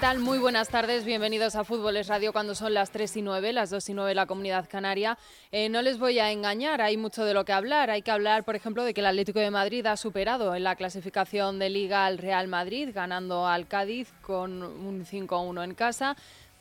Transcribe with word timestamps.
Tal? 0.00 0.18
Muy 0.18 0.38
buenas 0.38 0.70
tardes, 0.70 1.04
bienvenidos 1.04 1.56
a 1.56 1.64
Fútbol 1.64 1.98
es 1.98 2.08
Radio 2.08 2.32
cuando 2.32 2.54
son 2.54 2.72
las 2.72 2.90
3 2.90 3.18
y 3.18 3.22
9, 3.22 3.52
las 3.52 3.68
2 3.68 3.90
y 3.90 3.94
9 3.94 4.12
en 4.12 4.16
la 4.16 4.24
Comunidad 4.24 4.66
Canaria. 4.66 5.18
Eh, 5.52 5.68
no 5.68 5.82
les 5.82 5.98
voy 5.98 6.18
a 6.18 6.30
engañar, 6.30 6.80
hay 6.80 6.96
mucho 6.96 7.26
de 7.26 7.34
lo 7.34 7.44
que 7.44 7.52
hablar. 7.52 7.90
Hay 7.90 8.00
que 8.00 8.10
hablar, 8.10 8.44
por 8.44 8.56
ejemplo, 8.56 8.82
de 8.82 8.94
que 8.94 9.02
el 9.02 9.06
Atlético 9.06 9.40
de 9.40 9.50
Madrid 9.50 9.84
ha 9.84 9.98
superado 9.98 10.54
en 10.54 10.64
la 10.64 10.74
clasificación 10.74 11.58
de 11.58 11.68
Liga 11.68 12.06
al 12.06 12.16
Real 12.16 12.48
Madrid, 12.48 12.90
ganando 12.94 13.46
al 13.46 13.68
Cádiz 13.68 14.10
con 14.22 14.62
un 14.62 15.04
5-1 15.04 15.64
en 15.64 15.74
casa. 15.74 16.16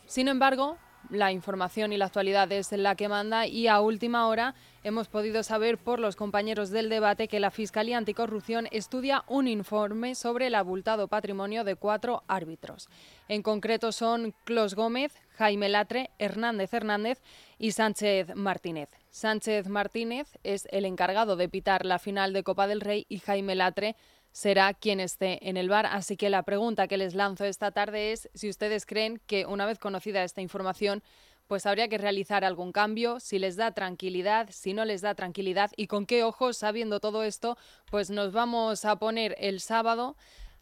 Sin 0.06 0.28
embargo, 0.28 0.78
la 1.10 1.32
información 1.32 1.94
y 1.94 1.98
la 1.98 2.06
actualidad 2.06 2.52
es 2.52 2.74
la 2.74 2.96
que 2.96 3.08
manda 3.08 3.48
y 3.48 3.68
a 3.68 3.80
última 3.80 4.28
hora 4.28 4.54
hemos 4.84 5.08
podido 5.08 5.44
saber 5.44 5.78
por 5.78 6.00
los 6.00 6.16
compañeros 6.16 6.70
del 6.70 6.90
debate 6.90 7.28
que 7.28 7.40
la 7.40 7.52
Fiscalía 7.52 7.98
Anticorrupción 7.98 8.68
estudia 8.72 9.24
un 9.28 9.48
informe 9.48 10.16
sobre 10.16 10.48
el 10.48 10.56
abultado 10.56 11.08
patrimonio 11.08 11.64
de 11.64 11.76
cuatro 11.76 12.24
árbitros. 12.28 12.88
En 13.28 13.42
concreto 13.42 13.92
son 13.92 14.34
Clos 14.46 14.76
Gómez, 14.76 15.14
Jaime 15.38 15.70
Latre, 15.70 16.10
Hernández 16.20 16.74
Hernández 16.74 17.22
y 17.58 17.72
Sánchez 17.72 18.36
Martínez. 18.36 18.90
Sánchez 19.10 19.68
Martínez 19.68 20.38
es 20.44 20.68
el 20.72 20.86
encargado 20.86 21.36
de 21.36 21.50
pitar 21.50 21.86
la 21.86 22.00
final 22.00 22.34
de 22.34 22.44
Copa 22.44 22.68
del 22.68 22.82
Rey 22.82 23.06
y 23.10 23.20
Jaime 23.20 23.56
Latre 23.56 23.96
será 24.32 24.74
quien 24.74 25.00
esté 25.00 25.50
en 25.50 25.58
el 25.58 25.70
bar. 25.70 25.86
Así 25.86 26.16
que 26.16 26.30
la 26.30 26.44
pregunta 26.44 26.88
que 26.88 26.98
les 26.98 27.16
lanzo 27.16 27.46
esta 27.46 27.72
tarde 27.72 28.12
es 28.12 28.30
si 28.34 28.50
ustedes 28.50 28.86
creen 28.86 29.20
que 29.26 29.46
una 29.46 29.66
vez 29.66 29.80
conocida 29.80 30.24
esta 30.24 30.42
información, 30.42 31.04
pues 31.50 31.66
habría 31.66 31.88
que 31.88 31.98
realizar 31.98 32.46
algún 32.46 32.72
cambio, 32.72 33.20
si 33.20 33.40
les 33.40 33.56
da 33.56 33.72
tranquilidad, 33.72 34.50
si 34.52 34.76
no 34.76 34.86
les 34.86 35.02
da 35.02 35.16
tranquilidad 35.16 35.72
y 35.76 35.88
con 35.88 36.06
qué 36.06 36.24
ojos, 36.24 36.58
sabiendo 36.58 37.00
todo 37.00 37.24
esto, 37.24 37.58
pues 37.90 38.12
nos 38.12 38.32
vamos 38.32 38.86
a 38.86 38.98
poner 38.98 39.36
el 39.40 39.60
sábado 39.60 40.16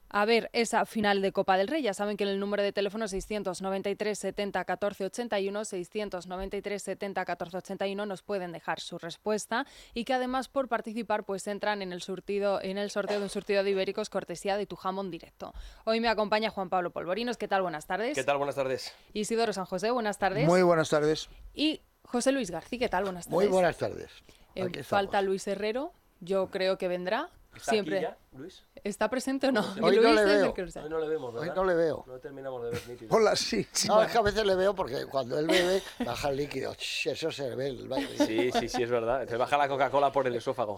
a 0.09 0.25
ver 0.25 0.50
esa 0.53 0.85
final 0.85 1.22
de 1.22 1.31
Copa 1.31 1.57
del 1.57 1.68
Rey. 1.68 1.81
Ya 1.81 1.94
saben 1.94 2.18
que 2.18 2.23
en 2.23 2.29
el 2.29 2.40
número 2.40 2.63
de 2.63 2.72
teléfono 2.72 3.07
693 3.07 4.18
70 4.18 4.66
14 4.66 5.06
81, 5.06 5.66
693 5.66 6.84
70 6.84 7.25
14 7.25 7.57
81 7.57 8.06
nos 8.06 8.22
pueden 8.22 8.51
dejar 8.51 8.79
su 8.79 8.97
respuesta 8.97 9.66
y 9.94 10.06
que 10.06 10.13
además 10.13 10.47
por 10.47 10.67
participar 10.67 11.23
pues 11.23 11.47
entran 11.47 11.81
en 11.81 11.91
el 11.91 12.01
surtido 12.01 12.62
en 12.62 12.78
el 12.78 12.90
sorteo 12.90 13.19
de 13.19 13.23
un 13.23 13.29
surtido 13.29 13.63
de 13.63 13.72
ibéricos 13.72 14.09
cortesía 14.09 14.57
de 14.57 14.66
tu 14.66 14.75
jamón 14.75 15.12
directo. 15.12 15.53
Hoy 15.85 16.00
me 16.00 16.07
acompaña 16.07 16.50
Juan 16.50 16.69
Pablo 16.69 16.91
Polvorinos. 16.91 17.38
¿Qué 17.38 17.47
tal? 17.47 17.62
Buenas 17.62 17.85
tardes. 17.85 18.16
¿Qué 18.16 18.23
tal? 18.23 18.38
Buenas 18.38 18.56
tardes. 18.56 18.94
Isidoro 19.13 19.53
San 19.53 19.66
José, 19.66 19.91
buenas 19.91 20.17
tardes. 20.17 20.47
Muy 20.47 20.62
buenas 20.62 20.90
tardes. 20.90 21.29
Y 21.53 21.81
José 22.03 22.31
Luis 22.31 22.51
García, 22.51 22.79
¿qué 22.79 22.90
tal? 22.90 23.03
Buenas 23.03 23.25
tardes. 23.25 23.35
Muy 23.35 23.47
buenas 23.47 23.78
tardes. 23.78 24.12
Eh, 24.56 24.84
falta 24.84 25.22
Luis 25.22 25.47
Herrero, 25.47 25.94
yo 26.19 26.50
creo 26.50 26.78
que 26.78 26.88
vendrá. 26.88 27.29
¿Está 27.56 27.72
Siempre. 27.72 27.97
aquí 27.97 28.06
ya, 28.06 28.17
Luis? 28.38 28.63
¿Está 28.84 29.10
presente 29.10 29.48
o 29.48 29.52
no? 29.52 29.62
Hoy 29.82 29.98
no 29.98 30.14
le 30.14 30.26
veo. 30.26 30.54
Hoy 30.54 30.90
no 30.90 31.00
le 31.00 31.08
vemos, 31.08 31.34
Hoy 31.34 31.42
¿verdad? 31.42 31.56
no 31.56 31.66
le 31.66 31.74
veo. 31.76 32.04
No 32.08 32.20
terminamos 32.20 32.64
de 32.64 32.72
ver 32.72 32.88
nítido. 32.88 33.16
Hola, 33.16 33.36
sí. 33.36 33.68
No, 33.88 34.04
es 34.04 34.12
que 34.12 34.18
a 34.18 34.22
veces 34.22 34.46
le 34.46 34.56
veo 34.56 34.74
porque 34.76 35.06
cuando 35.06 35.38
él 35.40 35.48
bebe 35.48 35.82
baja 36.06 36.30
el 36.30 36.38
líquido. 36.38 36.74
Eso 36.74 37.32
se 37.32 37.56
ve. 37.56 37.68
el. 37.68 37.90
Sí, 38.26 38.52
sí, 38.52 38.70
sí, 38.70 38.84
es 38.84 38.90
verdad. 38.90 39.26
Te 39.26 39.38
baja 39.38 39.58
la 39.58 39.68
Coca-Cola 39.68 40.12
por 40.12 40.28
el 40.28 40.36
esófago. 40.36 40.78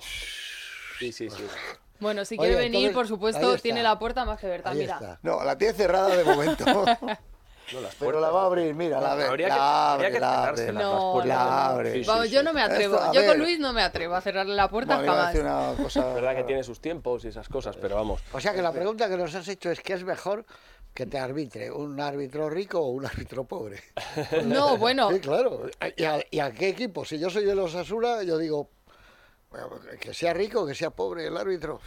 Sí, 0.99 1.11
sí, 1.11 1.29
sí. 1.29 1.43
Bueno, 1.99 2.23
si 2.23 2.35
Oye, 2.35 2.47
quiere 2.49 2.55
venir, 2.63 2.87
entonces, 2.87 2.95
por 2.95 3.07
supuesto, 3.07 3.57
tiene 3.57 3.83
la 3.83 3.99
puerta 3.99 4.23
más 4.25 4.39
que 4.39 4.47
abierta. 4.47 4.73
Mira, 4.73 4.93
está. 4.93 5.19
No, 5.21 5.43
la 5.43 5.57
tiene 5.57 5.73
cerrada 5.73 6.15
de 6.15 6.23
momento. 6.23 6.65
No, 7.73 7.81
las 7.81 7.95
Pero 7.95 8.19
la 8.19 8.29
va 8.29 8.43
a 8.43 8.45
abrir, 8.45 8.73
mira, 8.73 8.99
la, 9.01 9.11
abre, 9.13 9.25
Habría 9.25 9.47
que- 9.47 9.55
la 9.55 9.93
habría 9.93 10.11
que 10.11 10.19
la 10.19 10.47
abre. 10.47 10.71
No, 10.73 11.25
la 11.25 11.65
abre. 11.67 11.93
Sí, 11.93 12.03
sí, 12.03 12.07
vamos, 12.07 12.25
sí. 12.27 12.31
yo 12.31 12.43
no 12.43 12.53
me 12.53 12.61
atrevo. 12.61 12.95
Esto, 12.95 13.13
yo 13.13 13.25
con 13.25 13.37
Luis 13.39 13.59
no 13.59 13.73
me 13.73 13.81
atrevo 13.81 14.15
a 14.15 14.21
cerrarle 14.21 14.55
la 14.55 14.69
puerta 14.69 14.97
Bueno, 14.97 15.13
jamás. 15.13 15.35
una 15.35 15.73
cosa. 15.83 16.07
Es 16.09 16.15
verdad 16.15 16.35
que 16.35 16.43
tiene 16.43 16.63
sus 16.63 16.79
tiempos 16.79 17.25
y 17.25 17.27
esas 17.29 17.47
cosas, 17.49 17.75
pero 17.77 17.95
vamos. 17.95 18.21
O 18.33 18.39
sea 18.39 18.53
que 18.53 18.61
la 18.61 18.71
pregunta 18.71 19.07
que 19.09 19.17
nos 19.17 19.33
has 19.35 19.47
hecho 19.47 19.71
es: 19.71 19.79
¿qué 19.81 19.93
es 19.93 20.03
mejor 20.03 20.45
que 20.93 21.05
te 21.05 21.19
arbitre? 21.19 21.71
¿Un 21.71 21.99
árbitro 21.99 22.49
rico 22.49 22.79
o 22.79 22.87
un 22.89 23.05
árbitro 23.05 23.43
pobre? 23.43 23.81
No, 24.45 24.77
bueno, 24.77 25.11
Sí, 25.11 25.19
claro. 25.19 25.69
¿Y 25.95 26.03
a, 26.03 26.23
y 26.31 26.39
a 26.39 26.51
qué 26.51 26.69
equipo? 26.69 27.05
Si 27.05 27.19
yo 27.19 27.29
soy 27.29 27.45
de 27.45 27.55
los 27.55 27.75
Asura, 27.75 28.23
yo 28.23 28.37
digo, 28.37 28.69
que 29.99 30.13
sea 30.13 30.33
rico, 30.33 30.65
que 30.65 30.75
sea 30.75 30.91
pobre 30.91 31.25
el 31.27 31.35
árbitro, 31.35 31.79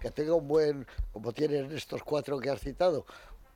que 0.00 0.10
tenga 0.10 0.34
un 0.34 0.48
buen, 0.48 0.86
como 1.12 1.32
tienen 1.32 1.70
estos 1.76 2.02
cuatro 2.02 2.38
que 2.40 2.48
has 2.50 2.60
citado, 2.60 3.04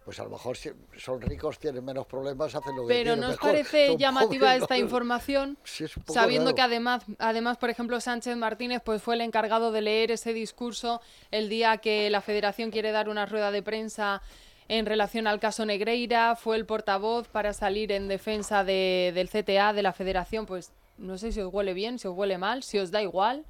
pues 0.04 0.20
a 0.20 0.24
lo 0.24 0.30
mejor 0.30 0.56
si 0.56 0.70
son 0.98 1.20
ricos, 1.20 1.58
tienen 1.58 1.84
menos 1.84 2.06
problemas, 2.06 2.54
hacen 2.54 2.76
lo 2.76 2.82
que 2.82 2.88
pero 2.88 3.02
quieren 3.14 3.20
¿no 3.20 3.26
os 3.28 3.32
mejor. 3.32 3.50
parece 3.50 3.86
Son 3.88 3.98
llamativa 3.98 4.46
pobres, 4.48 4.62
esta 4.62 4.74
¿no? 4.74 4.80
información? 4.80 5.58
Sí, 5.64 5.84
es 5.84 5.96
un 5.96 6.02
poco 6.02 6.14
Sabiendo 6.14 6.46
raro. 6.50 6.56
que 6.56 6.62
además, 6.62 7.04
además, 7.18 7.56
por 7.56 7.70
ejemplo, 7.70 8.00
Sánchez 8.00 8.36
Martínez 8.36 8.82
pues 8.84 9.00
fue 9.02 9.14
el 9.14 9.22
encargado 9.22 9.72
de 9.72 9.80
leer 9.80 10.10
ese 10.10 10.32
discurso 10.34 11.00
el 11.30 11.48
día 11.48 11.78
que 11.78 12.10
la 12.10 12.20
Federación 12.20 12.70
quiere 12.70 12.92
dar 12.92 13.08
una 13.08 13.24
rueda 13.26 13.50
de 13.50 13.62
prensa 13.62 14.20
en 14.68 14.86
relación 14.86 15.26
al 15.26 15.40
caso 15.40 15.64
Negreira, 15.66 16.36
fue 16.36 16.56
el 16.56 16.64
portavoz 16.66 17.28
para 17.28 17.52
salir 17.52 17.92
en 17.92 18.08
defensa 18.08 18.64
de- 18.64 19.12
del 19.14 19.28
CTA, 19.28 19.72
de 19.72 19.82
la 19.82 19.92
Federación, 19.92 20.46
pues 20.46 20.72
no 20.98 21.18
sé 21.18 21.32
si 21.32 21.40
os 21.40 21.52
huele 21.52 21.74
bien, 21.74 21.98
si 21.98 22.08
os 22.08 22.16
huele 22.16 22.38
mal, 22.38 22.62
si 22.62 22.78
os 22.78 22.90
da 22.90 23.02
igual, 23.02 23.44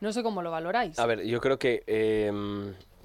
no 0.00 0.12
sé 0.12 0.22
cómo 0.22 0.42
lo 0.42 0.50
valoráis. 0.50 0.98
A 0.98 1.06
ver, 1.06 1.24
yo 1.24 1.40
creo 1.40 1.58
que 1.58 1.82
eh, 1.86 2.30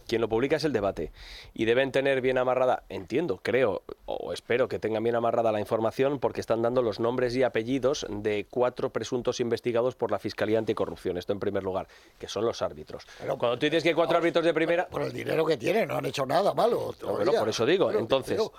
quien 0.08 0.22
lo 0.22 0.30
publica 0.30 0.56
es 0.58 0.64
el 0.64 0.74
debate. 0.74 1.12
Y 1.54 1.66
deben 1.66 1.92
tener 1.92 2.22
bien 2.22 2.38
amarrada, 2.38 2.84
entiendo, 2.90 3.40
creo, 3.42 3.82
o 4.06 4.34
espero 4.34 4.68
que 4.68 4.80
tengan 4.80 5.04
bien 5.04 5.16
amarrada 5.16 5.52
la 5.52 5.60
información, 5.60 6.20
porque 6.20 6.42
están 6.42 6.62
dando 6.62 6.82
los 6.82 7.00
nombres 7.00 7.36
y 7.36 7.44
apellidos 7.44 8.06
de 8.10 8.46
cuatro 8.50 8.90
presuntos 8.90 9.40
investigados 9.40 9.96
por 9.96 10.12
la 10.12 10.20
Fiscalía 10.20 10.60
Anticorrupción. 10.60 11.18
Esto 11.18 11.34
en 11.34 11.40
primer 11.40 11.64
lugar, 11.64 11.88
que 12.20 12.28
son 12.28 12.46
los 12.46 12.62
árbitros. 12.62 13.06
Pero- 13.20 13.38
Cuando 13.38 13.58
tú 13.60 13.66
dices 13.66 13.84
que 13.84 13.90
hay 13.90 13.96
cuatro 13.96 14.18
árbitros 14.18 14.46
de 14.46 14.54
primera. 14.54 14.88
Por 14.88 15.02
el 15.02 15.12
dinero 15.14 15.46
que 15.46 15.58
tienen, 15.58 15.88
no 15.88 15.98
han 15.98 16.06
hecho 16.06 16.26
nada 16.26 16.54
malo. 16.54 16.94
No, 17.02 17.32
por 17.32 17.50
eso 17.50 17.66
digo. 17.66 17.92
Entonces, 17.92 18.38
pero- 18.38 18.52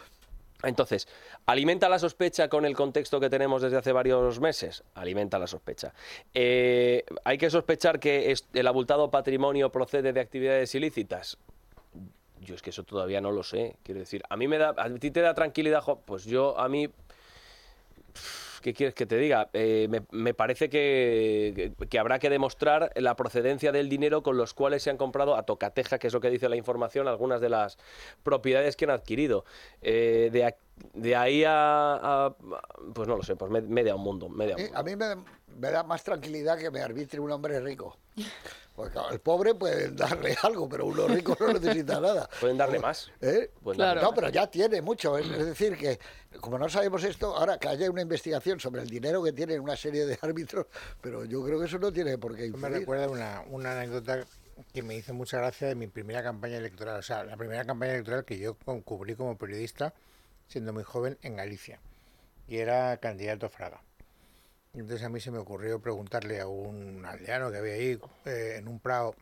entonces, 0.62 1.06
¿alimenta 1.44 1.88
la 1.88 1.98
sospecha 1.98 2.48
con 2.48 2.64
el 2.64 2.74
contexto 2.74 3.20
que 3.20 3.28
tenemos 3.28 3.62
desde 3.62 3.76
hace 3.76 3.92
varios 3.92 4.40
meses? 4.40 4.84
Alimenta 4.94 5.38
la 5.38 5.46
sospecha. 5.46 5.92
Eh, 6.32 7.04
¿Hay 7.24 7.38
que 7.38 7.50
sospechar 7.50 8.00
que 8.00 8.34
el 8.54 8.66
abultado 8.66 9.10
patrimonio 9.10 9.70
procede 9.70 10.12
de 10.12 10.20
actividades 10.20 10.74
ilícitas? 10.74 11.38
Yo 12.40 12.54
es 12.54 12.62
que 12.62 12.70
eso 12.70 12.84
todavía 12.84 13.20
no 13.20 13.32
lo 13.32 13.42
sé. 13.42 13.76
Quiero 13.82 14.00
decir, 14.00 14.22
a 14.28 14.36
mí 14.36 14.48
me 14.48 14.58
da, 14.58 14.74
a 14.76 14.90
ti 14.94 15.10
te 15.10 15.20
da 15.20 15.34
tranquilidad, 15.34 15.82
jo, 15.82 16.00
pues 16.04 16.24
yo 16.24 16.58
a 16.58 16.68
mí 16.68 16.88
¿Qué 18.66 18.74
quieres 18.74 18.96
que 18.96 19.06
te 19.06 19.16
diga? 19.16 19.48
Eh, 19.52 19.86
me, 19.88 20.02
me 20.10 20.34
parece 20.34 20.68
que, 20.68 21.72
que- 21.88 21.98
habrá 22.00 22.18
que 22.18 22.28
demostrar 22.28 22.90
la 22.96 23.14
procedencia 23.14 23.70
del 23.70 23.88
dinero 23.88 24.24
con 24.24 24.36
los 24.36 24.54
cuales 24.54 24.82
se 24.82 24.90
han 24.90 24.96
comprado 24.96 25.36
a 25.36 25.44
tocateja, 25.44 26.00
que 26.00 26.08
es 26.08 26.12
lo 26.12 26.18
que 26.20 26.30
dice 26.30 26.48
la 26.48 26.56
información, 26.56 27.06
algunas 27.06 27.40
de 27.40 27.48
las 27.48 27.78
propiedades 28.24 28.74
que 28.74 28.86
han 28.86 28.90
adquirido. 28.90 29.44
Eh, 29.82 30.30
de, 30.32 30.56
de 30.94 31.14
ahí 31.14 31.44
a, 31.44 31.94
a- 32.26 32.36
Pues 32.92 33.06
no 33.06 33.14
lo 33.16 33.22
sé, 33.22 33.36
pues 33.36 33.52
me- 33.52 33.60
media 33.62 33.94
un 33.94 34.02
mundo. 34.02 34.28
Media 34.28 34.56
un 34.56 34.62
Eh, 34.62 34.64
mundo. 34.64 34.78
A 34.80 34.82
mí 34.82 34.96
me, 34.96 35.14
me 35.60 35.70
da 35.70 35.84
más 35.84 36.02
tranquilidad 36.02 36.58
que 36.58 36.72
me 36.72 36.80
arbitre 36.80 37.20
un 37.20 37.30
hombre 37.30 37.60
rico. 37.60 37.96
Claro, 38.76 39.10
el 39.10 39.20
pobre 39.20 39.54
puede 39.54 39.90
darle 39.90 40.36
algo, 40.42 40.68
pero 40.68 40.86
uno 40.86 41.08
rico 41.08 41.36
no 41.40 41.52
necesita 41.54 42.00
nada. 42.00 42.28
Pueden 42.40 42.56
darle 42.58 42.78
más. 42.78 43.10
¿Eh? 43.20 43.50
Pueden 43.62 43.78
darle 43.78 44.02
No, 44.02 44.10
más. 44.10 44.14
pero 44.18 44.28
ya 44.30 44.46
tiene 44.48 44.82
mucho. 44.82 45.16
Es 45.18 45.26
es 45.30 45.46
decir, 45.46 45.76
que 45.76 45.98
como 46.40 46.58
no 46.58 46.68
sabemos 46.68 47.02
esto, 47.04 47.34
ahora 47.36 47.58
que 47.58 47.68
haya 47.68 47.90
una 47.90 48.02
investigación 48.02 48.60
sobre 48.60 48.82
el 48.82 48.88
dinero 48.88 49.22
que 49.22 49.32
tienen 49.32 49.60
una 49.60 49.76
serie 49.76 50.04
de 50.06 50.18
árbitros, 50.22 50.66
pero 51.00 51.24
yo 51.24 51.42
creo 51.44 51.58
que 51.58 51.66
eso 51.66 51.78
no 51.78 51.92
tiene 51.92 52.18
por 52.18 52.36
qué 52.36 52.46
Esto 52.46 52.58
me 52.58 52.66
influir. 52.68 52.80
recuerda 52.80 53.08
una, 53.08 53.42
una 53.50 53.72
anécdota 53.72 54.24
que 54.72 54.82
me 54.82 54.94
hizo 54.94 55.12
mucha 55.14 55.38
gracia 55.38 55.68
de 55.68 55.74
mi 55.74 55.86
primera 55.86 56.22
campaña 56.22 56.56
electoral. 56.58 56.98
O 56.98 57.02
sea, 57.02 57.24
la 57.24 57.36
primera 57.36 57.64
campaña 57.64 57.92
electoral 57.92 58.24
que 58.24 58.38
yo 58.38 58.56
cubrí 58.84 59.14
como 59.14 59.36
periodista, 59.36 59.92
siendo 60.48 60.72
muy 60.72 60.82
joven, 60.82 61.18
en 61.22 61.36
Galicia. 61.36 61.80
Y 62.48 62.58
era 62.58 62.96
candidato 62.98 63.46
a 63.46 63.48
Fraga. 63.48 63.82
Y 64.76 64.80
Entonces 64.80 65.06
a 65.06 65.08
mí 65.08 65.20
se 65.20 65.30
me 65.30 65.38
ocurrió 65.38 65.80
preguntarle 65.80 66.38
a 66.38 66.46
un 66.46 67.02
aldeano 67.06 67.50
que 67.50 67.56
había 67.56 67.72
ahí 67.72 67.98
eh, 68.26 68.56
en 68.58 68.68
un 68.68 68.78
prado 68.78 69.14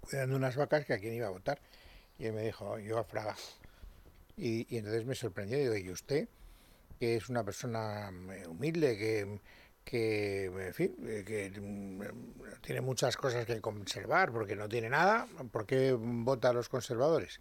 cuidando 0.00 0.36
unas 0.36 0.56
vacas 0.56 0.86
que 0.86 0.94
a 0.94 0.98
quién 0.98 1.12
iba 1.12 1.26
a 1.26 1.30
votar. 1.30 1.60
Y 2.18 2.24
él 2.24 2.32
me 2.32 2.40
dijo, 2.40 2.78
yo 2.78 2.98
a 2.98 3.04
Fraga. 3.04 3.36
Y, 4.38 4.66
y 4.74 4.78
entonces 4.78 5.04
me 5.04 5.14
sorprendió. 5.14 5.58
Digo, 5.58 5.76
¿y 5.76 5.90
usted? 5.90 6.28
Que 6.98 7.16
es 7.16 7.28
una 7.28 7.44
persona 7.44 8.10
eh, 8.32 8.46
humilde, 8.46 8.96
que, 8.96 9.38
que 9.84 10.46
en 10.46 10.72
fin, 10.72 10.96
eh, 11.08 11.24
que 11.26 11.60
mm, 11.60 12.00
tiene 12.62 12.80
muchas 12.80 13.18
cosas 13.18 13.44
que 13.44 13.60
conservar 13.60 14.32
porque 14.32 14.56
no 14.56 14.66
tiene 14.66 14.88
nada. 14.88 15.28
¿Por 15.52 15.66
qué 15.66 15.92
vota 15.92 16.48
a 16.48 16.52
los 16.54 16.70
conservadores? 16.70 17.38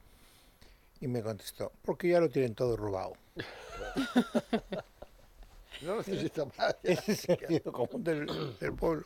Y 0.99 1.07
me 1.07 1.21
contestó, 1.21 1.71
porque 1.83 2.09
ya 2.09 2.19
lo 2.19 2.29
tienen 2.29 2.53
todo 2.53 2.75
robado. 2.75 3.13
No 5.83 5.97
necesita 5.97 6.45
más. 6.57 6.75
Ese 6.83 7.11
es 7.11 7.29
el 7.29 7.37
sentido 7.37 7.71
común 7.71 8.03
del, 8.03 8.25
del 8.59 8.73
pueblo. 8.73 9.05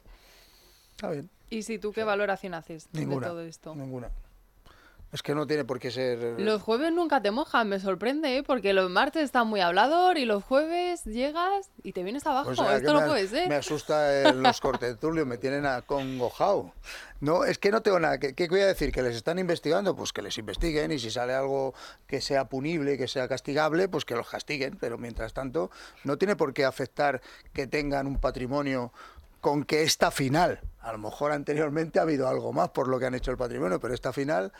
Está 0.91 1.11
bien. 1.11 1.29
¿Y 1.49 1.63
si 1.63 1.79
tú 1.79 1.91
qué 1.93 2.03
valoración 2.03 2.53
haces 2.53 2.89
Ninguna. 2.91 3.27
de 3.27 3.31
todo 3.31 3.41
esto? 3.41 3.75
Ninguna. 3.75 4.11
Es 5.13 5.23
que 5.23 5.33
no 5.33 5.47
tiene 5.47 5.63
por 5.63 5.79
qué 5.79 5.89
ser. 5.89 6.35
Los 6.37 6.61
jueves 6.61 6.91
nunca 6.91 7.21
te 7.21 7.31
mojan, 7.31 7.69
me 7.69 7.79
sorprende, 7.79 8.37
¿eh? 8.37 8.43
porque 8.43 8.73
los 8.73 8.89
martes 8.89 9.23
está 9.23 9.45
muy 9.45 9.61
hablador 9.61 10.17
y 10.17 10.25
los 10.25 10.43
jueves 10.43 11.05
llegas 11.05 11.69
y 11.81 11.93
te 11.93 12.03
vienes 12.03 12.25
abajo. 12.25 12.49
O 12.49 12.55
sea, 12.55 12.75
Esto 12.75 12.93
no 12.93 13.01
me, 13.01 13.07
puede 13.07 13.27
ser. 13.27 13.47
Me 13.47 13.55
asusta 13.55 14.13
eh, 14.13 14.33
los 14.33 14.59
cortetulios, 14.59 15.25
me 15.25 15.37
tienen 15.37 15.65
acongojado. 15.65 16.73
No, 17.21 17.45
es 17.45 17.57
que 17.57 17.71
no 17.71 17.81
tengo 17.81 17.99
nada. 17.99 18.19
¿Qué, 18.19 18.33
¿Qué 18.33 18.49
voy 18.49 18.59
a 18.59 18.67
decir? 18.67 18.91
¿Que 18.91 19.01
les 19.01 19.15
están 19.15 19.39
investigando? 19.39 19.95
Pues 19.95 20.11
que 20.11 20.21
les 20.21 20.37
investiguen 20.37 20.91
y 20.91 20.99
si 20.99 21.09
sale 21.09 21.33
algo 21.33 21.73
que 22.05 22.19
sea 22.19 22.45
punible, 22.45 22.97
que 22.97 23.07
sea 23.07 23.29
castigable, 23.29 23.87
pues 23.87 24.03
que 24.03 24.13
los 24.13 24.29
castiguen. 24.29 24.77
Pero 24.77 24.97
mientras 24.97 25.33
tanto, 25.33 25.71
no 26.03 26.17
tiene 26.17 26.35
por 26.35 26.53
qué 26.53 26.65
afectar 26.65 27.21
que 27.53 27.65
tengan 27.65 28.07
un 28.07 28.19
patrimonio 28.19 28.91
con 29.41 29.63
que 29.63 29.83
esta 29.83 30.11
final, 30.11 30.59
a 30.81 30.91
lo 30.91 30.97
mejor 30.97 31.31
anteriormente 31.31 31.99
ha 31.99 32.01
habido 32.01 32.27
algo 32.27 32.53
más 32.53 32.69
por 32.69 32.87
lo 32.87 32.99
que 32.99 33.05
han 33.05 33.15
hecho 33.15 33.31
el 33.31 33.37
patrimonio, 33.37 33.79
pero 33.79 33.93
esta 33.93 34.11
final, 34.11 34.51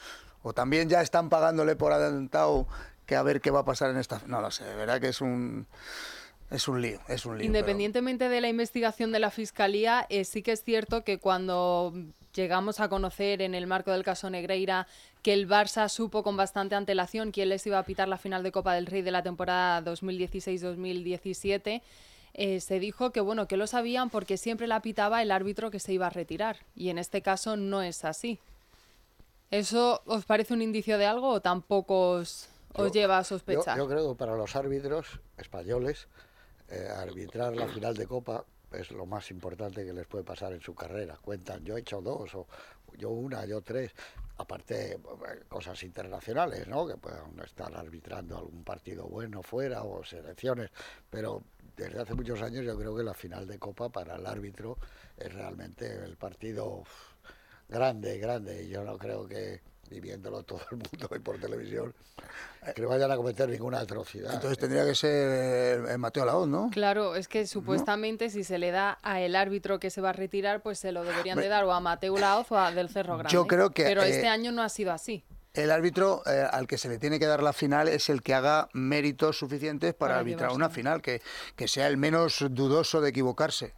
o 0.43 0.53
también 0.53 0.89
ya 0.89 1.01
están 1.01 1.29
pagándole 1.29 1.75
por 1.75 1.91
adelantado 1.91 2.67
que 3.05 3.15
a 3.15 3.23
ver 3.23 3.41
qué 3.41 3.51
va 3.51 3.59
a 3.59 3.65
pasar 3.65 3.89
en 3.89 3.97
esta... 3.97 4.21
No 4.27 4.41
lo 4.41 4.51
sé, 4.51 4.65
de 4.65 4.75
verdad 4.75 5.01
que 5.01 5.09
es 5.09 5.21
un... 5.21 5.67
Es 6.49 6.69
un 6.69 6.81
lío, 6.81 7.01
es 7.09 7.25
un 7.25 7.37
lío. 7.37 7.45
Independientemente 7.45 8.29
de 8.29 8.39
la 8.39 8.47
investigación 8.47 9.11
de 9.11 9.19
la 9.19 9.31
Fiscalía, 9.31 10.05
eh, 10.09 10.23
sí 10.23 10.41
que 10.41 10.53
es 10.53 10.63
cierto 10.63 11.03
que 11.03 11.17
cuando 11.17 11.93
llegamos 12.33 12.79
a 12.79 12.87
conocer 12.87 13.41
en 13.41 13.53
el 13.53 13.67
marco 13.67 13.91
del 13.91 14.03
caso 14.03 14.29
Negreira 14.29 14.87
que 15.23 15.33
el 15.33 15.49
Barça 15.49 15.89
supo 15.89 16.23
con 16.23 16.37
bastante 16.37 16.75
antelación 16.75 17.31
quién 17.31 17.49
les 17.49 17.67
iba 17.67 17.79
a 17.79 17.83
pitar 17.83 18.07
la 18.07 18.17
final 18.17 18.43
de 18.43 18.53
Copa 18.53 18.73
del 18.75 18.85
Rey 18.85 19.01
de 19.01 19.11
la 19.11 19.23
temporada 19.23 19.83
2016-2017, 19.83 21.81
eh, 22.33 22.59
se 22.61 22.79
dijo 22.79 23.11
que 23.11 23.19
bueno 23.19 23.47
que 23.47 23.57
lo 23.57 23.67
sabían 23.67 24.09
porque 24.09 24.37
siempre 24.37 24.67
la 24.67 24.81
pitaba 24.81 25.21
el 25.21 25.31
árbitro 25.31 25.71
que 25.71 25.79
se 25.79 25.91
iba 25.91 26.07
a 26.07 26.11
retirar 26.11 26.57
y 26.75 26.89
en 26.89 26.97
este 26.97 27.21
caso 27.21 27.57
no 27.57 27.81
es 27.81 28.05
así. 28.05 28.39
¿Eso 29.51 30.01
os 30.05 30.25
parece 30.25 30.53
un 30.53 30.61
indicio 30.61 30.97
de 30.97 31.05
algo 31.05 31.29
o 31.29 31.41
tampoco 31.41 32.11
os, 32.19 32.49
os 32.73 32.87
Yo- 32.87 32.91
lleva 32.91 33.17
a 33.17 33.23
sospechar? 33.23 33.77
yo 33.77 33.87
creo 33.87 34.09
que 34.11 34.17
para 34.17 34.35
los 34.35 34.55
árbitros 34.55 35.19
españoles, 35.37 36.07
eh, 36.69 36.87
arbitrar 36.93 37.55
la 37.55 37.67
final 37.67 37.95
de 37.95 38.07
Copa 38.07 38.43
es 38.73 38.91
lo 38.91 39.05
más 39.05 39.31
importante 39.31 39.85
que 39.85 39.93
les 39.93 40.05
puede 40.05 40.25
pasar 40.25 40.51
en 40.51 40.59
su 40.61 40.75
carrera. 40.75 41.17
Cuentan, 41.21 41.63
yo 41.63 41.77
he 41.77 41.79
hecho 41.79 42.01
dos, 42.01 42.35
o 42.35 42.47
yo 42.97 43.09
una, 43.09 43.45
yo 43.45 43.61
tres. 43.61 43.93
Aparte, 44.39 44.99
cosas 45.47 45.81
internacionales, 45.83 46.67
¿no? 46.67 46.85
Que 46.85 46.97
puedan 46.97 47.39
estar 47.39 47.73
arbitrando 47.75 48.37
algún 48.37 48.63
partido 48.65 49.05
bueno 49.07 49.41
fuera 49.41 49.83
o 49.83 50.03
selecciones. 50.03 50.69
Pero 51.09 51.41
desde 51.77 52.01
hace 52.01 52.13
muchos 52.13 52.41
años 52.41 52.65
yo 52.65 52.77
creo 52.77 52.95
que 52.95 53.03
la 53.03 53.13
final 53.13 53.47
de 53.47 53.57
Copa 53.57 53.87
para 53.89 54.15
el 54.17 54.25
árbitro 54.27 54.77
es 55.15 55.33
realmente 55.33 55.87
el 56.03 56.17
partido 56.17 56.83
grande, 57.67 58.17
grande. 58.17 58.63
Y 58.63 58.69
yo 58.69 58.83
no 58.83 58.97
creo 58.97 59.27
que, 59.27 59.61
viviéndolo 59.89 60.43
todo 60.43 60.61
el 60.71 60.77
mundo 60.77 61.09
y 61.15 61.19
por 61.19 61.39
televisión, 61.39 61.93
que 62.75 62.81
no 62.81 62.89
vayan 62.89 63.11
a 63.11 63.15
cometer 63.15 63.47
ninguna 63.49 63.79
atrocidad. 63.79 64.33
Entonces 64.33 64.57
tendría 64.57 64.85
que 64.85 64.95
ser 64.95 65.89
eh, 65.89 65.97
Mateo 65.97 66.25
Laoz, 66.25 66.47
¿no? 66.47 66.69
Claro, 66.71 67.15
es 67.15 67.27
que 67.27 67.47
supuestamente 67.47 68.29
si 68.29 68.43
se 68.43 68.57
le 68.57 68.71
da 68.71 68.97
a 69.03 69.21
el 69.21 69.35
árbitro 69.35 69.79
que 69.79 69.89
se 69.89 70.01
va 70.01 70.09
a 70.09 70.13
retirar, 70.13 70.61
pues 70.61 70.79
se 70.79 70.91
lo 70.91 71.03
deberían 71.03 71.37
de 71.39 71.47
dar 71.47 71.63
o 71.65 71.71
a 71.71 71.79
Mateo 71.79 72.17
Laoz 72.17 72.51
o 72.51 72.57
a 72.57 72.71
Del 72.71 72.89
Cerro 72.89 73.17
Grande. 73.17 73.33
yo 73.33 73.47
creo 73.47 73.69
que, 73.71 73.83
Pero 73.83 74.03
eh, 74.03 74.09
este 74.09 74.27
año 74.27 74.51
no 74.51 74.61
ha 74.63 74.69
sido 74.69 74.91
así. 74.91 75.23
El 75.53 75.71
árbitro 75.71 76.21
eh, 76.27 76.45
al 76.51 76.67
que 76.67 76.77
se 76.77 76.87
le 76.89 76.99
tiene 76.99 77.17
que 77.19 77.25
dar 77.25 77.41
la 77.41 77.51
final 77.53 77.87
es 77.87 78.09
el 78.09 78.21
que 78.21 78.33
haga 78.35 78.69
méritos 78.73 79.39
suficientes 79.39 79.93
para, 79.95 80.09
Para 80.15 80.19
arbitrar 80.19 80.51
una 80.51 80.69
final, 80.69 81.01
que, 81.01 81.21
que 81.55 81.67
sea 81.67 81.87
el 81.87 81.97
menos 81.97 82.45
dudoso 82.51 83.01
de 83.01 83.09
equivocarse. 83.09 83.73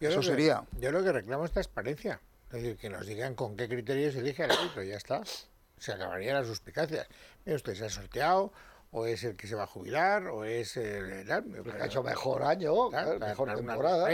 Yo 0.00 0.08
Eso 0.08 0.20
que- 0.20 0.26
sería. 0.26 0.64
Yo 0.80 0.90
lo 0.90 1.04
que 1.04 1.12
reclamo 1.12 1.44
es 1.44 1.52
transparencia. 1.52 2.20
Es 2.54 2.62
decir, 2.62 2.76
que 2.76 2.88
nos 2.88 3.04
digan 3.06 3.34
con 3.34 3.56
qué 3.56 3.68
criterios 3.68 4.14
elige 4.14 4.44
el 4.44 4.52
árbitro, 4.52 4.82
ya 4.84 4.96
está. 4.96 5.22
Se 5.78 5.92
acabarían 5.92 6.36
las 6.36 6.46
suspicacias. 6.46 7.08
Mira, 7.44 7.56
usted 7.56 7.74
se 7.74 7.84
ha 7.86 7.90
sorteado, 7.90 8.52
o 8.92 9.06
es 9.06 9.24
el 9.24 9.34
que 9.36 9.48
se 9.48 9.56
va 9.56 9.64
a 9.64 9.66
jubilar, 9.66 10.28
o 10.28 10.44
es 10.44 10.76
el. 10.76 11.24
pero- 11.26 11.82
ha 11.82 11.86
hecho 11.86 12.02
mejor 12.04 12.44
año, 12.44 12.90
Claro, 12.90 13.18
mejor 13.18 13.54
temporada. 13.56 14.06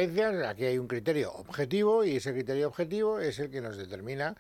Aquí 0.49 0.65
hay 0.65 0.79
un 0.79 0.89
criterio 0.89 1.33
objetivo 1.35 2.03
y 2.05 2.17
ese 2.17 2.33
criterio 2.33 2.69
objetivo 2.69 3.21
es 3.21 3.39
el 3.39 3.51
que 3.51 3.61
nos 3.61 3.77
determina 3.77 4.35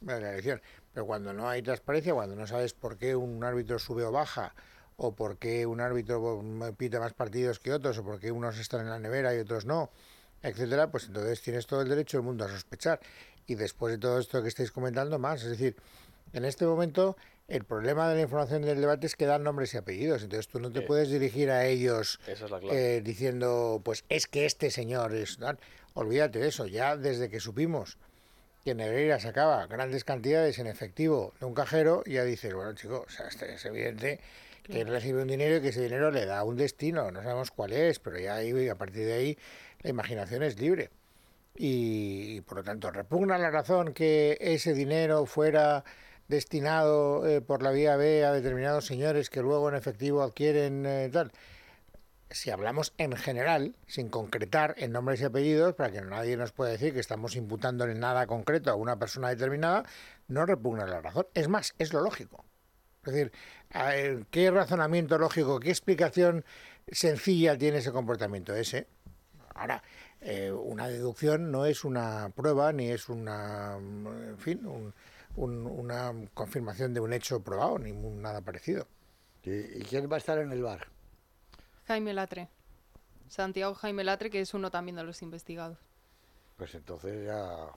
la 0.00 0.16
elección. 0.18 0.60
Pero 0.92 1.06
cuando 1.06 1.32
no 1.32 1.48
hay 1.48 1.62
transparencia, 1.62 2.12
cuando 2.12 2.34
no 2.34 2.46
sabes 2.48 2.74
por 2.74 2.98
qué 2.98 3.14
un 3.14 3.42
árbitro 3.44 3.78
sube 3.78 4.02
o 4.04 4.10
baja, 4.10 4.52
o 4.96 5.14
por 5.14 5.38
qué 5.38 5.64
un 5.64 5.80
árbitro 5.80 6.42
pita 6.76 6.98
más 6.98 7.12
partidos 7.14 7.60
que 7.60 7.72
otros, 7.72 7.98
o 7.98 8.04
por 8.04 8.18
qué 8.18 8.32
unos 8.32 8.58
están 8.58 8.80
en 8.80 8.90
la 8.90 8.98
nevera 8.98 9.34
y 9.34 9.38
otros 9.38 9.64
no, 9.64 9.90
etcétera, 10.42 10.90
pues 10.90 11.06
entonces 11.06 11.40
tienes 11.40 11.66
todo 11.66 11.80
el 11.82 11.88
derecho 11.88 12.18
del 12.18 12.24
mundo 12.26 12.44
a 12.44 12.48
sospechar. 12.48 13.00
Y 13.46 13.54
después 13.56 13.92
de 13.92 13.98
todo 13.98 14.18
esto 14.18 14.42
que 14.42 14.48
estáis 14.48 14.70
comentando, 14.70 15.18
más. 15.18 15.42
Es 15.42 15.50
decir, 15.50 15.76
en 16.32 16.44
este 16.44 16.64
momento 16.66 17.16
el 17.46 17.64
problema 17.64 18.08
de 18.08 18.16
la 18.16 18.22
información 18.22 18.62
del 18.62 18.80
debate 18.80 19.06
es 19.06 19.16
que 19.16 19.26
dan 19.26 19.42
nombres 19.42 19.74
y 19.74 19.76
apellidos. 19.76 20.22
Entonces 20.22 20.48
tú 20.48 20.60
no 20.60 20.72
te 20.72 20.80
Sí. 20.80 20.86
puedes 20.86 21.10
dirigir 21.10 21.50
a 21.50 21.66
ellos 21.66 22.18
Esa 22.26 22.46
es 22.46 22.50
la 22.50 22.58
clave. 22.60 22.96
eh, 22.96 23.00
diciendo, 23.02 23.82
pues 23.84 24.04
es 24.08 24.26
que 24.26 24.46
este 24.46 24.70
señor 24.70 25.14
es... 25.14 25.36
tal. 25.38 25.58
Olvídate 25.92 26.38
de 26.38 26.48
eso. 26.48 26.66
Ya 26.66 26.96
desde 26.96 27.28
que 27.28 27.38
supimos 27.40 27.98
que 28.64 28.74
Negreira 28.74 29.20
sacaba 29.20 29.66
grandes 29.66 30.04
cantidades 30.04 30.58
en 30.58 30.66
efectivo 30.66 31.34
de 31.38 31.44
un 31.46 31.52
cajero, 31.54 32.02
ya 32.06 32.24
dices, 32.24 32.54
bueno, 32.54 32.72
chicos, 32.72 33.04
o 33.06 33.10
sea, 33.10 33.28
este- 33.28 33.54
es 33.54 33.64
evidente 33.66 34.20
que 34.62 34.80
él 34.80 34.88
recibe 34.88 35.20
un 35.20 35.28
dinero 35.28 35.56
y 35.56 35.60
que 35.60 35.68
ese 35.68 35.82
dinero 35.82 36.10
le 36.10 36.24
da 36.24 36.42
un 36.44 36.56
destino. 36.56 37.10
No 37.10 37.22
sabemos 37.22 37.50
cuál 37.50 37.74
es, 37.74 37.98
pero 37.98 38.18
ya 38.18 38.36
ahí, 38.36 38.68
a 38.70 38.74
partir 38.76 39.04
de 39.04 39.12
ahí 39.12 39.38
la 39.82 39.90
imaginación 39.90 40.42
es 40.42 40.58
libre. 40.58 40.88
Y, 41.56 42.40
por 42.42 42.58
lo 42.58 42.64
tanto 42.64 42.90
repugna 42.90 43.38
la 43.38 43.50
razón 43.50 43.94
que 43.94 44.36
ese 44.40 44.74
dinero 44.74 45.24
fuera 45.26 45.84
destinado 46.26 47.26
eh, 47.28 47.40
por 47.40 47.62
la 47.62 47.70
vía 47.70 47.96
B 47.96 48.24
a 48.24 48.32
determinados 48.32 48.86
señores 48.86 49.30
que 49.30 49.42
luego 49.42 49.68
en 49.68 49.76
efectivo 49.76 50.22
adquieren 50.22 50.84
eh, 50.86 51.10
tal. 51.12 51.32
Si 52.30 52.50
hablamos 52.50 52.92
en 52.98 53.12
general, 53.14 53.76
sin 53.86 54.08
concretar 54.08 54.74
en 54.78 54.90
nombres 54.90 55.20
y 55.20 55.24
apellidos, 55.24 55.74
para 55.74 55.92
que 55.92 56.00
nadie 56.00 56.36
nos 56.36 56.50
pueda 56.50 56.72
decir 56.72 56.92
que 56.92 56.98
estamos 56.98 57.36
imputándole 57.36 57.94
nada 57.94 58.26
concreto 58.26 58.70
a 58.70 58.74
una 58.74 58.98
persona 58.98 59.28
determinada, 59.28 59.84
no 60.26 60.44
repugna 60.44 60.86
la 60.86 61.00
razón. 61.00 61.26
Es 61.34 61.46
más, 61.46 61.74
es 61.78 61.92
lo 61.92 62.00
lógico. 62.00 62.44
Es 63.06 63.12
decir, 63.12 63.32
¿qué 64.30 64.50
razonamiento 64.50 65.18
lógico, 65.18 65.60
qué 65.60 65.68
explicación 65.68 66.44
sencilla 66.88 67.56
tiene 67.56 67.78
ese 67.78 67.92
comportamiento 67.92 68.54
ese? 68.54 68.88
Ahora, 69.54 69.82
eh, 70.24 70.50
una 70.52 70.88
deducción 70.88 71.50
no 71.52 71.66
es 71.66 71.84
una 71.84 72.30
prueba 72.34 72.72
ni 72.72 72.90
es 72.90 73.08
una, 73.08 73.76
en 73.76 74.38
fin, 74.38 74.66
un- 74.66 74.94
un- 75.36 75.66
una 75.66 76.12
confirmación 76.34 76.94
de 76.94 77.00
un 77.00 77.12
hecho 77.12 77.40
probado 77.42 77.78
ni 77.78 77.92
un- 77.92 78.22
nada 78.22 78.40
parecido. 78.40 78.86
¿Y, 79.42 79.50
y 79.50 79.82
quién 79.88 80.10
va 80.10 80.16
a 80.16 80.18
estar 80.18 80.38
en 80.38 80.50
el 80.52 80.62
bar? 80.62 80.88
Jaime 81.86 82.14
Latre. 82.14 82.48
Santiago 83.28 83.74
Jaime 83.74 84.04
Latre, 84.04 84.30
que 84.30 84.40
es 84.40 84.54
uno 84.54 84.70
también 84.70 84.96
de 84.96 85.04
los 85.04 85.22
investigados. 85.22 85.78
Pues 86.56 86.74
entonces 86.74 87.26
ya... 87.26 87.68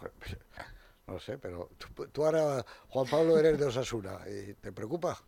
No 1.06 1.18
sé, 1.18 1.38
pero 1.38 1.68
tú, 1.76 2.06
tú 2.06 2.24
ahora, 2.24 2.64
Juan 2.88 3.04
Pablo, 3.10 3.36
eres 3.36 3.58
de 3.58 3.64
Osasuna. 3.64 4.20
¿y 4.28 4.54
¿Te 4.54 4.70
preocupa? 4.70 5.18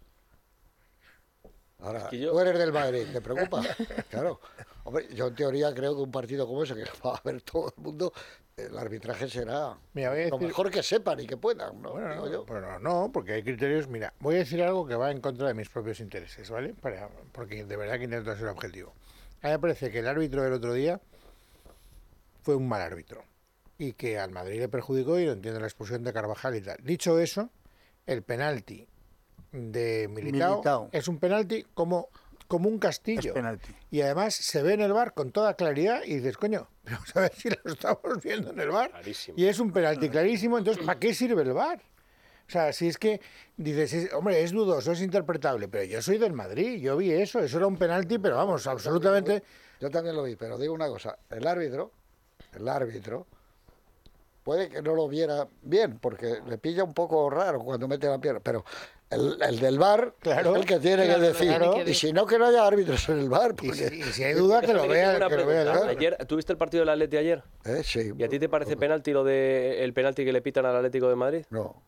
Ahora, 1.83 2.09
que 2.09 2.19
yo- 2.19 2.31
tú 2.33 2.41
eres 2.41 2.59
del 2.59 2.73
Madrid, 2.73 3.07
¿te 3.13 3.21
preocupa? 3.21 3.61
claro. 4.11 4.41
Hombre, 4.85 5.07
yo 5.15 5.27
en 5.29 5.35
teoría 5.35 5.75
creo 5.75 5.95
que 5.97 6.03
un 6.03 6.11
partido 6.11 6.47
como 6.47 6.63
ese, 6.63 6.75
que 6.75 6.85
lo 6.85 6.93
va 7.11 7.17
a 7.17 7.21
ver 7.25 7.41
todo 7.43 7.73
el 7.77 7.83
mundo, 7.83 8.13
el 8.57 8.77
arbitraje 8.79 9.29
será 9.29 9.77
Mira, 9.95 10.11
voy 10.11 10.21
a 10.23 10.29
lo 10.29 10.37
decir- 10.39 10.47
mejor 10.49 10.71
que 10.71 10.83
sepan 10.83 11.21
y 11.21 11.27
que 11.27 11.37
puedan, 11.37 11.81
¿no? 11.83 11.93
Bueno, 11.93 12.13
Digo 12.15 12.45
no, 12.47 12.61
yo. 12.61 12.79
no, 12.81 13.11
porque 13.13 13.33
hay 13.35 13.43
criterios. 13.43 13.89
Mira, 13.89 14.13
voy 14.21 14.37
a 14.37 14.39
decir 14.39 14.63
algo 14.63 14.87
que 14.87 14.95
va 14.95 15.11
en 15.11 15.21
contra 15.21 15.49
de 15.49 15.55
mis 15.55 15.69
propios 15.69 16.01
intereses, 16.01 16.51
¿vale? 16.51 16.75
Para, 16.75 17.09
porque 17.33 17.65
de 17.65 17.77
verdad 17.77 17.99
que 17.99 18.05
intento 18.05 18.37
ser 18.37 18.47
objetivo. 18.49 18.95
A 19.43 19.47
mí 19.49 19.53
me 19.53 19.59
parece 19.59 19.91
que 19.91 19.99
el 20.01 20.07
árbitro 20.09 20.43
del 20.43 20.53
otro 20.53 20.73
día 20.75 21.01
fue 22.43 22.57
un 22.57 22.69
mal 22.69 22.83
árbitro 22.83 23.25
y 23.79 23.93
que 23.95 24.19
al 24.19 24.31
Madrid 24.31 24.61
le 24.61 24.69
perjudicó 24.69 25.19
y 25.19 25.27
no 25.27 25.33
entiendo 25.33 25.59
la 25.61 25.67
expulsión 25.67 26.03
de 26.05 26.13
Carvajal 26.13 26.55
y 26.57 26.61
tal. 26.61 26.79
Dicho 26.83 27.19
eso, 27.19 27.51
el 28.07 28.23
penalti 28.23 28.87
de 29.53 30.09
Militao, 30.11 30.53
Militao. 30.57 30.89
es 30.93 31.09
un 31.09 31.19
penalti 31.19 31.65
como, 31.75 32.09
como 32.49 32.69
un 32.69 32.79
castillo. 32.79 33.21
Es 33.31 33.33
penalti. 33.35 33.75
Y 33.91 34.01
además 34.01 34.35
se 34.35 34.63
ve 34.63 34.75
en 34.75 34.81
el 34.81 34.93
bar 34.93 35.15
con 35.15 35.31
toda 35.33 35.55
claridad 35.55 36.03
y 36.05 36.17
dices, 36.17 36.37
coño, 36.37 36.69
pero 36.85 36.97
vamos 36.97 37.17
a 37.17 37.21
ver 37.21 37.33
si 37.35 37.51
lo 37.51 37.57
estamos 37.73 38.23
viendo 38.23 38.51
en 38.51 38.61
el 38.61 38.71
bar. 38.71 38.91
Clarísimo. 38.91 39.39
Y 39.39 39.47
es 39.47 39.59
un 39.61 39.73
penalti 39.73 40.09
clarísimo, 40.09 40.59
entonces 40.59 40.85
¿para 40.85 40.99
qué 40.99 41.15
sirve 41.15 41.43
el 41.43 41.53
bar? 41.53 41.81
O 42.49 42.51
sea, 42.53 42.73
si 42.73 42.89
es 42.89 42.99
que 42.99 43.21
dices, 43.57 43.93
es- 43.95 44.13
hombre, 44.13 44.43
es 44.43 44.51
dudoso, 44.53 44.93
es 44.93 45.01
interpretable, 45.01 45.69
pero 45.69 45.85
yo 45.85 46.03
soy 46.03 46.19
del 46.19 46.33
Madrid, 46.33 46.81
yo 46.81 46.97
vi 46.97 47.13
eso, 47.13 47.41
eso 47.41 47.57
era 47.59 47.67
un 47.67 47.77
penalti, 47.77 48.19
pero 48.19 48.37
vamos, 48.37 48.67
absolutamente... 48.67 49.43
Yo 49.81 49.91
también 49.91 50.17
lo 50.17 50.23
vi, 50.25 50.37
pero 50.37 50.59
digo 50.59 50.75
una 50.75 50.89
cosa, 50.89 51.17
el 51.31 51.47
árbitro, 51.47 51.93
el 52.55 52.69
árbitro, 52.69 53.27
puede 54.43 54.69
que 54.69 54.83
no 54.83 54.95
lo 54.95 55.09
viera 55.09 55.47
bien, 55.63 55.99
porque 55.99 56.41
le 56.47 56.59
pilla 56.59 56.85
un 56.85 56.95
poco 56.95 57.31
raro 57.31 57.61
cuando 57.61 57.89
mete 57.89 58.07
la 58.09 58.19
pierna, 58.19 58.41
pero 58.41 58.65
el, 59.13 59.37
el 59.43 59.59
del 59.61 59.79
bar 59.79 60.15
Claro, 60.21 60.55
es 60.55 60.61
el 60.63 60.67
que 60.67 60.79
tiene 60.79 61.05
claro, 61.05 61.21
que 61.21 61.27
decir, 61.29 61.89
y 61.89 61.95
si 61.95 62.13
no, 62.13 62.27
que 62.27 62.39
no 62.39 62.47
haya 62.47 62.67
árbitros 62.67 63.09
en 63.09 63.19
el 63.21 63.29
bar, 63.29 63.53
Y 63.63 63.69
porque... 63.69 63.89
si, 63.89 63.95
y 64.01 64.03
si 64.05 64.25
hay 64.25 64.35
duda, 64.35 64.61
que 64.63 64.73
lo 64.75 64.87
vea, 64.89 65.17
una 65.17 65.29
que 65.29 65.37
lo 65.37 65.47
vea 65.47 65.63
el 65.63 65.67
pregunta. 65.69 65.87
bar. 65.87 65.97
Ayer, 65.97 66.27
¿Tuviste 66.27 66.53
el 66.53 66.59
partido 66.59 66.83
del 66.83 66.89
Atleti 66.91 67.17
ayer? 67.17 67.43
Eh, 67.65 67.83
sí, 67.85 68.13
¿Y 68.17 68.25
a 68.25 68.29
ti 68.29 68.39
te 68.39 68.49
parece 68.49 68.77
penalti 68.77 69.13
lo 69.13 69.25
de 69.25 69.85
el 69.85 69.93
penalti 69.93 70.25
que 70.25 70.33
le 70.33 70.43
pitan 70.43 70.67
al 70.67 70.77
Atlético 70.77 71.09
de 71.09 71.17
Madrid? 71.17 71.45
No, 71.51 71.83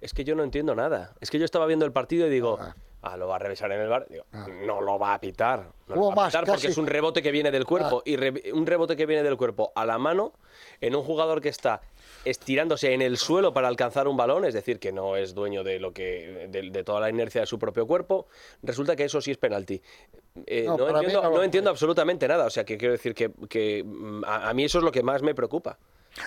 Es 0.00 0.12
que 0.12 0.24
yo 0.24 0.34
no 0.34 0.42
entiendo 0.44 0.74
nada. 0.74 1.14
Es 1.20 1.30
que 1.30 1.38
yo 1.38 1.44
estaba 1.44 1.66
viendo 1.66 1.84
el 1.86 1.92
partido 1.92 2.26
y 2.26 2.30
digo, 2.30 2.58
Ah. 2.60 2.74
ah, 3.02 3.16
lo 3.16 3.28
va 3.28 3.36
a 3.36 3.38
revisar 3.38 3.72
en 3.72 3.80
el 3.80 3.88
bar. 3.88 4.06
Digo, 4.10 4.24
Ah. 4.32 4.46
no 4.66 4.80
lo 4.82 4.98
va 4.98 5.14
a 5.14 5.20
pitar. 5.20 5.70
No 5.88 5.94
lo 5.94 6.06
va 6.08 6.12
a 6.12 6.16
más, 6.16 6.26
pitar 6.32 6.44
porque 6.44 6.62
casi. 6.62 6.72
es 6.72 6.76
un 6.78 6.86
rebote 6.86 7.22
que 7.22 7.30
viene 7.30 7.50
del 7.50 7.64
cuerpo. 7.64 7.98
Ah. 8.00 8.02
Y 8.04 8.16
re- 8.16 8.52
un 8.52 8.66
rebote 8.66 8.94
que 8.96 9.06
viene 9.06 9.22
del 9.22 9.36
cuerpo 9.38 9.72
a 9.74 9.86
la 9.86 9.96
mano 9.98 10.34
en 10.80 10.94
un 10.94 11.02
jugador 11.02 11.40
que 11.40 11.48
está 11.48 11.80
estirándose 12.26 12.92
en 12.92 13.02
el 13.02 13.16
suelo 13.16 13.52
para 13.52 13.68
alcanzar 13.68 14.08
un 14.08 14.16
balón, 14.16 14.44
es 14.44 14.52
decir, 14.52 14.78
que 14.78 14.92
no 14.92 15.16
es 15.16 15.34
dueño 15.34 15.62
de 15.64 15.78
lo 15.78 15.92
que 15.92 16.48
de, 16.50 16.70
de 16.70 16.84
toda 16.84 17.00
la 17.00 17.08
inercia 17.08 17.40
de 17.40 17.46
su 17.46 17.58
propio 17.58 17.86
cuerpo, 17.86 18.26
resulta 18.62 18.96
que 18.96 19.04
eso 19.04 19.20
sí 19.20 19.30
es 19.30 19.38
penalti. 19.38 19.80
Eh, 20.46 20.66
No, 21.22 21.42
entiendo 21.42 21.70
absolutamente 21.70 22.26
nada. 22.28 22.46
O 22.46 22.50
sea, 22.50 22.64
que 22.64 22.76
quiero 22.76 22.92
decir 22.92 23.14
que, 23.14 23.30
que, 23.48 23.82
mm, 23.84 24.24
a, 24.24 24.50
a 24.50 24.54
mí 24.54 24.64
eso 24.64 24.78
es 24.78 24.84
lo 24.84 24.92
que 24.92 25.02
más 25.02 25.22
me 25.22 25.34
preocupa. 25.34 25.78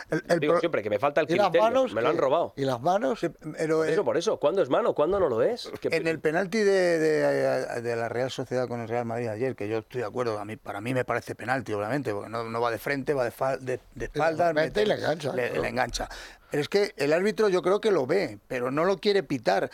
El- 0.09 0.23
el 0.27 0.39
Digo 0.39 0.53
pro- 0.53 0.59
siempre 0.59 0.83
que 0.83 0.89
me 0.89 0.99
falta 0.99 1.21
el 1.21 1.31
¿Y 1.31 1.35
las 1.35 1.47
criterio. 1.47 1.63
manos? 1.67 1.93
me 1.93 2.01
lo 2.01 2.09
han 2.09 2.17
robado. 2.17 2.53
¿Y 2.55 2.63
las 2.65 2.81
manos? 2.81 3.19
pero 3.57 3.77
Por 3.77 3.87
el- 3.87 3.93
eso, 3.93 4.03
por 4.05 4.17
eso. 4.17 4.37
¿Cuándo 4.39 4.61
es 4.61 4.69
mano? 4.69 4.93
¿Cuándo 4.93 5.19
no 5.19 5.29
lo 5.29 5.41
es? 5.41 5.69
En 5.83 6.07
el 6.07 6.19
penalti 6.19 6.59
de, 6.59 6.99
de- 6.99 7.81
de 7.81 7.95
la 7.95 8.09
Real 8.09 8.31
Sociedad 8.31 8.67
con 8.67 8.81
el 8.81 8.87
Real 8.87 9.05
Madrid 9.05 9.27
ayer, 9.27 9.55
que 9.55 9.67
yo 9.67 9.79
estoy 9.79 10.01
de 10.01 10.07
acuerdo, 10.07 10.39
a 10.39 10.45
mí, 10.45 10.55
para 10.55 10.81
mí 10.81 10.93
me 10.93 11.05
parece 11.05 11.35
penalti, 11.35 11.73
obviamente, 11.73 12.13
porque 12.13 12.29
no, 12.29 12.43
no 12.43 12.61
va 12.61 12.71
de 12.71 12.77
frente, 12.79 13.13
va 13.13 13.23
de, 13.23 13.31
fal- 13.31 13.59
de, 13.59 13.79
de 13.95 14.05
espaldas. 14.05 14.53
mete 14.53 14.83
y 14.83 14.85
le 14.85 14.95
engancha, 14.95 15.33
Le, 15.33 15.47
claro. 15.47 15.61
le 15.63 15.67
engancha. 15.69 16.09
Pero 16.51 16.61
es 16.61 16.69
que 16.69 16.93
el 16.97 17.13
árbitro 17.13 17.47
yo 17.49 17.61
creo 17.61 17.79
que 17.79 17.91
lo 17.91 18.05
ve, 18.07 18.39
pero 18.47 18.71
no 18.71 18.83
lo 18.85 18.97
quiere 18.97 19.21
pitar. 19.23 19.69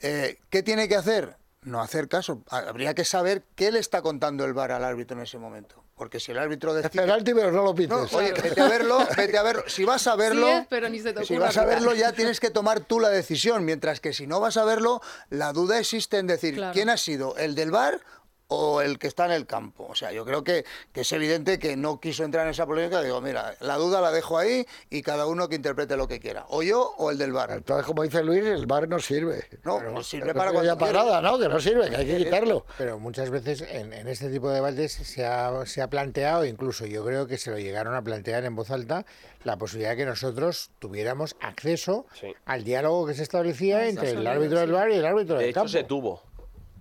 Eh, 0.00 0.38
¿Qué 0.50 0.62
tiene 0.62 0.88
que 0.88 0.96
hacer? 0.96 1.36
No 1.62 1.80
hacer 1.80 2.08
caso. 2.08 2.42
Habría 2.50 2.94
que 2.94 3.04
saber 3.04 3.42
qué 3.54 3.70
le 3.72 3.78
está 3.78 4.02
contando 4.02 4.44
el 4.44 4.52
VAR 4.52 4.72
al 4.72 4.84
árbitro 4.84 5.16
en 5.16 5.22
ese 5.22 5.38
momento. 5.38 5.83
Porque 5.96 6.18
si 6.18 6.32
el 6.32 6.38
árbitro 6.38 6.76
Es 6.76 6.82
decide... 6.82 7.02
penalti, 7.02 7.32
pero 7.34 7.52
no 7.52 7.58
lo 7.62 7.68
No, 7.68 7.74
pites. 7.74 8.12
oye, 8.14 8.32
vete 8.32 8.60
a 8.60 8.68
verlo, 8.68 8.98
vete 9.16 9.38
a 9.38 9.42
verlo. 9.42 9.62
Si 9.68 9.84
vas 9.84 10.06
a 10.08 10.16
verlo, 10.16 10.46
Sí 10.46 10.52
es, 10.52 10.66
pero 10.68 10.88
ni 10.88 10.98
se 10.98 11.12
te 11.12 11.24
si 11.24 11.36
vas 11.36 11.56
a 11.56 11.64
verlo 11.64 11.94
ya 11.94 12.12
tienes 12.12 12.40
que 12.40 12.50
tomar 12.50 12.80
tú 12.80 12.98
la 12.98 13.10
decisión, 13.10 13.64
mientras 13.64 14.00
que 14.00 14.12
si 14.12 14.26
no 14.26 14.40
vas 14.40 14.56
a 14.56 14.64
verlo, 14.64 15.00
la 15.30 15.52
duda 15.52 15.78
existe 15.78 16.18
en 16.18 16.26
decir 16.26 16.54
Claro. 16.54 16.72
quién 16.72 16.90
ha 16.90 16.96
sido, 16.96 17.36
el 17.36 17.54
del 17.54 17.70
bar 17.70 18.00
o 18.48 18.82
el 18.82 18.98
que 18.98 19.06
está 19.06 19.24
en 19.24 19.32
el 19.32 19.46
campo. 19.46 19.86
O 19.88 19.94
sea, 19.94 20.12
yo 20.12 20.24
creo 20.24 20.44
que, 20.44 20.64
que 20.92 21.00
es 21.00 21.12
evidente 21.12 21.58
que 21.58 21.76
no 21.76 21.98
quiso 21.98 22.24
entrar 22.24 22.44
en 22.46 22.50
esa 22.50 22.66
polémica. 22.66 23.00
Digo, 23.02 23.20
mira, 23.20 23.54
la 23.60 23.76
duda 23.76 24.00
la 24.00 24.10
dejo 24.12 24.36
ahí 24.38 24.66
y 24.90 25.02
cada 25.02 25.26
uno 25.26 25.48
que 25.48 25.56
interprete 25.56 25.96
lo 25.96 26.06
que 26.06 26.20
quiera. 26.20 26.44
O 26.50 26.62
yo 26.62 26.94
o 26.98 27.10
el 27.10 27.18
del 27.18 27.32
bar. 27.32 27.50
Entonces, 27.52 27.86
como 27.86 28.02
dice 28.02 28.22
Luis, 28.22 28.44
el 28.44 28.66
bar 28.66 28.86
no 28.88 28.98
sirve. 28.98 29.48
No, 29.64 29.80
pues 29.92 30.06
sirve 30.06 30.28
No 30.28 30.34
para 30.34 30.52
cuando 30.52 30.76
para 30.78 30.92
nada, 30.92 31.20
¿no? 31.22 31.38
Que 31.38 31.48
no 31.48 31.58
sirve, 31.58 31.88
que 31.88 31.96
hay 31.96 32.06
que 32.06 32.16
quitarlo. 32.18 32.66
Pero 32.78 32.98
muchas 32.98 33.30
veces 33.30 33.62
en, 33.62 33.92
en 33.92 34.08
este 34.08 34.28
tipo 34.30 34.48
de 34.50 34.56
debates 34.56 34.92
se 34.92 35.24
ha, 35.24 35.64
se 35.66 35.80
ha 35.82 35.88
planteado, 35.88 36.44
incluso 36.44 36.84
yo 36.86 37.04
creo 37.04 37.26
que 37.26 37.38
se 37.38 37.50
lo 37.50 37.58
llegaron 37.58 37.94
a 37.94 38.02
plantear 38.02 38.44
en 38.44 38.54
voz 38.54 38.70
alta, 38.70 39.06
la 39.42 39.56
posibilidad 39.56 39.90
de 39.92 39.96
que 39.96 40.06
nosotros 40.06 40.70
tuviéramos 40.78 41.36
acceso 41.40 42.06
Sí. 42.20 42.34
al 42.44 42.62
diálogo 42.64 43.06
que 43.06 43.14
se 43.14 43.22
establecía 43.22 43.88
entre 43.88 44.10
el 44.10 44.26
árbitro 44.26 44.60
del 44.60 44.72
bar 44.72 44.90
y 44.90 44.94
el 44.94 45.04
árbitro 45.06 45.36
De 45.36 45.40
del 45.42 45.50
hecho, 45.50 45.60
campo. 45.60 45.68
se 45.70 45.84
tuvo. 45.84 46.22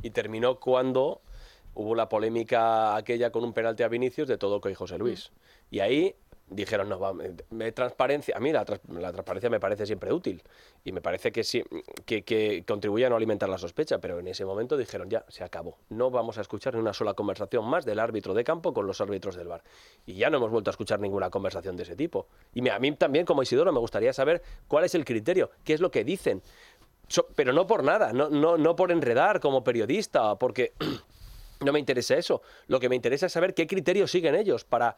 Y 0.01 0.09
terminó 0.09 0.59
cuando 0.59 1.21
hubo 1.75 1.95
la 1.95 2.09
polémica 2.09 2.95
aquella 2.95 3.31
con 3.31 3.43
un 3.43 3.53
penalti 3.53 3.83
a 3.83 3.87
Vinicius 3.87 4.27
de 4.27 4.37
todo 4.37 4.61
y 4.69 4.73
José 4.73 4.97
Luis. 4.97 5.31
Y 5.71 5.79
ahí 5.79 6.15
dijeron, 6.49 6.87
no, 6.89 6.99
va, 6.99 7.13
me- 7.13 7.71
transparencia. 7.71 8.35
A 8.37 8.39
mí 8.39 8.51
la, 8.51 8.63
trans- 8.63 8.81
la 8.89 9.11
transparencia 9.11 9.49
me 9.49 9.59
parece 9.59 9.85
siempre 9.87 10.13
útil. 10.13 10.43
Y 10.83 10.91
me 10.91 11.01
parece 11.01 11.31
que, 11.31 11.43
sí, 11.43 11.63
que, 12.05 12.23
que 12.23 12.63
contribuye 12.67 13.05
a 13.05 13.09
no 13.09 13.15
alimentar 13.15 13.49
la 13.49 13.57
sospecha. 13.57 13.97
Pero 13.99 14.19
en 14.19 14.27
ese 14.27 14.45
momento 14.45 14.77
dijeron, 14.77 15.09
ya, 15.09 15.25
se 15.29 15.43
acabó. 15.43 15.77
No 15.89 16.11
vamos 16.11 16.37
a 16.37 16.41
escuchar 16.41 16.75
ni 16.75 16.79
una 16.81 16.93
sola 16.93 17.15
conversación 17.15 17.65
más 17.65 17.85
del 17.85 17.97
árbitro 17.99 18.33
de 18.35 18.43
campo 18.43 18.73
con 18.73 18.85
los 18.85 19.01
árbitros 19.01 19.35
del 19.35 19.47
bar. 19.47 19.63
Y 20.05 20.13
ya 20.15 20.29
no 20.29 20.37
hemos 20.37 20.51
vuelto 20.51 20.69
a 20.69 20.73
escuchar 20.73 20.99
ninguna 20.99 21.29
conversación 21.31 21.75
de 21.75 21.83
ese 21.83 21.95
tipo. 21.95 22.27
Y 22.53 22.61
me- 22.61 22.69
a 22.71 22.77
mí 22.77 22.91
también, 22.91 23.25
como 23.25 23.41
Isidoro, 23.41 23.71
me 23.73 23.79
gustaría 23.79 24.13
saber 24.13 24.43
cuál 24.67 24.83
es 24.83 24.93
el 24.93 25.05
criterio, 25.05 25.49
qué 25.63 25.73
es 25.73 25.79
lo 25.81 25.89
que 25.89 26.03
dicen. 26.03 26.43
So- 27.07 27.27
pero 27.35 27.51
no 27.51 27.65
por 27.65 27.83
nada, 27.83 28.13
no, 28.13 28.29
no, 28.29 28.57
no 28.57 28.75
por 28.75 28.91
enredar 28.91 29.39
como 29.39 29.63
periodista, 29.63 30.35
porque 30.37 30.73
no 31.61 31.71
me 31.73 31.79
interesa 31.79 32.15
eso. 32.15 32.41
Lo 32.67 32.79
que 32.79 32.89
me 32.89 32.95
interesa 32.95 33.25
es 33.27 33.31
saber 33.33 33.53
qué 33.53 33.67
criterios 33.67 34.11
siguen 34.11 34.35
ellos 34.35 34.63
para 34.65 34.95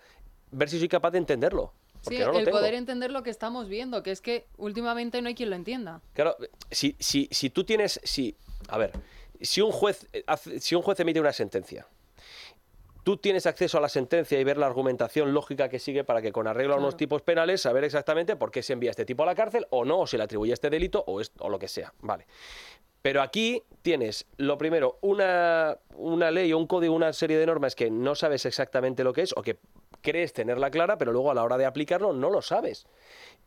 ver 0.51 0.69
si 0.69 0.79
soy 0.79 0.87
capaz 0.87 1.11
de 1.11 1.17
entenderlo. 1.19 1.73
Sí, 2.01 2.19
no 2.19 2.37
el 2.37 2.47
poder 2.49 2.75
entender 2.75 3.11
lo 3.11 3.23
que 3.23 3.31
estamos 3.31 3.67
viendo, 3.67 4.03
que 4.03 4.11
es 4.11 4.21
que 4.21 4.45
últimamente 4.57 5.21
no 5.21 5.27
hay 5.27 5.33
quien 5.35 5.49
lo 5.49 5.55
entienda. 5.55 6.01
Claro, 6.13 6.35
si, 6.69 6.95
si, 6.99 7.27
si 7.31 7.49
tú 7.49 7.63
tienes. 7.63 7.99
Si, 8.03 8.35
a 8.67 8.77
ver, 8.77 8.91
si 9.41 9.61
un 9.61 9.71
juez 9.71 10.07
eh, 10.13 10.23
hace- 10.27 10.59
si 10.59 10.75
un 10.75 10.83
juez 10.83 10.99
emite 10.99 11.19
una 11.19 11.33
sentencia, 11.33 11.87
tú 13.03 13.17
tienes 13.17 13.45
acceso 13.47 13.77
a 13.77 13.81
la 13.81 13.89
sentencia 13.89 14.39
y 14.39 14.43
ver 14.43 14.57
la 14.57 14.67
argumentación 14.67 15.33
lógica 15.33 15.67
que 15.69 15.79
sigue 15.79 16.03
para 16.03 16.21
que 16.21 16.31
con 16.31 16.47
arreglo 16.47 16.75
a 16.75 16.77
unos 16.77 16.95
tipos 16.97 17.21
penales 17.23 17.61
saber 17.61 17.83
exactamente 17.83 18.35
por 18.35 18.51
qué 18.51 18.61
se 18.63 18.73
envía 18.73 18.91
este 18.91 19.05
tipo 19.05 19.23
a 19.23 19.25
la 19.25 19.35
cárcel 19.35 19.65
o 19.71 19.83
no, 19.85 19.99
o 20.01 20.07
se 20.07 20.17
le 20.17 20.23
atribuye 20.23 20.53
este 20.53 20.69
delito 20.69 21.03
o, 21.07 21.21
es- 21.21 21.31
o 21.39 21.49
lo 21.49 21.57
que 21.59 21.67
sea. 21.67 21.91
Vale. 22.01 22.25
Pero 23.05 23.21
aquí 23.21 23.61
tienes, 23.83 24.25
lo 24.37 24.57
primero, 24.57 24.97
una, 25.01 25.77
una 25.95 26.31
ley 26.31 26.51
o 26.53 26.57
un 26.57 26.65
código, 26.65 26.95
una 26.95 27.13
serie 27.13 27.37
de 27.37 27.45
normas 27.45 27.75
que 27.75 27.91
no 27.91 28.15
sabes 28.15 28.47
exactamente 28.47 29.03
lo 29.03 29.13
que 29.13 29.21
es 29.21 29.31
o 29.37 29.43
que 29.43 29.59
crees 30.01 30.33
tenerla 30.33 30.71
clara, 30.71 30.97
pero 30.97 31.11
luego 31.11 31.29
a 31.29 31.35
la 31.35 31.43
hora 31.43 31.55
de 31.55 31.67
aplicarlo 31.67 32.13
no 32.13 32.31
lo 32.31 32.41
sabes. 32.41 32.87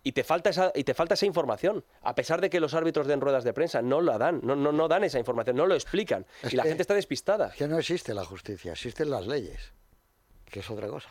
Y 0.05 0.13
te 0.13 0.23
falta 0.23 0.51
esa, 0.51 0.71
y 0.77 0.85
te 0.85 0.95
falta 0.95 1.15
esa 1.15 1.27
información, 1.27 1.85
a 2.03 2.15
pesar 2.15 2.41
de 2.41 2.51
que 2.51 2.61
los 2.61 2.73
árbitros 2.73 3.09
den 3.09 3.21
ruedas 3.21 3.43
de 3.43 3.53
prensa, 3.53 3.83
no 3.83 4.01
la 4.01 4.17
dan, 4.17 4.43
no, 4.45 4.55
no, 4.55 4.71
no 4.71 4.87
dan 4.87 5.03
esa 5.03 5.19
información, 5.19 5.57
no 5.57 5.67
lo 5.67 5.75
explican. 5.75 6.25
Es 6.45 6.53
y 6.53 6.57
la 6.57 6.63
gente 6.63 6.83
está 6.83 6.95
despistada. 6.95 7.49
Es 7.49 7.57
que 7.57 7.67
no 7.67 7.81
existe 7.81 8.15
la 8.15 8.25
justicia, 8.25 8.71
existen 8.71 9.11
las 9.11 9.27
leyes, 9.27 9.73
que 10.45 10.61
es 10.61 10.71
otra 10.71 10.87
cosa. 10.87 11.11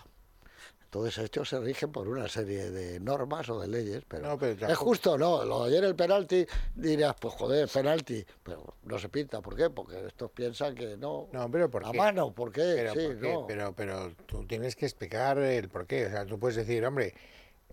Entonces 0.87 1.17
estos 1.25 1.49
se 1.49 1.59
rigen 1.59 1.91
por 1.91 2.07
una 2.07 2.29
serie 2.29 2.71
de 2.71 2.97
normas 3.01 3.49
o 3.49 3.59
de 3.59 3.67
leyes, 3.67 4.03
pero, 4.07 4.25
No, 4.25 4.37
pero 4.37 4.67
es 4.67 4.77
justo, 4.77 5.17
¿no? 5.17 5.43
Lo 5.43 5.65
de 5.65 5.71
ayer 5.71 5.83
el 5.83 5.95
penalti, 5.97 6.47
dirías, 6.75 7.13
pues 7.19 7.33
joder, 7.33 7.67
penalti, 7.67 8.25
pero 8.41 8.63
no 8.83 8.97
se 8.97 9.09
pinta, 9.09 9.41
¿por 9.41 9.57
qué? 9.57 9.69
Porque 9.69 10.05
estos 10.07 10.31
piensan 10.31 10.75
que 10.75 10.95
no. 10.95 11.27
No, 11.33 11.51
pero 11.51 11.69
¿por 11.69 11.85
a 11.85 11.91
qué? 11.91 11.97
mano, 11.97 12.31
¿por 12.31 12.53
qué? 12.53 12.73
Pero, 12.77 12.93
sí, 12.93 13.05
¿por 13.05 13.19
qué? 13.19 13.33
no. 13.33 13.45
pero, 13.45 13.73
pero 13.73 14.13
tú 14.27 14.45
tienes 14.45 14.77
que 14.77 14.85
explicar 14.85 15.37
el 15.39 15.67
por 15.67 15.85
qué. 15.87 16.05
O 16.05 16.09
sea, 16.09 16.25
tú 16.25 16.39
puedes 16.39 16.55
decir, 16.55 16.85
hombre, 16.85 17.13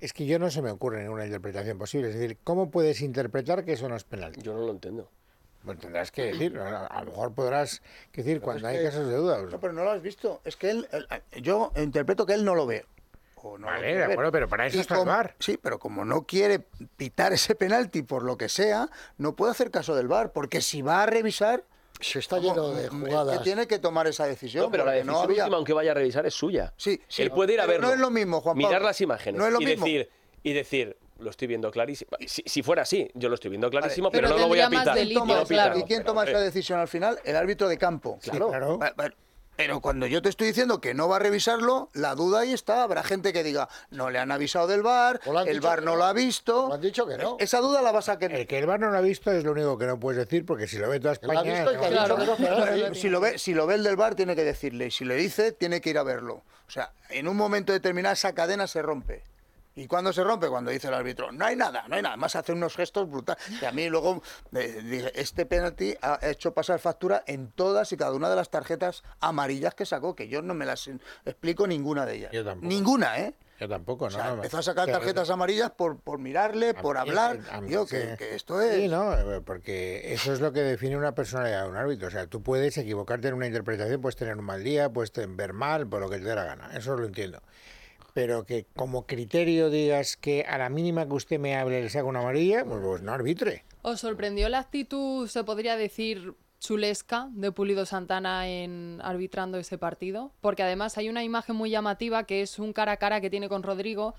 es 0.00 0.12
que 0.12 0.26
yo 0.26 0.40
no 0.40 0.50
se 0.50 0.61
me 0.61 0.73
ocurre 0.73 1.00
ninguna 1.04 1.25
interpretación 1.25 1.78
posible. 1.78 2.09
Es 2.09 2.14
decir, 2.18 2.38
¿cómo 2.42 2.68
puedes 2.73 3.00
interpretar 3.00 3.64
que 3.64 3.75
eso 3.75 3.88
no 3.88 3.94
es 3.94 4.02
penalti? 4.02 4.42
Yo 4.42 4.54
no 4.54 4.61
lo 4.66 4.73
entiendo. 4.73 5.09
Bueno, 5.62 5.80
tendrás 5.80 6.11
que 6.11 6.25
decir, 6.25 6.59
a 6.59 7.00
lo 7.04 7.11
mejor 7.12 7.33
podrás 7.33 7.80
decir 8.12 8.40
cuando 8.40 8.66
hay 8.66 8.78
que- 8.78 8.85
casos 8.85 9.06
de 9.09 9.14
duda. 9.16 9.40
No, 9.40 9.61
pero 9.61 9.73
no 9.73 9.85
lo 9.85 9.92
has 9.92 10.02
visto. 10.02 10.40
Es 10.44 10.56
que 10.56 10.68
él, 10.71 10.88
él- 10.90 11.06
yo 11.42 11.71
interpreto 11.76 12.26
que 12.26 12.35
él 12.35 12.44
no 12.44 12.56
lo 12.56 12.66
ve. 12.66 12.85
O 13.46 13.58
no 13.58 13.66
lo 13.66 13.72
Vale, 13.72 13.80
quiere 13.80 13.92
de 13.94 14.00
ver. 14.06 14.12
acuerdo, 14.12 14.32
pero 14.32 14.48
para 14.48 14.66
eso 14.66 14.78
Y 14.78 14.80
está 14.80 14.98
el 15.00 15.04
VAR. 15.06 15.36
Sí, 15.38 15.58
pero 15.60 15.78
como 15.78 16.02
no 16.06 16.22
quiere 16.26 16.60
pitar 16.96 17.34
ese 17.34 17.54
penalti 17.54 18.02
por 18.02 18.22
lo 18.22 18.38
que 18.38 18.48
sea, 18.48 18.88
no 19.18 19.36
puede 19.36 19.52
hacer 19.52 19.70
caso 19.70 19.94
del 19.94 20.08
VAR, 20.08 20.32
porque 20.32 20.62
si 20.62 20.80
va 20.80 21.02
a 21.02 21.06
revisar, 21.06 21.62
Se 22.00 22.18
está 22.20 22.38
lleno 22.38 22.70
de 22.70 22.84
que 22.84 22.88
jugadas. 22.88 23.42
tiene 23.42 23.66
que 23.66 23.78
tomar 23.78 24.06
esa 24.06 24.26
decisión. 24.26 24.64
No, 24.64 24.70
pero 24.70 24.86
la 24.86 24.92
decisión 24.92 25.14
no 25.14 25.20
había- 25.20 25.42
última, 25.44 25.56
aunque 25.58 25.74
vaya 25.74 25.90
a 25.90 25.94
revisar, 25.94 26.24
es 26.24 26.32
suya. 26.34 26.72
Sí, 26.78 27.00
sí, 27.06 27.20
Él 27.22 27.30
puede 27.32 27.52
ir 27.52 27.60
a 27.60 27.66
verlo. 27.66 27.86
no 27.88 27.92
es 27.92 28.00
lo 28.00 28.10
mismo, 28.10 28.40
Juan 28.40 28.56
Mirar 28.56 28.72
Pablo. 28.72 28.86
las 28.88 29.00
imágenes 29.02 29.38
No 29.38 29.46
es 29.46 29.52
lo 29.52 29.60
y 29.60 29.66
mismo. 29.66 29.84
decir 29.84 30.10
y 30.42 30.52
decir, 30.54 30.96
Lo 31.20 31.30
estoy 31.30 31.46
viendo 31.46 31.70
clarísimo. 31.70 32.10
Si, 32.26 32.42
si 32.44 32.62
fuera 32.64 32.82
así, 32.82 33.08
yo 33.14 33.28
lo 33.28 33.36
estoy 33.36 33.48
viendo 33.50 33.70
clarísimo, 33.70 34.10
Pero 34.10 34.26
pero, 34.26 34.34
no 34.36 34.42
lo 34.42 34.48
voy 34.48 34.58
a 34.60 34.68
pitar. 34.68 34.96
delito, 34.96 35.24
No 35.24 35.36
lo 35.36 35.44
claro. 35.46 35.78
¿Y 35.78 35.84
quién 35.84 36.02
toma 36.02 36.24
esa 36.24 36.40
decisión 36.40 36.80
al 36.80 36.88
final? 36.88 37.20
El 37.24 37.36
árbitro 37.36 37.68
de 37.68 37.78
campo. 37.78 38.18
Claro. 38.20 38.48
claro. 38.48 38.78
Pero 39.56 39.80
cuando 39.80 40.06
yo 40.06 40.20
te 40.20 40.28
estoy 40.28 40.49
diciendo 40.49 40.80
que 40.80 40.94
no 40.94 41.08
va 41.08 41.16
a 41.16 41.18
revisarlo, 41.20 41.88
la 41.92 42.14
duda 42.14 42.40
ahí 42.40 42.52
está. 42.52 42.82
Habrá 42.82 43.02
gente 43.02 43.32
que 43.32 43.42
diga, 43.44 43.68
no 43.90 44.11
le 44.11 44.18
han 44.18 44.32
avisado 44.32 44.66
del 44.66 44.82
bar, 44.82 45.20
el 45.46 45.61
bar 45.61 45.82
no 45.82 45.92
no. 45.92 45.96
lo 45.96 46.04
ha 46.04 46.12
visto. 46.12 46.68
Lo 46.68 46.75
han 46.75 46.80
dicho 46.80 47.06
que 47.06 47.16
no. 47.16 47.37
Esa 47.38 47.61
duda 47.61 47.80
la 47.82 47.92
vas 47.92 48.08
a 48.08 48.14
El 48.14 48.18
querer. 48.18 48.46
que 48.46 48.58
el 48.58 48.66
bar 48.66 48.80
no 48.80 48.90
lo 48.90 48.99
ha 48.99 49.00
visto 49.00 49.30
es 49.30 49.44
lo 49.44 49.52
único 49.52 49.78
que 49.78 49.87
no 49.87 49.99
puedes 50.00 50.18
decir, 50.18 50.44
porque 50.44 50.66
si 50.66 50.78
lo 50.78 50.88
ve 50.88 50.99
toda 50.99 51.12
España... 51.12 51.64
Si 52.94 53.08
lo, 53.08 53.20
ve, 53.20 53.38
si 53.38 53.54
lo 53.54 53.66
ve 53.66 53.75
el 53.76 53.84
del 53.84 53.96
bar, 53.96 54.14
tiene 54.14 54.34
que 54.34 54.44
decirle. 54.44 54.87
Y 54.87 54.90
si 54.90 55.04
le 55.04 55.14
dice, 55.14 55.52
tiene 55.52 55.80
que 55.80 55.90
ir 55.90 55.99
a 55.99 56.02
verlo. 56.02 56.42
O 56.66 56.70
sea, 56.70 56.92
en 57.11 57.28
un 57.28 57.37
momento 57.37 57.73
determinado 57.73 58.12
esa 58.14 58.34
cadena 58.34 58.66
se 58.66 58.82
rompe. 58.82 59.23
¿Y 59.76 59.87
cuándo 59.88 60.12
se 60.12 60.23
rompe? 60.23 60.49
Cuando 60.49 60.71
dice 60.71 60.87
el 60.88 60.95
árbitro, 60.95 61.33
no 61.33 61.45
hay 61.45 61.57
nada, 61.57 61.85
no 61.88 61.97
hay 61.97 62.02
nada. 62.02 62.16
Más 62.16 62.37
hace 62.37 62.52
unos 62.52 62.76
gestos 62.76 63.11
brutales. 63.11 63.43
Y 63.61 63.64
a 63.64 63.73
mí 63.73 63.88
luego 63.88 64.23
eh, 64.52 64.81
dije, 64.85 65.12
este 65.21 65.47
penalti 65.47 65.97
ha 66.00 66.19
hecho 66.23 66.54
pasar 66.54 66.78
factura 66.78 67.25
en 67.26 67.50
todas 67.50 67.90
y 67.93 67.97
cada 67.97 68.12
una 68.12 68.31
de 68.31 68.37
las 68.37 68.50
tarjetas 68.50 69.02
amarillas 69.21 69.75
que 69.75 69.85
sacó, 69.85 70.14
que 70.14 70.28
yo 70.28 70.43
no 70.43 70.54
me 70.54 70.64
las 70.64 70.88
explico 71.25 71.66
ninguna 71.66 72.07
de 72.07 72.14
ellas. 72.16 72.33
Yo 72.33 72.45
tampoco. 72.45 72.69
Ninguna, 72.69 73.19
¿eh? 73.19 73.35
Yo 73.59 73.69
tampoco, 73.69 74.07
O 74.07 74.11
¿no? 74.11 74.16
sea, 74.16 74.26
no, 74.28 74.35
empezó 74.35 74.59
a 74.59 74.62
sacar 74.62 74.87
que- 74.87 74.93
tarjetas 74.93 75.31
amarillas 75.31 75.71
por, 75.71 75.99
por 75.99 76.19
mirarle, 76.19 76.71
A 76.71 76.75
por 76.83 76.97
mí- 76.97 77.00
hablar. 77.02 77.38
mí 77.62 77.69
Digo, 77.69 77.87
sí. 77.87 77.97
que, 77.97 78.16
que 78.16 78.35
esto 78.35 78.61
es... 78.61 78.76
Sí, 78.76 78.88
no, 78.88 79.12
eh, 79.12 79.40
porque 79.40 80.12
eso 80.12 80.33
es 80.33 80.40
lo 80.40 80.52
que 80.52 80.61
define 80.62 80.97
una 80.97 81.14
personalidad 81.14 81.64
de 81.64 81.71
un 81.71 81.76
árbitro. 81.76 82.09
O 82.09 82.11
sea, 82.11 82.26
tú 82.26 82.43
puedes 82.43 82.76
equivocarte 82.78 83.28
en 83.28 83.35
una 83.35 83.47
interpretación, 83.47 84.00
puedes 84.00 84.16
tener 84.16 84.37
un 84.37 84.45
mal 84.45 84.62
día, 84.64 84.88
puedes 84.90 85.12
ver 85.37 85.52
mal, 85.52 85.87
por 85.88 86.00
lo 86.00 86.11
que 86.11 86.19
te 86.19 86.25
dé 86.25 86.35
la 86.35 86.45
gana. 86.45 86.71
Eso 86.76 86.97
lo 86.97 87.07
entiendo. 87.07 87.40
Pero 88.14 88.47
que 88.47 88.64
como 88.75 89.06
criterio 89.06 89.68
digas 89.68 90.16
que 90.16 90.44
a 90.49 90.56
la 90.56 90.71
mínima 90.71 91.06
que 91.06 91.14
usted 91.14 91.38
me 91.38 91.56
hable 91.56 91.83
le 91.83 91.90
saca 91.90 92.04
una 92.04 92.21
amarilla, 92.21 92.64
pues, 92.64 92.80
pues 92.83 93.02
no 93.02 93.12
arbitre. 93.12 93.64
¿Os 93.83 94.00
sorprendió 94.00 94.49
la 94.49 94.61
actitud, 94.61 95.28
se 95.28 95.44
podría 95.44 95.76
decir, 95.76 96.35
chulesca 96.61 97.28
de 97.33 97.52
Pulido 97.52 97.85
Santana 97.85 98.49
en 98.49 99.00
arbitrando 99.02 99.59
ese 99.59 99.76
partido? 99.76 100.33
Porque 100.40 100.62
además 100.62 100.97
hay 100.97 101.11
una 101.11 101.23
imagen 101.23 101.56
muy 101.56 101.68
llamativa 101.71 102.25
que 102.25 102.40
es 102.40 102.59
un 102.59 102.73
cara 102.73 102.92
a 102.92 102.97
cara 102.97 103.21
que 103.21 103.28
tiene 103.28 103.50
con 103.50 103.62
Rodrigo. 103.62 104.14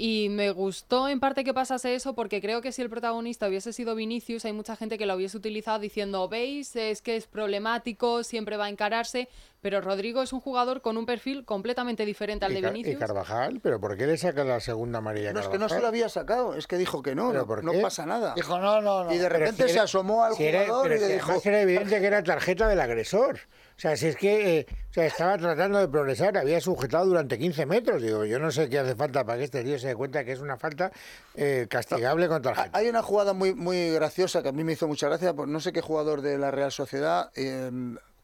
Y 0.00 0.28
me 0.28 0.52
gustó 0.52 1.08
en 1.08 1.18
parte 1.18 1.42
que 1.42 1.52
pasase 1.52 1.96
eso 1.96 2.14
porque 2.14 2.40
creo 2.40 2.62
que 2.62 2.70
si 2.70 2.82
el 2.82 2.88
protagonista 2.88 3.48
hubiese 3.48 3.72
sido 3.72 3.96
Vinicius, 3.96 4.44
hay 4.44 4.52
mucha 4.52 4.76
gente 4.76 4.96
que 4.96 5.06
lo 5.06 5.16
hubiese 5.16 5.36
utilizado 5.36 5.80
diciendo, 5.80 6.28
veis, 6.28 6.76
es 6.76 7.02
que 7.02 7.16
es 7.16 7.26
problemático, 7.26 8.22
siempre 8.22 8.56
va 8.56 8.66
a 8.66 8.68
encararse, 8.68 9.28
pero 9.60 9.80
Rodrigo 9.80 10.22
es 10.22 10.32
un 10.32 10.40
jugador 10.40 10.80
con 10.82 10.96
un 10.96 11.06
perfil 11.06 11.44
completamente 11.44 12.04
diferente 12.06 12.44
al 12.44 12.52
Y, 12.52 12.54
de 12.56 12.60
Car- 12.62 12.70
y 12.70 12.82
Vinicius. 12.82 13.00
Carvajal, 13.00 13.60
pero 13.62 13.80
¿por 13.80 13.96
qué 13.96 14.06
le 14.06 14.16
saca 14.16 14.44
la 14.44 14.60
segunda 14.60 14.98
amarilla 14.98 15.30
a 15.30 15.32
No, 15.32 15.40
es 15.40 15.48
que 15.48 15.58
no 15.58 15.68
se 15.68 15.80
lo 15.80 15.88
había 15.88 16.08
sacado, 16.08 16.54
es 16.54 16.66
que 16.66 16.76
dijo 16.78 17.02
que 17.02 17.14
no, 17.14 17.28
¿Pero 17.28 17.40
no, 17.40 17.46
por 17.46 17.64
no 17.64 17.72
pasa 17.80 18.06
nada. 18.06 18.34
Dijo, 18.34 18.58
no, 18.58 18.80
no, 18.80 19.04
no. 19.04 19.12
Y 19.12 19.18
de 19.18 19.28
repente 19.28 19.64
si 19.64 19.68
se 19.70 19.74
era- 19.74 19.82
asomó 19.84 20.24
al 20.24 20.34
si 20.34 20.46
jugador 20.50 20.86
y 20.86 20.90
le 21.00 21.06
si 21.06 21.12
dijo... 21.14 21.32
era 21.44 21.60
evidente 21.62 22.00
que 22.00 22.06
era 22.06 22.22
tarjeta 22.22 22.68
del 22.68 22.80
agresor. 22.80 23.40
O 23.76 23.80
sea, 23.80 23.96
si 23.96 24.08
es 24.08 24.16
que 24.16 24.58
eh, 24.58 24.66
o 24.90 24.92
sea, 24.92 25.06
estaba 25.06 25.38
tratando 25.38 25.78
de 25.78 25.86
progresar, 25.86 26.36
había 26.36 26.60
sujetado 26.60 27.06
durante 27.06 27.38
15 27.38 27.64
metros. 27.66 28.02
Digo, 28.02 28.24
yo 28.24 28.40
no 28.40 28.50
sé 28.50 28.68
qué 28.68 28.80
hace 28.80 28.96
falta 28.96 29.24
para 29.24 29.38
que 29.38 29.44
este 29.44 29.62
tío 29.62 29.78
se 29.78 29.86
dé 29.88 29.94
cuenta 29.94 30.24
que 30.24 30.32
es 30.32 30.40
una 30.40 30.56
falta 30.56 30.90
eh, 31.36 31.66
castigable 31.70 32.26
con 32.26 32.42
tarjeta. 32.42 32.76
Hay 32.76 32.88
una 32.88 33.02
jugada 33.02 33.34
muy, 33.34 33.54
muy 33.54 33.90
graciosa 33.92 34.42
que 34.42 34.48
a 34.48 34.52
mí 34.52 34.64
me 34.64 34.72
hizo 34.72 34.88
mucha 34.88 35.06
gracia, 35.06 35.32
pues 35.32 35.48
no 35.48 35.60
sé 35.60 35.72
qué 35.72 35.80
jugador 35.80 36.22
de 36.22 36.38
la 36.38 36.50
Real 36.50 36.72
Sociedad 36.72 37.30
eh, 37.36 37.70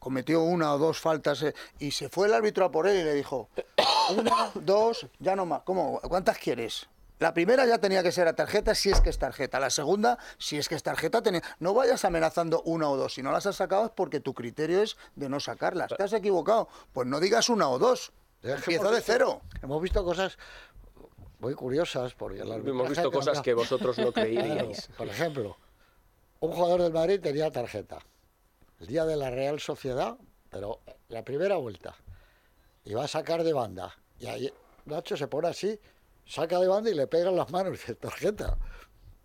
cometió 0.05 0.43
una 0.43 0.75
o 0.75 0.79
dos 0.79 1.01
faltas 1.01 1.43
eh, 1.43 1.55
y 1.79 1.91
se 1.93 2.11
fue 2.11 2.27
el 2.29 2.35
árbitro 2.35 2.67
a 2.67 2.71
por 2.71 2.87
él 2.87 3.01
y 3.01 3.03
le 3.05 3.15
dijo, 3.15 3.49
una, 4.17 4.51
dos, 4.55 5.07
ya 5.19 5.35
no 5.35 5.47
más. 5.47 5.63
¿Cómo? 5.65 5.99
¿Cuántas 6.03 6.37
quieres? 6.37 6.87
La 7.21 7.33
primera 7.33 7.65
ya 7.65 7.79
tenía 7.79 8.03
que 8.03 8.13
ser 8.13 8.29
a 8.29 8.35
tarjeta 8.37 8.75
si 8.75 8.91
es 8.91 9.01
que 9.01 9.09
es 9.09 9.19
tarjeta. 9.19 9.59
La 9.59 9.71
segunda, 9.71 10.19
si 10.37 10.59
es 10.59 10.69
que 10.69 10.75
es 10.75 10.83
tarjeta, 10.83 11.23
tenía... 11.23 11.43
no 11.59 11.73
vayas 11.73 12.05
amenazando 12.05 12.61
una 12.63 12.91
o 12.91 12.97
dos. 12.99 13.15
Si 13.15 13.23
no 13.23 13.33
las 13.33 13.47
has 13.47 13.57
sacado 13.57 13.87
es 13.87 13.93
porque 13.93 14.21
tu 14.21 14.35
criterio 14.35 14.83
es 14.83 14.97
de 15.17 15.31
no 15.31 15.41
sacarlas. 15.41 15.91
¿Te 15.97 16.03
has 16.03 16.13
equivocado? 16.13 16.69
Pues 16.93 17.07
no 17.09 17.21
digas 17.21 17.49
una 17.49 17.71
o 17.71 17.79
dos. 17.79 18.13
Empieza 18.43 18.83
hemos 18.83 18.91
de 18.91 18.97
visto- 18.99 19.13
cero. 19.13 19.41
Hemos 19.63 19.81
visto 19.81 20.05
cosas 20.05 20.37
muy 21.39 21.55
curiosas 21.55 22.13
porque 22.15 22.41
el 22.43 22.51
Hemos 22.53 22.89
visto 22.91 23.11
cosas 23.11 23.41
que 23.41 23.55
vosotros 23.55 23.97
no 23.97 24.13
Claro, 24.13 24.29
creíais. 24.29 24.89
por 24.99 25.07
ejemplo, 25.09 25.57
un 26.41 26.53
jugador 26.53 26.83
del 26.83 26.93
Madrid 26.93 27.21
tenía 27.23 27.51
tarjeta. 27.51 28.01
El 28.81 28.87
día 28.87 29.05
de 29.05 29.17
la 29.17 29.31
Real 29.31 29.61
Sociedad, 29.61 30.17
pero 30.51 30.81
la 31.09 31.25
primera 31.25 31.57
vuelta. 31.57 31.95
Y 32.85 32.95
va 32.95 33.05
a 33.05 33.09
sacar 33.09 33.43
de 33.45 33.53
banda. 33.53 33.95
Y 34.19 34.27
ahí 34.27 34.53
Nacho 34.85 35.17
se 35.17 35.29
pone 35.29 35.49
así, 35.49 35.79
saca 36.27 36.61
de 36.61 36.69
banda 36.69 36.91
y 36.91 36.95
le 36.95 37.07
pegan 37.07 37.37
las 37.37 37.51
manos 37.51 37.69
y 37.69 37.73
dice, 37.73 37.95
tarjeta. 37.95 38.59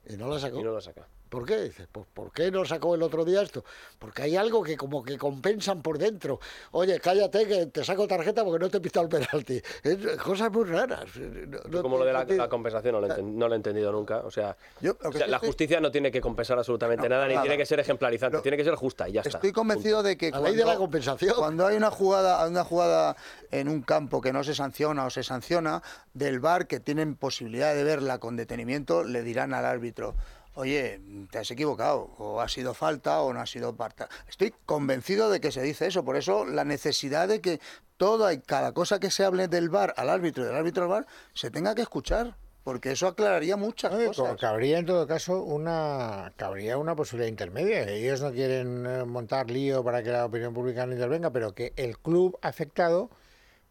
Y 0.05 0.15
no 0.15 0.27
la 0.27 0.39
sacó. 0.39 0.59
Y 0.59 0.63
no 0.63 0.71
lo 0.71 0.81
saca. 0.81 1.07
¿Por 1.29 1.45
qué? 1.45 1.61
Dice, 1.61 1.87
pues 1.91 2.07
¿por 2.13 2.31
qué 2.31 2.49
no 2.51 2.65
sacó 2.65 2.95
el 2.95 3.03
otro 3.03 3.23
día 3.23 3.41
esto? 3.41 3.63
Porque 3.99 4.23
hay 4.23 4.35
algo 4.35 4.63
que 4.63 4.75
como 4.75 5.03
que 5.03 5.17
compensan 5.17 5.81
por 5.81 5.97
dentro. 5.99 6.39
Oye, 6.71 6.99
cállate 6.99 7.47
que 7.47 7.67
te 7.67 7.83
saco 7.83 8.07
tarjeta 8.07 8.43
porque 8.43 8.63
no 8.63 8.69
te 8.69 8.77
he 8.77 8.81
pitado 8.81 9.05
el 9.05 9.09
penalti. 9.09 9.61
Es, 9.83 10.17
cosas 10.17 10.51
muy 10.51 10.63
raras. 10.65 11.05
No- 11.15 11.59
no 11.69 11.81
Como 11.83 11.97
lo 11.99 12.05
de 12.05 12.13
la, 12.13 12.49
compensación 12.49 12.93
no 12.95 13.01
lo, 13.01 13.07
enten- 13.07 13.33
no 13.35 13.47
lo 13.47 13.53
he 13.53 13.57
entendido 13.57 13.91
nunca. 13.91 14.17
O 14.25 14.31
sea, 14.31 14.57
Yo 14.81 14.95
lo 15.01 15.09
o 15.09 15.11
que 15.11 15.19
sea, 15.19 15.27
sí 15.27 15.31
la 15.31 15.39
justicia 15.39 15.79
no 15.79 15.91
tiene 15.91 16.11
que 16.11 16.19
compensar 16.19 16.57
absolutamente 16.57 17.07
No, 17.07 17.15
nada, 17.15 17.27
ni 17.27 17.33
nada. 17.35 17.43
tiene 17.43 17.57
que 17.57 17.65
ser 17.65 17.79
ejemplarizante, 17.79 18.39
tiene 18.39 18.57
que 18.57 18.63
ser 18.63 18.75
justa 18.75 19.07
y 19.07 19.13
ya 19.13 19.21
está. 19.21 19.37
Estoy 19.37 19.51
convencido 19.51 20.01
de 20.01 20.17
que 20.17 20.31
La 20.31 20.39
ley 20.41 20.55
de 20.55 20.65
la 20.65 20.77
compensación. 20.77 21.35
cuando 21.37 21.67
hay 21.67 21.77
una 21.77 21.91
jugada, 21.91 22.47
una 22.47 22.63
jugada 22.63 23.15
en 23.51 23.67
un 23.69 23.81
campo 23.83 24.19
que 24.21 24.33
no 24.33 24.43
se 24.43 24.55
sanciona 24.55 25.05
o 25.05 25.09
se 25.11 25.21
sanciona, 25.23 25.83
del 26.13 26.39
VAR 26.39 26.65
que 26.65 26.79
tienen 26.79 27.15
posibilidad 27.15 27.75
de 27.75 27.83
verla 27.83 28.17
con 28.17 28.35
detenimiento, 28.35 29.03
le 29.03 29.21
dirán 29.21 29.53
al 29.53 29.65
árbitro, 29.65 30.15
oye, 30.59 30.99
te 31.31 31.39
has 31.39 31.49
equivocado, 31.51 32.11
o 32.17 32.41
ha 32.41 32.47
sido 32.49 32.73
falta 32.73 33.21
o 33.21 33.33
no 33.33 33.39
ha 33.39 33.45
sido 33.45 33.73
falta. 33.73 34.09
Estoy 34.27 34.53
convencido 34.65 35.29
de 35.29 35.39
que 35.39 35.51
se 35.51 35.61
dice 35.61 35.87
eso, 35.87 36.03
por 36.05 36.15
eso 36.17 36.45
la 36.45 36.63
necesidad 36.65 37.27
de 37.27 37.41
que 37.41 37.59
toda 37.97 38.33
y 38.33 38.39
cada 38.39 38.73
cosa 38.73 38.99
que 38.99 39.09
se 39.11 39.23
hable 39.25 39.47
del 39.47 39.69
VAR 39.69 39.93
al 39.97 40.09
árbitro 40.09 40.43
y 40.43 40.47
del 40.47 40.55
árbitro 40.55 40.83
al 40.83 40.89
VAR 40.89 41.07
se 41.33 41.49
tenga 41.51 41.75
que 41.75 41.81
escuchar, 41.81 42.35
porque 42.63 42.91
eso 42.91 43.07
aclararía 43.07 43.57
muchas 43.57 43.93
Oye, 43.93 44.07
cosas. 44.07 44.31
co- 44.31 44.37
cabría 44.37 44.79
en 44.79 44.85
todo 44.85 45.07
caso 45.07 45.41
una 45.43 46.31
cabría 46.35 46.77
una 46.77 46.95
posibilidad 46.95 47.29
intermedia. 47.29 47.83
Ellos 47.89 48.21
no 48.21 48.31
quieren 48.31 48.85
eh, 48.85 49.03
montar 49.05 49.49
lío 49.49 49.83
para 49.83 50.03
que 50.03 50.11
la 50.11 50.25
opinión 50.25 50.53
pública 50.53 50.85
no 50.85 50.93
intervenga, 50.93 51.31
pero 51.31 51.53
que 51.53 51.73
el 51.77 51.97
club 51.97 52.37
afectado 52.41 53.09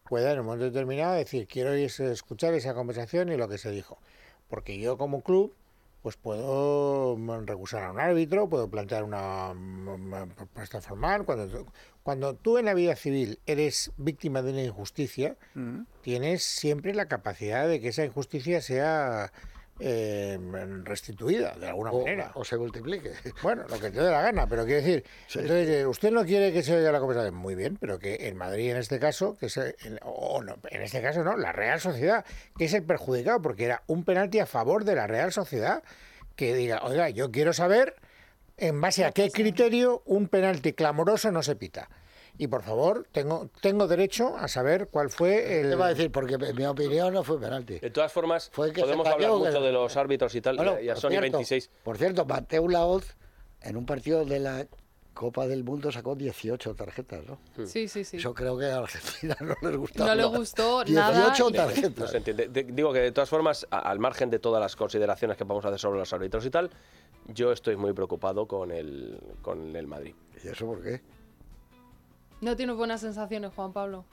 pueda 0.03 0.31
en 0.31 0.39
un 0.39 0.45
momento 0.47 0.65
determinado 0.65 1.13
decir 1.13 1.47
quiero 1.47 1.73
es- 1.73 1.99
escuchar 1.99 2.53
esa 2.55 2.73
conversación 2.73 3.31
y 3.31 3.37
lo 3.37 3.47
que 3.47 3.57
se 3.59 3.69
dijo. 3.71 3.99
Porque 4.47 4.79
yo 4.79 4.97
como 4.97 5.21
club 5.21 5.53
pues 6.01 6.15
puedo 6.17 7.15
mm, 7.17 7.45
recusar 7.45 7.83
a 7.83 7.91
un 7.91 7.99
árbitro, 7.99 8.47
puedo 8.49 8.69
plantear 8.69 9.03
una 9.03 9.53
mm, 9.53 10.29
propuesta 10.35 10.81
formal. 10.81 11.25
Cuando, 11.25 11.65
cuando 12.03 12.33
tú 12.35 12.57
en 12.57 12.65
la 12.65 12.73
vida 12.73 12.95
civil 12.95 13.39
eres 13.45 13.91
víctima 13.97 14.41
de 14.41 14.51
una 14.51 14.63
injusticia, 14.63 15.35
Mm. 15.55 15.81
tienes 16.01 16.43
siempre 16.43 16.93
la 16.93 17.07
capacidad 17.07 17.67
de 17.67 17.81
que 17.81 17.89
esa 17.89 18.05
injusticia 18.05 18.61
sea 18.61 19.31
eh, 19.79 20.37
restituida 20.83 21.53
de 21.55 21.67
alguna 21.67 21.91
o, 21.91 21.99
manera. 22.03 22.31
o 22.35 22.43
se 22.43 22.57
multiplique. 22.57 23.13
Bueno, 23.41 23.63
lo 23.69 23.79
que 23.79 23.91
te 23.91 24.01
dé 24.01 24.09
la 24.11 24.21
gana, 24.21 24.45
pero 24.47 24.65
quiero 24.65 24.81
decir, 24.81 25.03
entonces, 25.35 25.69
eh, 25.69 25.85
usted 25.85 26.11
no 26.11 26.25
quiere 26.25 26.51
que 26.51 26.63
se 26.63 26.75
oiga 26.75 26.91
la 26.91 26.99
conversación, 26.99 27.35
muy 27.35 27.55
bien, 27.55 27.77
pero 27.79 27.97
que 27.99 28.27
en 28.27 28.37
Madrid 28.37 28.71
en 28.71 28.77
este 28.77 28.99
caso, 28.99 29.37
que 29.37 29.49
se, 29.49 29.75
en- 29.85 29.99
o 30.03 30.41
no, 30.43 30.55
en 30.69 30.81
este 30.81 31.01
caso 31.01 31.23
no, 31.23 31.37
la 31.37 31.51
Real 31.51 31.79
Sociedad, 31.79 32.25
que 32.57 32.65
es 32.65 32.73
el 32.73 32.83
perjudicado, 32.83 33.41
porque 33.41 33.65
era 33.65 33.83
un 33.87 34.03
penalti 34.03 34.39
a 34.39 34.45
favor 34.45 34.83
de 34.83 34.95
la 34.95 35.07
Real 35.07 35.31
Sociedad, 35.31 35.83
que 36.35 36.53
diga, 36.53 36.81
oiga, 36.83 37.09
yo 37.09 37.31
quiero 37.31 37.53
saber 37.53 37.95
en 38.57 38.79
base 38.81 39.05
a 39.05 39.11
qué 39.11 39.29
criterio 39.31 40.01
un 40.05 40.27
penalti 40.27 40.73
clamoroso 40.73 41.31
no 41.31 41.43
se 41.43 41.55
pita. 41.55 41.89
Y 42.41 42.47
por 42.47 42.63
favor, 42.63 43.05
tengo, 43.11 43.49
tengo 43.61 43.85
derecho 43.85 44.35
a 44.37 44.47
saber 44.47 44.87
cuál 44.87 45.09
fue 45.09 45.59
el... 45.59 45.69
Te 45.71 45.75
va 45.75 45.87
a 45.87 45.89
decir, 45.89 46.09
porque 46.09 46.35
en 46.35 46.55
mi 46.55 46.65
opinión 46.65 47.13
no 47.13 47.21
fue 47.21 47.37
penalti. 47.37 47.79
De 47.79 47.89
todas 47.91 48.11
formas, 48.13 48.49
Fue 48.53 48.71
que 48.71 48.79
podemos 48.81 49.05
hablar 49.05 49.29
que- 49.29 49.37
mucho 49.37 49.61
de 49.61 49.71
los 49.73 49.97
árbitros 49.97 50.33
y 50.35 50.39
tal, 50.41 50.55
Bueno, 50.55 50.79
ya 50.79 50.93
por 50.93 51.01
son 51.01 51.11
y 51.11 51.15
cierto, 51.17 51.37
26. 51.37 51.69
Por 51.83 51.97
cierto, 51.97 52.25
Mateo 52.25 52.67
Laoz 52.69 53.17
en 53.61 53.75
un 53.75 53.85
partido 53.85 54.23
de 54.23 54.39
la 54.39 54.65
Copa 55.13 55.47
del 55.47 55.65
Mundo 55.65 55.91
sacó 55.91 56.15
18 56.15 56.75
tarjetas, 56.75 57.25
¿no? 57.25 57.39
Sí, 57.65 57.89
sí, 57.89 58.05
sí. 58.05 58.15
Eso 58.15 58.33
creo 58.33 58.57
que 58.57 58.67
a 58.67 58.77
Argentina 58.77 59.35
no 59.41 59.55
les 59.69 59.77
gustó. 59.77 60.05
No 60.07 60.15
le 60.15 60.23
gustó 60.23 60.83
18 60.85 60.93
nada. 60.97 61.37
No 61.37 61.51
tarjetas. 61.51 62.09
se 62.11 62.17
entiende. 62.17 62.47
De- 62.47 62.63
digo 62.63 62.93
que 62.93 62.99
de 62.99 63.11
todas 63.11 63.29
formas, 63.29 63.67
al 63.69 63.99
margen 63.99 64.29
de 64.29 64.39
todas 64.39 64.61
las 64.61 64.77
consideraciones 64.77 65.35
que 65.35 65.43
vamos 65.43 65.65
a 65.65 65.67
hacer 65.67 65.79
sobre 65.79 65.99
los 65.99 66.13
árbitros 66.13 66.45
y 66.45 66.49
tal, 66.49 66.69
yo 67.27 67.51
estoy 67.51 67.75
muy 67.75 67.91
preocupado 67.91 68.47
con 68.47 68.71
el, 68.71 69.19
con 69.41 69.75
el 69.75 69.87
Madrid. 69.87 70.15
¿Y 70.41 70.47
eso 70.47 70.65
por 70.67 70.81
qué? 70.81 71.01
No 72.41 72.55
tienes 72.55 72.75
buenas 72.75 73.01
sensaciones, 73.01 73.51
Juan 73.55 73.73
Pablo. 73.73 74.05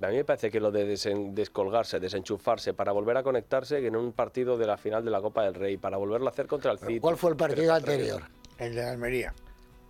A 0.00 0.08
mí 0.08 0.16
me 0.16 0.24
parece 0.24 0.50
que 0.50 0.58
lo 0.60 0.70
de 0.70 0.86
desen- 0.94 1.34
descolgarse, 1.34 2.00
desenchufarse 2.00 2.72
para 2.72 2.92
volver 2.92 3.16
a 3.18 3.22
conectarse 3.22 3.80
que 3.80 3.88
en 3.88 3.96
un 3.96 4.12
partido 4.12 4.56
de 4.56 4.66
la 4.66 4.76
final 4.76 5.04
de 5.04 5.10
la 5.10 5.20
Copa 5.20 5.44
del 5.44 5.54
Rey, 5.54 5.76
para 5.76 5.96
volverlo 5.96 6.28
a 6.28 6.30
hacer 6.30 6.46
contra 6.46 6.72
el 6.72 6.78
City. 6.78 6.98
¿Cuál 7.00 7.16
fue 7.16 7.30
el 7.30 7.36
partido 7.36 7.74
anterior? 7.74 8.22
El 8.58 8.74
de 8.74 8.84
Almería. 8.88 9.34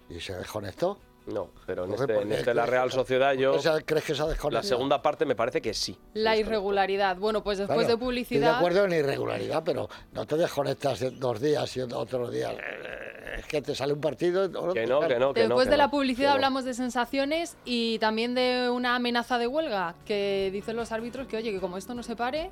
¿Y 0.09 0.19
se 0.21 0.35
desconectó? 0.35 0.99
No, 1.27 1.51
pero 1.67 1.85
en 1.85 1.93
este, 1.93 2.15
¿por 2.15 2.23
en 2.25 2.29
qué 2.31 2.35
este 2.37 2.53
la 2.55 2.67
Real 2.67 2.91
Sociedad 2.91 3.33
yo... 3.35 3.53
¿por 3.53 3.63
qué 3.63 3.69
se- 3.71 3.85
crees 3.85 4.05
que 4.05 4.15
se 4.15 4.23
ha 4.23 4.51
La 4.51 4.63
segunda 4.63 5.01
parte 5.01 5.25
me 5.25 5.35
parece 5.37 5.61
que 5.63 5.73
sí. 5.73 5.97
La 6.15 6.37
irregularidad. 6.37 7.17
Bueno, 7.17 7.45
pues 7.45 7.59
después 7.59 7.77
Claro, 7.77 7.87
de 7.87 7.93
Estoy 7.95 8.01
de 8.01 8.07
publicidad. 8.07 8.57
acuerdo 8.57 8.85
en 8.87 8.93
irregularidad, 8.93 9.63
pero 9.65 9.89
no 10.13 10.27
te 10.27 10.37
desconectas 10.37 11.01
en 11.03 11.21
dos 11.21 11.41
días 11.41 11.77
y 11.77 11.81
otros 11.83 12.33
días. 12.33 12.53
Eh, 12.55 13.39
Es 13.39 13.47
que 13.47 13.63
te 13.63 13.75
sale 13.75 13.93
un 13.93 14.01
partido. 14.01 14.47
Que 14.51 14.53
no, 14.53 14.73
que 14.73 14.87
no, 14.87 15.01
que 15.07 15.19
no. 15.19 15.33
Después 15.33 15.65
que 15.67 15.71
de 15.71 15.77
no, 15.77 15.83
la 15.85 15.91
publicidad 15.91 16.29
no. 16.31 16.35
hablamos 16.35 16.65
de 16.65 16.75
sensaciones 16.75 17.57
y 17.65 17.99
también 18.01 18.35
de 18.35 18.69
una 18.71 18.97
amenaza 18.97 19.39
de 19.39 19.47
huelga 19.47 19.95
que 20.05 20.51
dicen 20.53 20.77
los 20.77 20.91
árbitros 20.93 21.29
que, 21.29 21.37
oye, 21.37 21.53
que 21.53 21.61
como 21.61 21.77
esto 21.79 21.95
no 21.95 22.03
se 22.03 22.15
pare, 22.17 22.51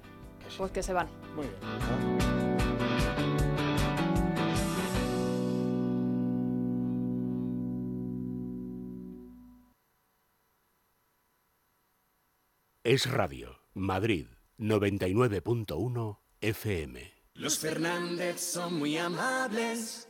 pues 0.57 0.71
que 0.71 0.83
se 0.83 0.93
van. 0.93 1.09
Muy 1.35 1.47
bien. 1.47 2.40
Es 12.91 13.09
Radio, 13.09 13.57
Madrid, 13.75 14.27
99.1 14.59 16.19
FM. 16.41 17.13
Los 17.35 17.61
Fernández 17.61 18.41
son 18.41 18.81
muy 18.81 18.99
amables. 18.99 20.09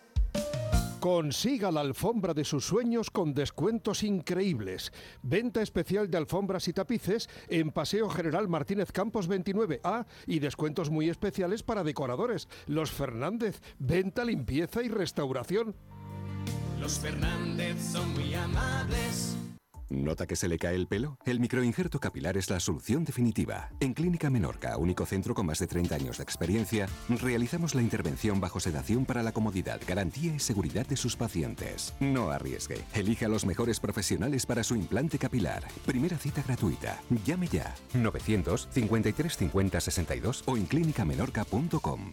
Consiga 0.99 1.71
la 1.73 1.83
alfombra 1.83 2.33
de 2.33 2.47
sus 2.47 2.65
sueños 2.65 3.11
con 3.11 3.35
descuentos 3.35 4.03
increíbles. 4.03 4.95
Venta 5.21 5.61
especial 5.61 6.11
de 6.11 6.17
alfombras 6.17 6.69
y 6.69 6.73
tapices 6.73 7.29
en 7.49 7.71
Paseo 7.71 8.09
General 8.09 8.49
Martínez 8.49 8.93
Campos 8.93 9.29
29A 9.29 10.07
y 10.27 10.39
descuentos 10.39 10.89
muy 10.89 11.11
especiales 11.11 11.63
para 11.63 11.85
decoradores. 11.85 12.49
Los 12.67 12.93
Fernández, 12.93 13.61
venta, 13.79 14.25
limpieza 14.25 14.83
y 14.83 14.89
restauración. 14.89 15.77
Los 16.81 16.99
Fernández 16.99 17.77
son 17.93 18.15
muy 18.15 18.33
amables. 18.33 19.37
¿Nota 19.91 20.29
que 20.29 20.37
se 20.37 20.47
le 20.47 20.57
cae 20.57 20.77
el 20.77 20.87
pelo? 20.87 21.19
El 21.25 21.41
microinjerto 21.41 21.99
capilar 21.99 22.37
es 22.37 22.49
la 22.49 22.61
solución 22.61 23.05
definitiva. 23.05 23.71
En 23.81 23.93
Clínica 23.93 24.31
Menorca, 24.31 24.77
único 24.77 25.05
centro 25.05 25.35
con 25.35 25.47
más 25.47 25.59
de 25.59 25.67
30 25.67 25.97
años 25.97 26.19
de 26.19 26.23
experiencia, 26.23 26.89
realizamos 27.09 27.75
la 27.75 27.83
intervención 27.83 28.41
bajo 28.41 28.61
sedación 28.61 29.05
para 29.05 29.25
la 29.25 29.33
comodidad, 29.33 29.81
garantía 29.85 30.33
y 30.33 30.39
seguridad 30.39 30.87
de 30.87 30.97
sus 30.97 31.17
pacientes. 31.17 31.93
No 31.99 32.31
arriesgue. 32.31 32.85
Elija 32.95 33.27
los 33.27 33.45
mejores 33.45 33.81
profesionales 33.81 34.47
para 34.47 34.63
su 34.63 34.77
implante 34.77 35.19
capilar. 35.19 35.65
Primera 35.85 36.17
cita 36.17 36.45
gratuita. 36.47 37.01
Llame 37.25 37.49
ya. 37.49 37.75
953 37.93 39.37
50 39.37 39.81
62 39.81 40.45
o 40.47 40.57
en 40.57 40.67
clínicamenorca.com. 40.67 42.13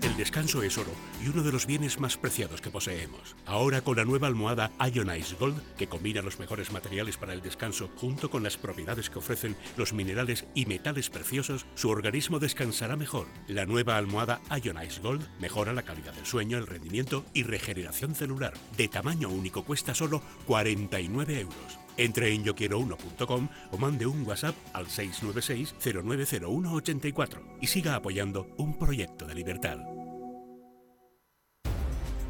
El 0.00 0.16
descanso 0.16 0.62
es 0.62 0.78
oro 0.78 0.92
y 1.24 1.28
uno 1.28 1.42
de 1.42 1.50
los 1.50 1.66
bienes 1.66 1.98
más 1.98 2.16
preciados 2.16 2.60
que 2.60 2.70
poseemos. 2.70 3.34
Ahora 3.46 3.80
con 3.80 3.96
la 3.96 4.04
nueva 4.04 4.28
almohada 4.28 4.70
Ionize 4.78 5.34
Gold, 5.34 5.60
que 5.76 5.88
combina 5.88 6.22
los 6.22 6.38
mejores 6.38 6.70
materiales 6.70 7.16
para 7.16 7.32
el 7.32 7.42
descanso 7.42 7.90
junto 7.96 8.30
con 8.30 8.44
las 8.44 8.56
propiedades 8.56 9.10
que 9.10 9.18
ofrecen 9.18 9.56
los 9.76 9.92
minerales 9.92 10.44
y 10.54 10.66
metales 10.66 11.10
preciosos, 11.10 11.66
su 11.74 11.88
organismo 11.90 12.38
descansará 12.38 12.96
mejor. 12.96 13.26
La 13.48 13.66
nueva 13.66 13.96
almohada 13.96 14.40
Ionize 14.50 15.00
Gold 15.00 15.26
mejora 15.40 15.72
la 15.72 15.82
calidad 15.82 16.14
del 16.14 16.26
sueño, 16.26 16.58
el 16.58 16.68
rendimiento 16.68 17.24
y 17.34 17.42
regeneración 17.42 18.14
celular. 18.14 18.54
De 18.76 18.86
tamaño 18.86 19.28
único 19.28 19.64
cuesta 19.64 19.94
solo 19.94 20.22
49 20.46 21.40
euros. 21.40 21.87
Entre 21.98 22.32
en 22.32 22.44
yoquiero1.com 22.44 23.48
o 23.72 23.76
mande 23.76 24.06
un 24.06 24.26
WhatsApp 24.26 24.54
al 24.72 24.86
696-090184 24.86 27.58
y 27.60 27.66
siga 27.66 27.96
apoyando 27.96 28.46
un 28.56 28.78
proyecto 28.78 29.26
de 29.26 29.34
libertad. 29.34 29.76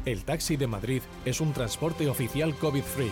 El 0.05 0.23
taxi 0.23 0.55
de 0.57 0.65
Madrid 0.65 1.03
es 1.23 1.39
un 1.39 1.53
transporte 1.53 2.09
oficial 2.09 2.55
COVID-free. 2.55 3.11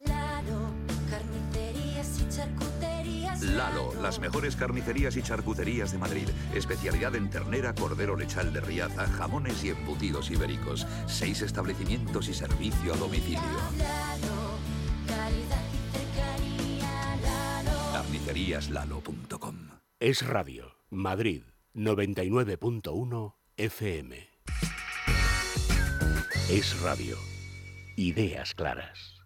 Lalo, 0.00 0.68
carnicerías 1.08 2.20
y 2.20 2.28
charcuterías. 2.28 3.40
Lalo, 3.42 3.94
las 4.02 4.18
mejores 4.18 4.56
carnicerías 4.56 5.16
y 5.16 5.22
charcuterías 5.22 5.92
de 5.92 5.98
Madrid. 5.98 6.28
Especialidad 6.54 7.14
en 7.14 7.30
ternera, 7.30 7.74
cordero 7.74 8.16
lechal 8.16 8.52
de 8.52 8.60
Riaza, 8.60 9.06
jamones 9.06 9.64
y 9.64 9.70
embutidos 9.70 10.30
ibéricos. 10.30 10.86
Seis 11.06 11.40
establecimientos 11.40 12.28
y 12.28 12.34
servicio 12.34 12.92
a 12.92 12.96
domicilio. 12.96 13.40
Lalo. 18.30 19.02
Carniceríaslalo.com 19.02 19.56
Es 19.98 20.24
Radio, 20.24 20.76
Madrid, 20.88 21.42
99.1 21.74 23.34
FM. 23.56 24.28
Es 26.48 26.80
Radio. 26.80 27.16
Ideas 27.96 28.54
claras. 28.54 29.20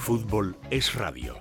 Fútbol 0.00 0.56
es 0.70 0.94
radio. 0.94 1.36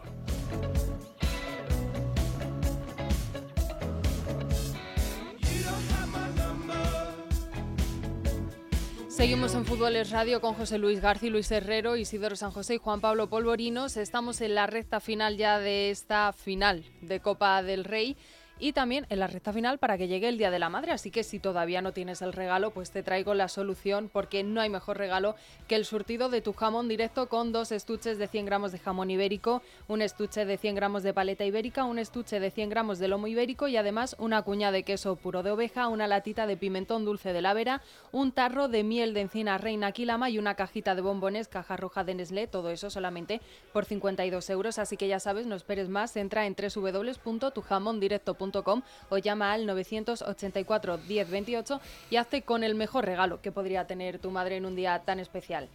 Seguimos 9.07 9.55
en 9.55 9.65
Fútboles 9.65 10.11
Radio 10.11 10.41
con 10.41 10.55
José 10.55 10.77
Luis 10.77 10.99
García, 10.99 11.29
Luis 11.29 11.49
Herrero, 11.51 11.95
Isidoro 11.95 12.35
San 12.35 12.51
José 12.51 12.75
y 12.75 12.77
Juan 12.79 12.99
Pablo 12.99 13.29
Polvorinos. 13.29 13.95
Estamos 13.95 14.41
en 14.41 14.55
la 14.55 14.67
recta 14.67 14.99
final 14.99 15.37
ya 15.37 15.57
de 15.57 15.89
esta 15.89 16.33
final 16.33 16.83
de 17.01 17.21
Copa 17.21 17.63
del 17.63 17.85
Rey 17.85 18.17
y 18.59 18.73
también 18.73 19.05
en 19.09 19.19
la 19.19 19.27
recta 19.27 19.53
final 19.53 19.77
para 19.77 19.97
que 19.97 20.07
llegue 20.07 20.27
el 20.27 20.37
Día 20.37 20.51
de 20.51 20.59
la 20.59 20.69
Madre. 20.69 20.91
Así 20.91 21.11
que 21.11 21.23
si 21.23 21.39
todavía 21.39 21.81
no 21.81 21.93
tienes 21.93 22.21
el 22.21 22.33
regalo, 22.33 22.71
pues 22.71 22.91
te 22.91 23.03
traigo 23.03 23.33
la 23.33 23.47
solución 23.47 24.09
porque 24.11 24.43
no 24.43 24.59
hay 24.61 24.69
mejor 24.69 24.97
regalo 24.97 25.35
que 25.67 25.75
el 25.75 25.85
surtido 25.85 26.29
de 26.29 26.41
tu 26.41 26.53
jamón 26.53 26.89
directo 26.89 27.29
con 27.29 27.51
dos 27.51 27.71
estuches 27.71 28.17
de 28.17 28.27
100 28.27 28.45
gramos 28.45 28.71
de 28.71 28.79
jamón 28.79 29.09
ibérico, 29.09 29.61
un 29.87 30.01
estuche 30.01 30.45
de 30.45 30.57
100 30.57 30.75
gramos 30.75 31.03
de 31.03 31.13
paleta 31.13 31.45
ibérica, 31.45 31.85
un 31.85 31.99
estuche 31.99 32.39
de 32.39 32.51
100 32.51 32.69
gramos 32.69 32.99
de 32.99 33.07
lomo 33.07 33.27
ibérico 33.27 33.67
y 33.67 33.77
además 33.77 34.15
una 34.19 34.41
cuña 34.41 34.71
de 34.71 34.83
queso 34.83 35.15
puro 35.15 35.41
de 35.41 35.51
oveja, 35.51 35.87
una 35.87 36.07
latita 36.07 36.45
de 36.45 36.57
pimentón 36.57 37.05
dulce 37.05 37.31
de 37.31 37.41
la 37.41 37.53
Vera, 37.53 37.81
un 38.11 38.33
tarro 38.33 38.67
de 38.67 38.83
miel 38.83 39.13
de 39.13 39.21
encina 39.21 39.57
reina 39.57 39.93
quilama 39.93 40.29
y 40.29 40.37
una 40.37 40.55
cajita 40.55 40.95
de 40.95 41.01
bombones 41.01 41.47
caja 41.47 41.77
roja 41.77 42.03
de 42.03 42.15
Nestlé, 42.15 42.47
todo 42.47 42.69
eso 42.69 42.89
solamente 42.89 43.39
por 43.71 43.85
52 43.85 44.49
euros. 44.49 44.79
Así 44.79 44.97
que 44.97 45.07
ya 45.07 45.19
sabes, 45.19 45.45
no 45.45 45.55
esperes 45.55 45.87
más, 45.87 46.17
entra 46.17 46.45
en 46.45 46.55
www.tujamondirecto.com 46.55 48.48
o 49.09 49.17
llama 49.17 49.53
al 49.53 49.65
984 49.65 50.99
1028 51.07 51.81
y 52.09 52.15
hazte 52.15 52.41
con 52.41 52.63
el 52.63 52.75
mejor 52.75 53.05
regalo 53.05 53.41
que 53.41 53.51
podría 53.51 53.87
tener 53.87 54.19
tu 54.19 54.31
madre 54.31 54.57
en 54.57 54.65
un 54.65 54.75
día 54.75 54.99
tan 54.99 55.19
especial. 55.19 55.69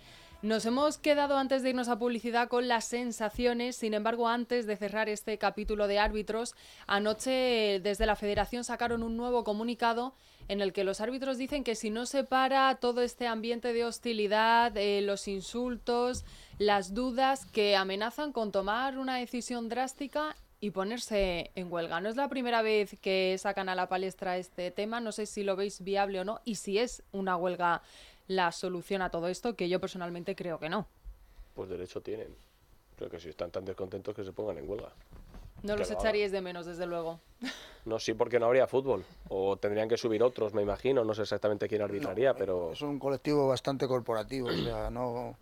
Nos 0.44 0.66
hemos 0.66 0.98
quedado 0.98 1.38
antes 1.38 1.62
de 1.62 1.70
irnos 1.70 1.88
a 1.88 1.98
publicidad 1.98 2.48
con 2.48 2.68
las 2.68 2.84
sensaciones, 2.84 3.76
sin 3.76 3.94
embargo, 3.94 4.28
antes 4.28 4.66
de 4.66 4.76
cerrar 4.76 5.08
este 5.08 5.38
capítulo 5.38 5.86
de 5.88 5.98
árbitros, 5.98 6.54
anoche 6.86 7.80
desde 7.82 8.04
la 8.04 8.14
federación 8.14 8.62
sacaron 8.62 9.02
un 9.02 9.16
nuevo 9.16 9.42
comunicado 9.42 10.12
en 10.48 10.60
el 10.60 10.74
que 10.74 10.84
los 10.84 11.00
árbitros 11.00 11.38
dicen 11.38 11.64
que 11.64 11.74
si 11.74 11.88
no 11.88 12.04
se 12.04 12.24
para 12.24 12.74
todo 12.74 13.00
este 13.00 13.26
ambiente 13.26 13.72
de 13.72 13.86
hostilidad, 13.86 14.76
eh, 14.76 15.00
los 15.00 15.28
insultos, 15.28 16.26
las 16.58 16.92
dudas 16.92 17.46
que 17.46 17.74
amenazan 17.74 18.32
con 18.32 18.52
tomar 18.52 18.98
una 18.98 19.16
decisión 19.16 19.70
drástica 19.70 20.36
y 20.64 20.70
ponerse 20.70 21.50
en 21.56 21.70
huelga. 21.70 22.00
No 22.00 22.08
es 22.08 22.16
la 22.16 22.30
primera 22.30 22.62
vez 22.62 22.96
que 23.02 23.36
sacan 23.38 23.68
a 23.68 23.74
la 23.74 23.86
palestra 23.86 24.38
este 24.38 24.70
tema, 24.70 24.98
no 24.98 25.12
sé 25.12 25.26
si 25.26 25.42
lo 25.42 25.56
veis 25.56 25.84
viable 25.84 26.20
o 26.20 26.24
no 26.24 26.40
y 26.46 26.54
si 26.54 26.78
es 26.78 27.02
una 27.12 27.36
huelga 27.36 27.82
la 28.28 28.50
solución 28.50 29.02
a 29.02 29.10
todo 29.10 29.28
esto, 29.28 29.56
que 29.56 29.68
yo 29.68 29.78
personalmente 29.78 30.34
creo 30.34 30.58
que 30.58 30.70
no. 30.70 30.86
Pues 31.52 31.68
derecho 31.68 32.00
tienen. 32.00 32.34
Creo 32.96 33.10
que 33.10 33.20
si 33.20 33.28
están 33.28 33.50
tan 33.50 33.66
descontentos 33.66 34.14
que 34.14 34.24
se 34.24 34.32
pongan 34.32 34.56
en 34.56 34.66
huelga. 34.66 34.88
No 35.62 35.74
Que 35.74 35.80
los 35.80 35.90
lo 35.90 35.98
echaríais 35.98 36.32
de 36.32 36.40
menos, 36.40 36.64
desde 36.64 36.86
luego. 36.86 37.20
No, 37.84 37.98
sí, 37.98 38.14
porque 38.14 38.40
no 38.40 38.46
habría 38.46 38.66
fútbol. 38.66 39.04
O 39.28 39.58
tendrían 39.58 39.90
que 39.90 39.98
subir 39.98 40.22
otros, 40.22 40.54
me 40.54 40.62
imagino. 40.62 41.04
No 41.04 41.12
sé 41.12 41.20
exactamente 41.20 41.68
quién 41.68 41.82
arbitraría, 41.82 42.32
pero... 42.32 42.72
Es 42.72 42.80
un 42.80 42.98
colectivo 42.98 43.46
bastante 43.46 43.86
corporativo, 43.86 44.48
o 44.48 44.52
sea, 44.52 44.88
no... 44.88 45.36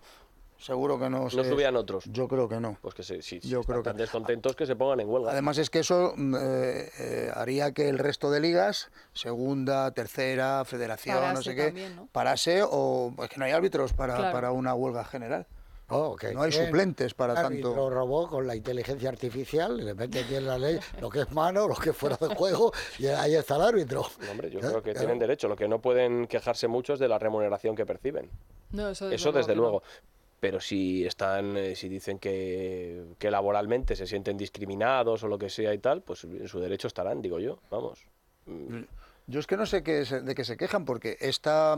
Seguro 0.63 0.97
que 0.99 1.11
no 1.11 1.25
¿No 1.25 1.31
se- 1.31 1.43
subían 1.49 1.75
otros? 1.77 2.05
Yo 2.07 2.29
creo 2.29 2.49
que 2.49 2.61
no. 2.61 2.79
Pues 2.81 2.95
que 2.95 3.03
si, 3.03 3.21
si 3.21 3.41
Yo 3.41 3.61
están 3.61 3.73
creo 3.75 3.83
tan 3.83 3.97
que- 3.97 4.03
descontentos 4.03 4.55
que 4.55 4.65
se 4.65 4.77
pongan 4.77 5.01
en 5.01 5.09
huelga. 5.09 5.33
Además 5.33 5.59
es 5.59 5.71
que 5.71 5.81
eso 5.81 6.15
mm, 6.17 6.35
eh, 6.37 6.91
eh, 7.01 7.31
haría 7.35 7.73
que 7.73 7.89
el 7.89 7.99
resto 7.99 8.31
de 8.31 8.39
ligas, 8.41 8.91
segunda, 9.13 9.91
tercera, 9.91 10.65
federación, 10.65 11.35
no 11.35 11.43
sé 11.43 11.57
qué, 11.57 11.67
también, 11.67 11.97
¿no? 11.97 12.07
parase 12.13 12.63
o 12.65 13.13
es 13.23 13.29
que 13.29 13.39
no 13.39 13.45
hay 13.45 13.51
árbitros 13.53 13.93
para, 13.93 14.15
Claro. 14.17 14.33
para 14.33 14.53
una 14.53 14.73
huelga 14.75 15.05
general. 15.05 15.47
Oh, 15.95 16.17
que 16.17 16.33
No 16.33 16.43
hay 16.43 16.53
suplentes 16.53 17.13
para 17.13 17.35
árbitro 17.39 17.71
tanto. 17.73 17.91
robó 17.91 18.27
con 18.29 18.47
la 18.47 18.55
inteligencia 18.57 19.11
artificial, 19.11 19.77
le 19.85 19.93
meten 19.93 20.27
bien 20.27 20.47
la 20.47 20.57
ley, 20.57 20.79
lo 21.01 21.11
que 21.11 21.21
es 21.23 21.33
mano, 21.33 21.69
lo 21.69 21.75
que 21.75 21.91
es 21.91 21.97
fuera 21.97 22.17
de 22.17 22.35
juego, 22.35 22.73
y 22.99 23.09
ahí 23.09 23.35
está 23.35 23.57
el 23.57 23.63
árbitro. 23.63 24.07
Hombre, 24.31 24.49
yo 24.49 24.61
¿Eh? 24.61 24.63
creo 24.63 24.75
que 24.83 24.93
Claro. 24.93 25.01
tienen 25.01 25.19
derecho. 25.19 25.49
Lo 25.49 25.57
que 25.57 25.69
no 25.69 25.81
pueden 25.81 26.29
quejarse 26.29 26.67
mucho 26.69 26.95
es 26.95 27.01
de 27.01 27.09
la 27.09 27.19
remuneración 27.19 27.75
que 27.77 27.85
perciben. 27.85 28.31
No, 28.71 28.89
eso, 28.89 29.11
Eso 29.11 29.33
desde 29.33 29.55
luego. 29.55 29.83
Pero 30.43 30.59
si 30.61 31.07
están, 31.07 31.57
eh, 31.57 31.77
si 31.77 31.89
dicen 31.89 32.19
que, 32.19 33.15
que 33.21 33.31
laboralmente 33.31 33.95
se 33.95 34.09
sienten 34.09 34.37
discriminados 34.37 35.23
o 35.23 35.29
lo 35.29 35.39
que 35.39 35.49
sea 35.49 35.73
y 35.73 35.79
tal, 35.79 36.03
pues 36.03 36.25
en 36.25 36.49
su 36.49 36.59
derecho 36.59 36.89
estarán, 36.89 37.23
digo 37.23 37.39
yo. 37.39 37.61
Vamos. 37.71 38.01
Yo 39.29 39.39
es 39.39 39.47
que 39.47 39.57
no 39.57 39.67
sé 39.67 39.85
qué 39.85 40.05
se- 40.05 40.21
de 40.21 40.35
qué 40.35 40.43
se 40.43 40.57
quejan, 40.57 40.85
porque 40.85 41.17
esta 41.21 41.77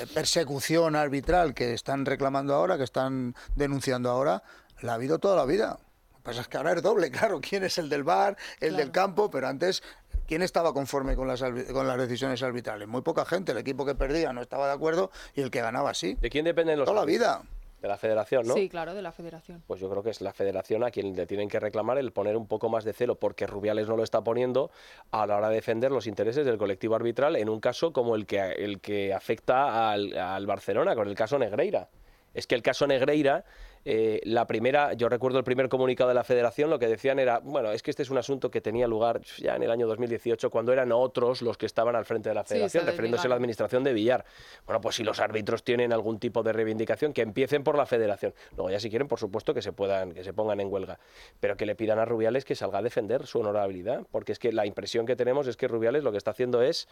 eh, 0.00 0.06
persecución 0.12 0.96
arbitral 0.96 1.54
que 1.54 1.72
están 1.72 2.04
reclamando 2.04 2.52
ahora, 2.54 2.76
que 2.76 2.84
están 2.84 3.34
denunciando 3.56 4.10
ahora, 4.10 4.42
la 4.82 4.92
ha 4.92 4.94
habido 4.96 5.18
toda 5.18 5.34
la 5.34 5.46
vida. 5.46 5.78
Lo 6.10 6.16
que 6.18 6.22
pasa 6.24 6.42
es 6.42 6.48
que 6.48 6.58
ahora 6.58 6.74
es 6.74 6.82
doble, 6.82 7.10
claro. 7.10 7.40
¿Quién 7.40 7.64
es 7.64 7.78
el 7.78 7.88
del 7.88 8.02
bar, 8.04 8.36
el 8.60 8.76
del 8.76 8.90
campo? 8.90 9.30
Pero 9.30 9.48
antes, 9.48 9.82
¿quién 10.28 10.42
estaba 10.42 10.74
conforme 10.74 11.16
con 11.16 11.26
las, 11.26 11.40
con 11.40 11.86
las 11.88 11.96
decisiones 11.96 12.42
arbitrales? 12.42 12.86
Muy 12.86 13.00
poca 13.00 13.24
gente. 13.24 13.52
El 13.52 13.58
equipo 13.58 13.86
que 13.86 13.94
perdía 13.94 14.34
no 14.34 14.42
estaba 14.42 14.66
de 14.66 14.74
acuerdo 14.74 15.10
y 15.34 15.40
el 15.40 15.50
que 15.50 15.62
ganaba 15.62 15.94
sí. 15.94 16.18
¿De 16.20 16.28
quién 16.28 16.44
dependen 16.44 16.78
los 16.78 16.84
Toda 16.86 17.00
la 17.00 17.06
vida. 17.06 17.42
De 17.82 17.88
la 17.88 17.98
federación, 17.98 18.46
¿no? 18.46 18.54
Sí, 18.54 18.68
claro, 18.68 18.94
de 18.94 19.02
la 19.02 19.10
federación. 19.10 19.62
Pues 19.66 19.80
yo 19.80 19.90
creo 19.90 20.04
que 20.04 20.10
es 20.10 20.20
la 20.20 20.32
federación 20.32 20.84
a 20.84 20.92
quien 20.92 21.16
le 21.16 21.26
tienen 21.26 21.48
que 21.48 21.58
reclamar 21.58 21.98
el 21.98 22.12
poner 22.12 22.36
un 22.36 22.46
poco 22.46 22.68
más 22.68 22.84
de 22.84 22.92
celo, 22.92 23.16
porque 23.16 23.44
Rubiales 23.44 23.88
no 23.88 23.96
lo 23.96 24.04
está 24.04 24.22
poniendo 24.22 24.70
a 25.10 25.26
la 25.26 25.36
hora 25.36 25.48
de 25.48 25.56
defender 25.56 25.90
los 25.90 26.06
intereses 26.06 26.46
del 26.46 26.58
colectivo 26.58 26.94
arbitral 26.94 27.34
en 27.34 27.48
un 27.48 27.58
caso 27.58 27.92
como 27.92 28.14
el 28.14 28.24
que, 28.24 28.38
el 28.40 28.80
que 28.80 29.12
afecta 29.12 29.90
al, 29.90 30.16
al 30.16 30.46
Barcelona, 30.46 30.94
con 30.94 31.08
el 31.08 31.16
caso 31.16 31.40
Negreira. 31.40 31.88
Es 32.34 32.46
que 32.46 32.54
el 32.54 32.62
caso 32.62 32.86
Negreira, 32.86 33.44
eh, 33.84 34.20
la 34.24 34.46
primera, 34.46 34.92
yo 34.92 35.08
recuerdo 35.08 35.38
el 35.38 35.44
primer 35.44 35.68
comunicado 35.68 36.08
de 36.08 36.14
la 36.14 36.24
federación, 36.24 36.70
lo 36.70 36.78
que 36.78 36.86
decían 36.86 37.18
era, 37.18 37.40
bueno, 37.40 37.72
es 37.72 37.82
que 37.82 37.90
este 37.90 38.02
es 38.02 38.10
un 38.10 38.18
asunto 38.18 38.50
que 38.50 38.60
tenía 38.60 38.86
lugar 38.86 39.20
ya 39.38 39.56
en 39.56 39.62
el 39.62 39.70
año 39.70 39.86
2018, 39.86 40.50
cuando 40.50 40.72
eran 40.72 40.92
otros 40.92 41.42
los 41.42 41.56
que 41.56 41.66
estaban 41.66 41.96
al 41.96 42.04
frente 42.04 42.28
de 42.28 42.34
la 42.34 42.44
federación, 42.44 42.84
se 42.84 42.90
refiriéndose 42.90 43.26
a 43.26 43.30
la 43.30 43.36
administración 43.36 43.82
de 43.84 43.92
Villar. 43.92 44.24
Bueno, 44.66 44.80
pues 44.80 44.96
si 44.96 45.04
los 45.04 45.20
árbitros 45.20 45.64
tienen 45.64 45.92
algún 45.92 46.18
tipo 46.18 46.42
de 46.42 46.52
reivindicación, 46.52 47.12
que 47.12 47.22
empiecen 47.22 47.64
por 47.64 47.76
la 47.76 47.86
federación. 47.86 48.34
Luego 48.56 48.70
ya 48.70 48.80
si 48.80 48.90
quieren, 48.90 49.08
por 49.08 49.18
supuesto, 49.18 49.54
que 49.54 49.62
se 49.62 49.72
puedan, 49.72 50.12
que 50.12 50.24
se 50.24 50.32
pongan 50.32 50.60
en 50.60 50.72
huelga. 50.72 50.98
Pero 51.40 51.56
que 51.56 51.66
le 51.66 51.74
pidan 51.74 51.98
a 51.98 52.04
Rubiales 52.04 52.44
que 52.44 52.54
salga 52.54 52.78
a 52.78 52.82
defender 52.82 53.26
su 53.26 53.40
honorabilidad. 53.40 54.06
Porque 54.10 54.32
es 54.32 54.38
que 54.38 54.52
la 54.52 54.66
impresión 54.66 55.06
que 55.06 55.16
tenemos 55.16 55.46
es 55.46 55.56
que 55.56 55.68
Rubiales 55.68 56.04
lo 56.04 56.12
que 56.12 56.18
está 56.18 56.30
haciendo 56.30 56.62
es 56.62 56.88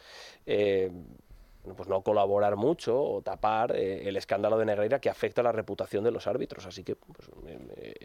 eh, 0.46 0.90
pues 1.77 1.88
no 1.88 2.03
colaborar 2.03 2.57
mucho 2.57 3.01
o 3.03 3.23
tapar 3.23 3.77
eh, 3.77 4.09
el 4.09 4.16
escándalo 4.16 4.59
de 4.59 4.64
Negreira 4.64 5.01
que 5.01 5.11
afecta 5.11 5.42
a 5.42 5.44
la 5.44 5.53
reputación 5.53 6.03
de 6.05 6.11
los 6.11 6.27
árbitros. 6.27 6.66
Así 6.66 6.83
que 6.83 6.96
pues, 6.96 7.31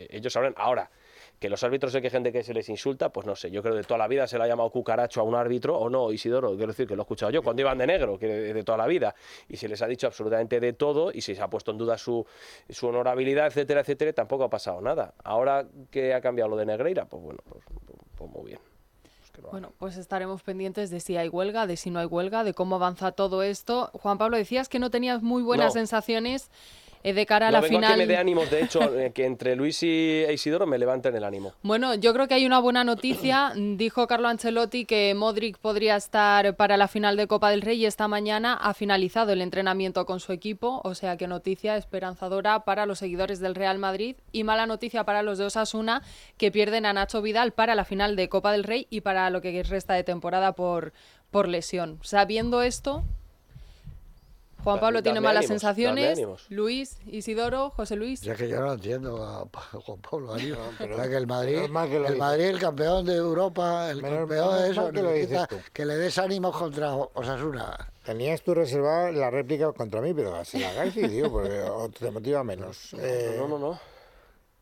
ellos 0.09 0.33
sabrán. 0.33 0.53
Ahora, 0.57 0.89
que 1.39 1.49
los 1.49 1.63
árbitros 1.63 1.91
se 1.91 2.01
quejen 2.01 2.23
de 2.23 2.31
que 2.31 2.43
se 2.43 2.53
les 2.53 2.67
insulta, 2.69 3.09
pues 3.09 3.25
no 3.25 3.35
sé. 3.35 3.51
Yo 3.51 3.61
creo 3.61 3.73
que 3.73 3.79
de 3.79 3.83
toda 3.83 3.97
la 3.97 4.07
vida 4.07 4.27
se 4.27 4.37
le 4.37 4.43
ha 4.43 4.47
llamado 4.47 4.69
cucaracho 4.69 5.21
a 5.21 5.23
un 5.23 5.35
árbitro, 5.35 5.77
o 5.77 5.89
no, 5.89 6.11
Isidoro, 6.11 6.55
quiero 6.55 6.67
decir 6.67 6.87
que 6.87 6.95
lo 6.95 7.01
he 7.01 7.03
escuchado 7.03 7.31
yo, 7.31 7.41
cuando 7.41 7.61
iban 7.61 7.77
de 7.77 7.87
negro, 7.87 8.17
que 8.17 8.27
de, 8.27 8.63
toda 8.63 8.77
la 8.77 8.87
vida. 8.87 9.15
Y 9.47 9.57
se 9.57 9.67
les 9.67 9.81
ha 9.81 9.87
dicho 9.87 10.07
absolutamente 10.07 10.59
de 10.59 10.73
todo 10.73 11.11
y 11.13 11.21
se 11.21 11.39
ha 11.41 11.49
puesto 11.49 11.71
en 11.71 11.77
duda 11.77 11.97
su, 11.97 12.25
su 12.69 12.87
honorabilidad, 12.87 13.47
etcétera, 13.47 13.81
etcétera, 13.81 14.13
tampoco 14.13 14.43
ha 14.45 14.49
pasado 14.49 14.81
nada. 14.81 15.13
Ahora 15.23 15.65
que 15.91 16.13
ha 16.13 16.21
cambiado 16.21 16.49
lo 16.49 16.57
de 16.57 16.65
Negreira, 16.65 17.05
pues 17.05 17.21
bueno, 17.21 17.39
pues, 17.49 17.63
pues 18.17 18.31
muy 18.31 18.45
bien. 18.45 18.74
Bueno, 19.51 19.73
pues 19.77 19.97
estaremos 19.97 20.41
pendientes 20.43 20.89
de 20.89 20.99
si 20.99 21.17
hay 21.17 21.29
huelga, 21.29 21.67
de 21.67 21.77
si 21.77 21.89
no 21.91 21.99
hay 21.99 22.05
huelga, 22.05 22.43
de 22.43 22.53
cómo 22.53 22.75
avanza 22.75 23.11
todo 23.11 23.43
esto. 23.43 23.89
Juan 23.93 24.17
Pablo, 24.17 24.37
decías 24.37 24.69
que 24.69 24.79
no 24.79 24.89
tenías 24.89 25.21
muy 25.21 25.43
buenas 25.43 25.67
No. 25.67 25.79
sensaciones 25.79 26.49
de 27.13 27.25
cara 27.25 27.49
a 27.49 27.51
No, 27.51 27.57
la 27.57 27.61
vengo 27.61 27.77
a 27.77 27.81
final. 27.81 27.91
que 27.91 27.97
me 27.97 28.07
dé 28.07 28.17
ánimos, 28.17 28.49
de 28.49 28.63
hecho, 28.63 28.81
eh, 28.97 29.11
que 29.13 29.25
entre 29.25 29.55
Luis 29.55 29.83
y 29.83 30.23
e 30.23 30.33
Isidoro 30.33 30.65
me 30.65 30.77
levanten 30.77 31.15
el 31.15 31.23
ánimo. 31.23 31.53
Bueno, 31.61 31.93
yo 31.95 32.13
creo 32.13 32.27
que 32.27 32.33
hay 32.35 32.45
una 32.45 32.59
buena 32.59 32.83
noticia. 32.83 33.51
Dijo 33.55 34.07
Carlo 34.07 34.29
Ancelotti 34.29 34.85
que 34.85 35.13
Modric 35.13 35.57
podría 35.57 35.97
estar 35.97 36.55
para 36.55 36.77
la 36.77 36.87
final 36.87 37.17
de 37.17 37.27
Copa 37.27 37.49
del 37.49 37.61
Rey 37.61 37.81
y 37.81 37.85
esta 37.85 38.07
mañana 38.07 38.53
ha 38.53 38.73
finalizado 38.73 39.33
el 39.33 39.41
entrenamiento 39.41 40.05
con 40.05 40.19
su 40.19 40.31
equipo, 40.31 40.81
o 40.83 40.95
sea 40.95 41.17
que 41.17 41.27
noticia 41.27 41.75
esperanzadora 41.75 42.61
para 42.61 42.85
los 42.85 42.99
seguidores 42.99 43.39
del 43.39 43.55
Real 43.55 43.77
Madrid 43.77 44.15
y 44.31 44.43
mala 44.43 44.65
noticia 44.65 45.03
para 45.03 45.21
los 45.21 45.37
de 45.37 45.45
Osasuna 45.45 46.01
que 46.37 46.51
pierden 46.51 46.85
a 46.85 46.93
Nacho 46.93 47.21
Vidal 47.21 47.51
para 47.51 47.75
la 47.75 47.85
final 47.85 48.15
de 48.15 48.29
Copa 48.29 48.51
del 48.51 48.63
Rey 48.63 48.87
y 48.89 49.01
para 49.01 49.29
lo 49.29 49.41
que 49.41 49.63
resta 49.63 49.93
de 49.93 50.03
temporada 50.03 50.53
por, 50.53 50.93
por 51.31 51.47
lesión. 51.47 51.99
Sabiendo 52.01 52.61
esto, 52.61 53.03
Juan 54.65 54.80
Pablo 54.82 55.01
tiene 55.01 55.21
malas 55.21 55.45
ánimos, 55.45 55.62
sensaciones. 55.62 56.19
Luis, 56.49 56.97
Isidoro, 57.08 57.69
José 57.69 57.95
Luis. 57.95 58.19
Ya 58.21 58.36
que 58.36 58.49
yo 58.49 58.60
no 58.60 58.73
entiendo 58.73 59.23
a 59.23 59.47
Juan 59.80 59.99
Pablo. 60.01 60.34
Pero 60.78 60.95
sea, 60.97 61.08
que 61.08 61.15
el 61.15 61.28
Madrid, 61.28 61.60
que 61.89 61.95
el. 62.08 62.17
Madrid, 62.17 62.45
el 62.45 62.60
campeón 62.60 63.06
de 63.06 63.15
Europa, 63.15 63.89
el 63.89 64.01
Menos- 64.01 64.19
campeón 64.19 64.47
de 64.49 64.54
menos 64.62 64.69
eso, 64.71 64.82
mal 64.84 64.91
que 64.93 65.01
lo 65.01 65.10
necesita 65.12 65.41
dices 65.45 65.47
tú. 65.63 65.71
que 65.71 65.86
le 65.86 65.95
des 65.95 66.17
ánimos 66.17 66.58
contra 66.58 66.93
Osasuna. 66.93 67.91
Tenías 68.04 68.41
tú 68.41 68.54
reservada 68.54 69.12
la 69.12 69.32
réplica 69.32 69.71
contra 69.71 70.01
mí, 70.01 70.13
pero 70.13 70.43
se 70.43 70.60
la 70.60 70.69
hagáis 70.69 70.95
y 70.97 71.08
tío, 71.08 71.32
porque 71.32 71.62
o 71.62 71.88
te 71.89 72.12
motiva 72.12 72.43
menos. 72.43 72.93
Eh, 72.99 73.36
No, 73.38 73.47
no, 73.47 73.58
no. 73.58 73.80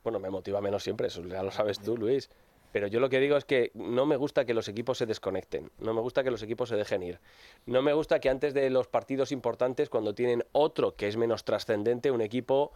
Bueno, 0.04 0.20
me 0.20 0.30
motiva 0.30 0.60
menos 0.62 0.84
siempre, 0.84 1.08
eso 1.08 1.22
ya 1.24 1.42
lo 1.44 1.52
sabes 1.52 1.80
tú, 1.80 1.98
Luis. 1.98 2.30
Pero 2.74 2.88
yo 2.88 3.00
lo 3.00 3.08
que 3.08 3.20
digo 3.20 3.38
es 3.38 3.46
que 3.46 3.72
no 3.76 4.08
me 4.08 4.16
gusta 4.16 4.46
que 4.46 4.56
los 4.56 4.68
equipos 4.68 4.98
se 4.98 5.06
desconecten, 5.06 5.70
no 5.78 5.94
me 5.94 6.02
gusta 6.02 6.24
que 6.24 6.32
los 6.32 6.42
equipos 6.42 6.70
se 6.70 6.76
dejen 6.76 7.04
ir. 7.04 7.20
No 7.68 7.84
me 7.84 7.94
gusta 7.94 8.20
que 8.20 8.30
antes 8.30 8.56
de 8.56 8.68
los 8.72 8.88
partidos 8.88 9.32
importantes, 9.32 9.90
cuando 9.90 10.16
tienen 10.16 10.44
otro 10.54 10.96
que 10.96 11.08
es 11.08 11.16
menos 11.16 11.46
trascendente, 11.46 12.10
un 12.10 12.22
equipo 12.22 12.72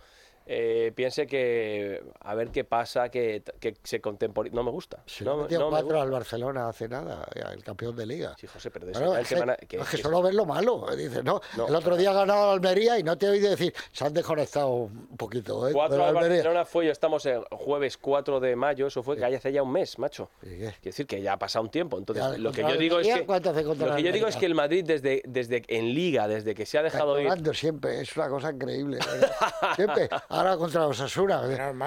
eh, 0.50 0.92
piense 0.96 1.28
que 1.28 2.02
a 2.22 2.34
ver 2.36 2.52
qué 2.52 2.64
pasa, 2.64 3.10
que, 3.10 3.44
que 3.60 3.76
se 3.84 4.00
contemporiza. 4.00 4.56
No 4.56 4.64
me 4.64 4.72
gusta. 4.72 5.04
No, 5.22 5.38
metió 5.38 5.60
no 5.60 5.66
me 5.66 5.72
cuatro 5.72 5.88
gusta. 5.90 6.02
al 6.04 6.12
Barcelona 6.12 6.70
hace 6.70 6.88
nada, 6.88 7.28
el 7.54 7.64
campeón 7.64 7.96
de 7.96 8.06
liga. 8.06 8.36
Sí, 8.40 8.48
José, 8.48 8.72
pero 8.72 8.86
de 8.86 8.94
Bueno, 8.94 9.18
es 9.18 9.28
que 9.68 9.78
es 9.78 10.02
solo 10.02 10.22
ves 10.22 10.34
lo 10.34 10.46
malo. 10.46 10.86
Dices, 10.96 11.24
no, 11.24 11.42
No. 11.58 11.68
el 11.68 11.76
otro 11.76 11.98
día 11.98 12.12
ha 12.12 12.14
ganado 12.14 12.52
Almería 12.52 12.98
y 12.98 13.04
no 13.04 13.18
te 13.18 13.28
oído 13.30 13.50
decir, 13.50 13.74
se 13.92 14.06
han 14.06 14.14
desconectado 14.14 14.70
un 14.70 15.18
poquito. 15.18 15.68
¿eh? 15.68 15.74
Cuatro 15.74 16.04
al 16.06 16.14
Barcelona 16.14 16.64
fue, 16.66 16.86
ya 16.86 16.92
estamos 16.94 17.26
el 17.26 17.44
jueves 17.52 17.98
4 17.98 18.40
de 18.40 18.56
mayo, 18.56 18.88
eso 18.88 19.04
fue 19.04 19.18
que 19.18 19.26
hace 19.26 19.52
ya 19.52 19.64
un 19.64 19.72
mes, 19.72 20.00
macho. 20.00 20.30
Quiero 20.40 20.74
decir 20.82 21.06
que 21.06 21.22
ya 21.22 21.34
ha 21.34 21.40
pasado 21.40 21.64
un 21.66 21.72
tiempo. 21.72 21.98
Entonces, 21.98 22.24
Ya, 22.24 22.38
lo 22.38 22.52
que 22.52 22.62
yo 22.62 22.78
digo 22.78 23.00
es 23.00 23.08
que 23.08 23.26
¿cuánto 23.26 23.50
hace 23.50 23.64
contra 23.64 23.88
lo 23.88 23.96
que 23.96 24.04
yo 24.04 24.12
digo 24.12 24.28
es 24.28 24.38
que 24.38 24.46
el 24.46 24.56
Madrid 24.56 24.86
desde, 24.86 25.22
desde 25.26 25.64
en 25.68 25.94
Liga, 25.94 26.28
desde 26.28 26.56
que 26.56 26.66
se 26.66 26.78
ha 26.78 26.84
dejado 26.84 27.20
ir, 27.20 27.30
siempre, 27.54 28.02
es 28.02 28.16
una 28.16 28.30
cosa 28.30 28.52
increíble. 28.52 29.00
siempre, 29.76 30.10
ahora 30.38 30.58
contra 30.58 30.88
Osasuna. 30.88 31.42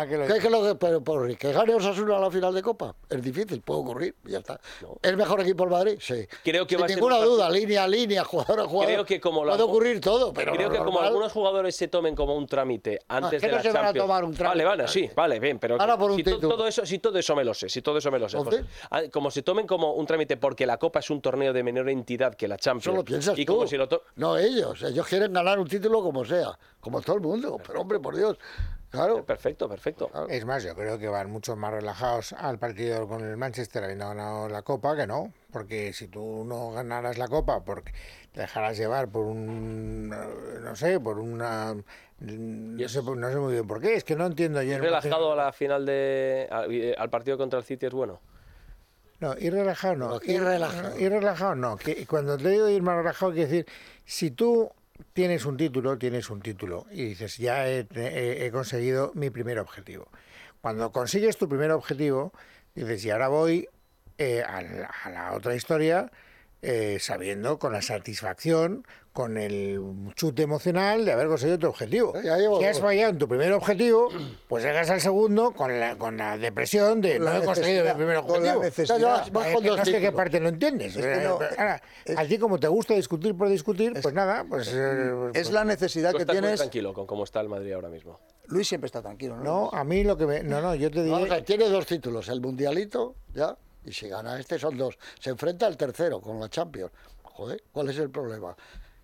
que 0.09 0.17
lo- 0.17 0.27
¿Qué 0.27 0.33
es 0.37 0.41
que 0.43 0.51
lo 0.51 0.63
que, 0.63 0.75
pero, 0.75 1.03
por- 1.03 1.37
que 1.37 1.53
gane 1.53 1.75
Osasuna 1.75 2.17
a 2.17 2.21
la 2.21 2.31
final 2.31 2.55
de 2.55 2.63
Copa? 2.63 2.95
Es 3.09 3.23
difícil, 3.23 3.61
puede 3.63 3.81
ocurrir, 3.81 4.15
ya 4.25 4.39
está. 4.39 4.61
¿Es 5.03 5.17
mejor 5.17 5.41
equipo 5.41 5.65
el 5.65 5.71
Madrid? 5.71 5.99
Sí. 6.01 6.27
Creo 6.43 6.67
que 6.67 6.75
Sin 6.75 6.83
va 6.83 6.87
a 6.87 6.89
ser 6.89 6.97
ninguna 6.97 7.19
duda, 7.19 7.51
línea 7.51 7.85
a 7.85 7.89
línea, 7.89 8.25
jugador 8.25 8.61
a 8.61 8.65
jugador. 8.65 8.93
creo 8.95 9.05
que 9.07 9.21
como 9.21 9.45
lo- 9.45 9.53
puede 9.53 9.63
ocurrir 9.63 10.01
todo, 10.01 10.33
pero 10.33 10.53
creo 10.53 10.71
que 10.71 10.79
como 10.79 10.91
normal- 10.93 11.07
algunos 11.09 11.33
jugadores 11.33 11.77
se 11.77 11.89
tomen 11.89 12.15
como 12.15 12.35
un 12.37 12.47
trámite 12.47 13.01
antes 13.09 13.41
que 13.41 13.47
de 13.47 13.53
no 13.53 13.57
la 13.59 13.63
se 13.63 13.73
van 13.73 13.85
a 13.87 13.93
tomar 13.93 14.25
un 14.25 14.35
trámite. 14.35 14.65
Vale, 14.65 14.77
vale, 14.83 14.89
sí, 14.89 15.11
vale, 15.15 15.41
bien, 15.41 15.59
pero 15.59 15.77
Ahora 15.81 15.97
por 15.97 16.11
un 16.11 16.17
si, 16.17 16.25
título. 16.25 16.49
todo 16.49 16.67
eso, 16.67 16.85
si 16.87 16.99
todo 16.99 17.19
eso 17.19 17.35
me 17.37 17.45
lo 17.45 17.55
sé, 17.55 17.69
si 17.69 17.83
todo 17.83 17.99
eso 17.99 18.11
me 18.11 18.19
lo 18.19 18.29
sé. 18.29 18.39
Ah, 18.91 19.03
Como 19.13 19.31
se 19.31 19.43
tomen 19.43 19.67
como 19.67 19.93
un 19.95 20.07
trámite 20.07 20.37
porque 20.37 20.67
la 20.67 20.77
Copa 20.79 20.99
es 21.01 21.11
un 21.11 21.21
torneo 21.21 21.53
de 21.53 21.63
menor 21.63 21.89
entidad 21.89 22.35
que 22.35 22.49
la 22.49 22.57
Champions. 22.57 22.87
Eso 22.87 22.97
lo 22.97 23.05
piensas 23.05 23.39
y 23.39 23.45
tú. 23.45 23.55
como 23.55 23.67
si 23.67 23.77
lo 23.77 23.89
to- 23.89 24.03
No 24.17 24.37
ellos, 24.37 24.83
ellos 24.83 25.07
quieren 25.07 25.33
ganar 25.33 25.59
un 25.59 25.67
título 25.69 26.03
como 26.03 26.25
sea, 26.25 26.59
como 26.81 27.01
todo 27.01 27.17
el 27.17 27.23
mundo, 27.23 27.59
pero 27.67 27.81
hombre, 27.83 28.01
por 28.01 28.17
Dios, 28.17 28.39
claro. 28.91 29.25
Perfecto, 29.25 29.69
perfecto. 29.69 30.11
Es 30.29 30.45
más, 30.45 30.65
yo 30.65 30.75
creo 30.75 30.99
que 30.99 31.09
van 31.09 31.31
mucho 31.31 31.57
más 31.57 31.73
relajados 31.73 32.33
al 32.33 32.59
partido 32.59 33.07
con 33.07 33.23
el 33.23 33.37
Manchester 33.37 33.85
habiendo 33.85 34.09
ganado 34.09 34.49
la 34.49 34.63
Copa 34.63 34.97
que 34.97 35.07
no, 35.07 35.33
porque 35.53 35.93
si 35.93 36.09
tú 36.09 36.45
no 36.47 36.73
ganaras 36.73 37.19
la 37.19 37.29
Copa, 37.29 37.63
porque 37.65 37.93
te 38.33 38.41
dejaras 38.41 38.77
llevar 38.79 39.09
por 39.09 39.27
un, 39.27 40.13
eh, 40.15 40.59
no 40.63 40.75
sé, 40.77 41.01
por 41.01 41.19
una... 41.19 41.75
No 42.23 42.89
sé, 42.89 43.03
no 43.03 43.31
sé 43.31 43.37
muy 43.37 43.55
bien 43.55 43.67
por 43.67 43.81
qué, 43.81 43.95
es 43.95 44.05
que 44.05 44.15
no 44.15 44.27
entiendo 44.27 44.61
yo. 44.63 44.75
¿Ir 44.75 44.81
relajado 44.83 45.33
a 45.33 45.37
la 45.37 45.53
final 45.55 45.87
de 45.87 46.47
al, 46.51 46.95
al 46.99 47.09
partido 47.09 47.39
contra 47.39 47.59
el 47.59 47.65
City 47.65 47.87
es 47.87 47.93
bueno. 47.93 48.21
No, 49.21 49.35
ir 49.39 49.53
relajado 49.53 49.97
no. 49.97 50.09
¿Pero 50.09 50.21
qué 50.21 50.33
ir 50.33 50.43
relajado? 50.43 50.99
Ir 50.99 51.13
relajado 51.13 51.55
no. 51.55 51.77
Que 51.77 52.07
cuando 52.07 52.37
te 52.37 52.51
digo 52.51 52.69
ir 52.69 52.83
más 52.83 52.97
relajado, 52.97 53.33
quiere 53.33 53.49
decir, 53.49 53.67
si 54.05 54.31
tú 54.31 54.71
tienes 55.13 55.45
un 55.45 55.57
título, 55.57 55.99
tienes 55.99 56.31
un 56.31 56.41
título 56.41 56.87
y 56.91 57.05
dices, 57.05 57.39
ya 57.39 57.69
he, 57.69 58.51
conseguido 58.53 59.13
mi 59.15 59.31
primer 59.31 59.59
objetivo. 59.59 60.09
Cuando 60.61 60.93
consigues 60.93 61.37
tu 61.37 61.49
primer 61.49 61.71
objetivo, 61.71 62.33
dices, 62.75 63.05
y 63.05 63.11
ahora 63.11 63.29
voy 63.29 63.69
eh, 64.19 64.43
a 64.43 65.11
la 65.11 65.33
otra 65.33 65.55
historia 65.55 66.11
eh, 66.63 66.99
sabiendo 67.01 67.59
con 67.59 67.73
la 67.73 67.83
satisfacción, 67.83 68.85
con 69.13 69.39
el 69.39 69.81
chute 70.15 70.43
emocional 70.43 71.05
de 71.05 71.13
haber 71.13 71.27
conseguido 71.27 71.59
tu 71.59 71.67
objetivo. 71.67 72.13
Si 72.23 72.65
has 72.65 72.79
fallado 72.81 73.11
en 73.11 73.19
tu 73.19 73.27
primer 73.27 73.53
objetivo, 73.53 74.09
pues 74.49 74.63
llegas 74.63 74.89
al 74.91 75.01
segundo 75.01 75.51
con 75.53 75.81
la, 75.81 75.97
con 75.97 76.17
la 76.17 76.39
depresión 76.39 77.01
de 77.01 77.17
Con 77.17 77.25
la 77.25 77.35
no 77.35 77.43
he 77.43 77.45
conseguido 77.45 77.85
mi 77.87 77.93
primer 77.95 78.17
con 78.21 78.45
la 78.45 78.57
objetivo. 78.57 78.63
necesidad. 78.63 78.99
No, 78.99 79.09
no, 79.09 79.17
Vas 79.17 79.31
con 79.31 79.45
es 79.47 79.61
que 79.63 79.69
dos 79.69 79.79
no 79.79 79.85
sé 79.85 80.01
qué 80.01 80.13
parte 80.13 80.39
no 80.41 80.49
entiendes. 80.49 80.95
Es 80.97 81.05
que 81.05 81.25
no, 81.25 81.43
Eh, 81.43 81.47
ahora, 81.59 81.83
a 82.17 82.25
ti 82.25 82.39
como 82.39 82.61
te 82.61 82.69
gusta 82.69 82.95
discutir 82.95 83.35
por 83.37 83.49
discutir, 83.49 83.95
pues 84.01 84.15
nada, 84.15 84.45
pues... 84.49 84.71
eh, 84.73 85.13
Es 85.35 85.51
la 85.51 85.65
necesidad 85.65 86.11
Tú 86.13 86.19
que 86.19 86.23
estás 86.23 86.35
muy 86.37 86.43
tienes. 86.43 86.61
tranquilo 86.61 86.93
con 86.95 87.07
cómo 87.07 87.25
está 87.25 87.41
el 87.41 87.49
Madrid 87.49 87.73
ahora 87.73 87.89
mismo. 87.89 88.21
Luis 88.47 88.69
siempre 88.69 88.87
está 88.87 89.01
tranquilo, 89.03 89.37
¿no? 89.37 89.43
No, 89.45 89.71
a 89.73 89.83
mí 89.85 90.05
lo 90.05 90.17
que 90.17 90.27
me... 90.27 90.43
No, 90.43 90.61
no, 90.61 90.75
yo 90.75 90.91
te 90.91 91.03
digo... 91.03 91.21
Ver, 91.21 91.43
tiene 91.45 91.69
dos 91.69 91.87
títulos, 91.87 92.29
el 92.29 92.41
Mundialito, 92.41 93.15
ya, 93.33 93.57
y 93.85 93.93
si 93.93 94.09
gana 94.09 94.39
este 94.39 94.59
son 94.59 94.77
dos. 94.77 94.99
Se 95.19 95.31
enfrenta 95.31 95.67
al 95.67 95.77
tercero 95.77 96.21
con 96.21 96.41
la 96.41 96.49
Champions. 96.49 96.93
Joder, 97.23 97.63
¿cuál 97.73 97.91
es 97.91 97.99
el 97.99 98.11
problema? 98.11 98.57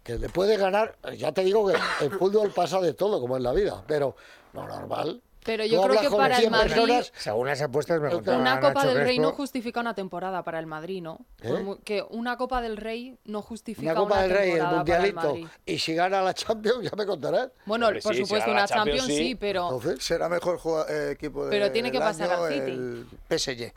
Que 0.03 0.19
le 0.19 0.29
puede 0.29 0.57
ganar, 0.57 0.97
ya 1.17 1.33
te 1.33 1.43
digo 1.43 1.67
que 1.67 1.77
el 2.05 2.11
fútbol 2.11 2.53
pasa 2.53 2.81
de 2.81 2.95
todo, 2.95 3.21
como 3.21 3.37
en 3.37 3.43
la 3.43 3.53
vida, 3.53 3.83
pero 3.87 4.15
lo 4.53 4.67
normal. 4.67 5.23
Pero 5.47 5.65
yo 5.65 5.81
creo 5.83 6.01
que 6.01 6.11
para 6.11 6.35
el 6.35 6.41
100 6.41 6.51
Madrid 6.51 6.75
personas, 6.75 7.13
Según 7.17 7.47
las 7.47 7.63
apuestas 7.63 8.01
me 8.01 8.09
una 8.09 8.61
Copa 8.61 8.75
Nacho 8.83 8.89
del 8.89 9.05
Rey 9.05 9.19
no 9.21 9.31
justifica 9.31 9.81
una 9.81 9.95
temporada 9.95 10.43
para 10.43 10.59
el 10.59 10.67
Madrid, 10.67 11.01
¿no? 11.01 11.21
¿Eh? 11.41 11.77
Que 11.85 12.05
una 12.11 12.37
Copa 12.37 12.61
del 12.61 12.77
Rey 12.77 13.17
no 13.27 13.43
justifica 13.43 13.93
una 13.93 14.01
Copa 14.01 14.23
del 14.23 14.31
Rey, 14.33 14.51
el 14.51 14.57
temporada 14.57 14.85
para 14.85 14.97
el 14.97 15.03
Mundialito, 15.05 15.29
Madrid. 15.29 15.47
y 15.65 15.79
si 15.79 15.95
gana 15.95 16.23
la 16.23 16.35
Champions, 16.35 16.83
ya 16.83 16.91
me 16.97 17.07
contarás. 17.07 17.51
Bueno, 17.65 17.89
por 18.03 18.17
supuesto, 18.17 18.51
una 18.51 18.67
Champions 18.67 19.07
sí, 19.07 19.37
pero 19.37 19.71
Entonces, 19.71 20.05
será 20.05 20.29
mejor 20.29 20.59
jugar, 20.59 20.87
eh, 20.91 21.13
equipo 21.13 21.45
de, 21.45 21.51
Pero 21.51 21.71
tiene 21.71 21.93
que 21.93 22.01
pasar 22.01 22.29
año 22.29 22.45
al 22.45 22.53
City. 22.53 22.71
el 22.73 23.07
PSG, 23.29 23.73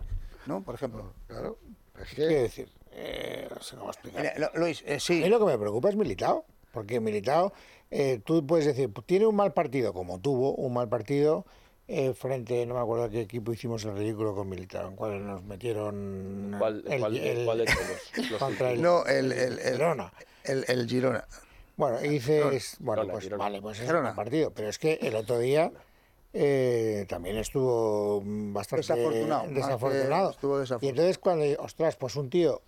¿no? 0.50 0.62
Por 0.64 0.76
ejemplo. 0.76 1.14
Claro. 1.28 1.58
Es 2.02 2.14
Quiero 2.14 2.42
decir, 2.42 2.70
eh, 2.92 3.48
no 3.54 3.62
sé 3.62 3.76
cómo 3.78 3.90
explicar. 3.92 4.22
Mira, 4.22 4.34
lo- 4.54 4.60
Luis, 4.60 4.84
eh, 4.86 5.00
sí. 5.00 5.22
A 5.22 5.26
mí 5.26 5.30
lo 5.30 5.40
que 5.40 5.46
me 5.46 5.58
preocupa 5.58 5.90
es 5.90 5.96
Militao, 5.96 6.44
porque 6.74 7.00
Militao, 7.00 7.54
eh, 7.92 8.20
tú 8.26 8.46
puedes 8.46 8.66
decir, 8.66 8.90
tiene 9.06 9.26
un 9.28 9.36
mal 9.36 9.54
partido, 9.54 9.94
como 9.94 10.20
tuvo 10.20 10.54
un 10.56 10.74
mal 10.74 10.90
partido 10.90 11.46
eh, 11.92 12.14
frente, 12.14 12.66
no 12.68 12.76
me 12.76 12.80
acuerdo 12.82 13.06
a 13.06 13.10
qué 13.10 13.22
equipo 13.22 13.52
hicimos 13.52 13.84
el 13.86 13.98
ridículo 13.98 14.36
con 14.36 14.48
Militao, 14.48 14.90
en 14.90 14.96
cual 14.96 15.26
nos 15.26 15.44
metieron 15.44 16.56
¿Cuál- 16.60 16.84
el- 16.88 17.00
cuál- 17.00 17.18
el- 17.18 17.46
cuál 17.46 17.58
de 17.60 17.66
todos? 17.66 18.12
Los 18.32 18.40
contra 18.40 18.72
el, 18.72 18.82
No, 18.82 19.06
el, 19.08 19.32
el, 19.32 19.60
el, 19.60 19.74
Girona. 19.74 20.14
el, 20.44 20.66
el 20.68 20.88
Girona. 20.88 21.26
Bueno, 21.78 21.98
dices, 22.00 22.76
bueno, 22.80 23.02
Girona, 23.04 23.12
pues 23.14 23.24
Girona. 23.24 23.44
vale, 23.44 23.62
pues 23.62 23.80
es 23.80 23.86
Girona. 23.88 24.10
un 24.12 24.16
partido, 24.16 24.52
pero 24.52 24.70
es 24.70 24.78
que 24.78 25.00
el 25.02 25.16
otro 25.16 25.40
día 25.40 25.72
eh, 26.34 27.06
también 27.08 27.38
estuvo 27.38 28.22
bastante 28.26 28.82
Desafortunado, 28.88 29.48
que 29.48 29.54
desafortunado. 29.54 30.30
estuvo 30.32 30.62
Y 30.82 30.88
entonces 30.88 31.18
cuando, 31.18 31.46
ostras, 31.62 31.96
pues 31.96 32.16
un 32.16 32.30
tío 32.30 32.62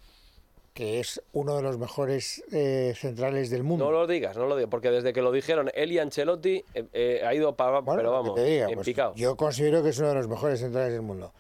que 0.74 1.00
es 1.00 1.22
uno 1.34 1.58
de 1.58 1.64
los 1.64 1.78
mejores 1.78 2.44
eh, 2.52 2.94
centrales 2.96 3.50
del 3.50 3.64
mundo. 3.64 3.86
No 3.86 3.92
lo 3.92 4.08
digas, 4.08 4.38
no 4.38 4.48
lo 4.48 4.56
digas, 4.56 4.70
porque 4.70 4.90
desde 4.90 5.12
que 5.12 5.22
lo 5.22 5.32
dijeron 5.32 5.70
él 5.74 5.92
y 5.92 6.00
Ancelotti 6.00 6.64
eh, 6.74 6.86
eh, 6.94 7.22
ha 7.26 7.34
ido 7.34 7.56
para 7.56 7.82
Bueno, 7.82 8.00
pero 8.00 8.12
vamos, 8.12 8.36
te 8.36 8.44
diga, 8.46 8.70
en 8.70 8.76
pues, 8.76 8.86
picado. 8.86 9.14
yo 9.16 9.36
considero 9.36 9.84
que 9.84 9.90
es 9.90 10.00
uno 10.00 10.10
de 10.10 10.16
los 10.16 10.28
mejores 10.28 10.60
centrales 10.60 10.94
del 10.94 11.02
mundo. 11.02 11.34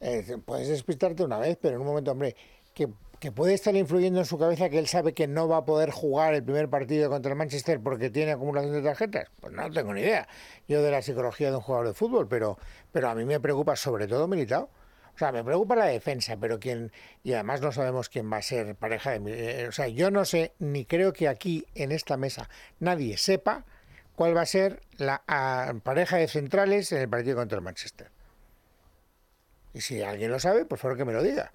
Eh, 0.00 0.36
puedes 0.44 0.68
despistarte 0.68 1.24
una 1.24 1.38
vez, 1.38 1.58
pero 1.60 1.76
en 1.76 1.80
un 1.80 1.86
momento, 1.86 2.12
hombre, 2.12 2.36
que, 2.74 2.88
que 3.20 3.32
puede 3.32 3.54
estar 3.54 3.74
influyendo 3.74 4.20
en 4.20 4.26
su 4.26 4.38
cabeza 4.38 4.68
que 4.68 4.78
él 4.78 4.86
sabe 4.86 5.14
que 5.14 5.26
no 5.26 5.48
va 5.48 5.58
a 5.58 5.64
poder 5.64 5.90
jugar 5.90 6.34
el 6.34 6.42
primer 6.42 6.68
partido 6.68 7.08
contra 7.08 7.32
el 7.32 7.38
Manchester 7.38 7.80
porque 7.80 8.10
tiene 8.10 8.32
acumulación 8.32 8.72
de 8.74 8.82
tarjetas. 8.82 9.28
Pues 9.40 9.52
no 9.52 9.70
tengo 9.70 9.94
ni 9.94 10.02
idea 10.02 10.28
yo 10.68 10.82
de 10.82 10.90
la 10.90 11.02
psicología 11.02 11.50
de 11.50 11.56
un 11.56 11.62
jugador 11.62 11.88
de 11.88 11.94
fútbol, 11.94 12.28
pero, 12.28 12.58
pero 12.92 13.08
a 13.08 13.14
mí 13.14 13.24
me 13.24 13.40
preocupa 13.40 13.76
sobre 13.76 14.06
todo 14.06 14.28
Militao. 14.28 14.68
O 15.14 15.18
sea, 15.18 15.32
me 15.32 15.42
preocupa 15.42 15.76
la 15.76 15.86
defensa, 15.86 16.36
pero 16.38 16.60
quién 16.60 16.92
y 17.24 17.32
además 17.32 17.62
no 17.62 17.72
sabemos 17.72 18.10
quién 18.10 18.30
va 18.30 18.36
a 18.36 18.42
ser 18.42 18.74
pareja 18.74 19.18
de, 19.18 19.62
eh, 19.62 19.68
o 19.68 19.72
sea, 19.72 19.88
yo 19.88 20.10
no 20.10 20.26
sé 20.26 20.52
ni 20.58 20.84
creo 20.84 21.14
que 21.14 21.26
aquí 21.26 21.66
en 21.74 21.90
esta 21.90 22.18
mesa 22.18 22.50
nadie 22.80 23.16
sepa 23.16 23.64
cuál 24.14 24.36
va 24.36 24.42
a 24.42 24.46
ser 24.46 24.82
la 24.98 25.22
pareja 25.84 26.18
de 26.18 26.28
centrales 26.28 26.92
en 26.92 27.00
el 27.00 27.08
partido 27.08 27.36
contra 27.36 27.56
el 27.56 27.64
Manchester. 27.64 28.10
Y 29.72 29.80
si 29.80 30.02
alguien 30.02 30.30
lo 30.30 30.38
sabe, 30.38 30.66
por 30.66 30.78
favor 30.78 30.98
que 30.98 31.04
me 31.06 31.14
lo 31.14 31.22
diga. 31.22 31.50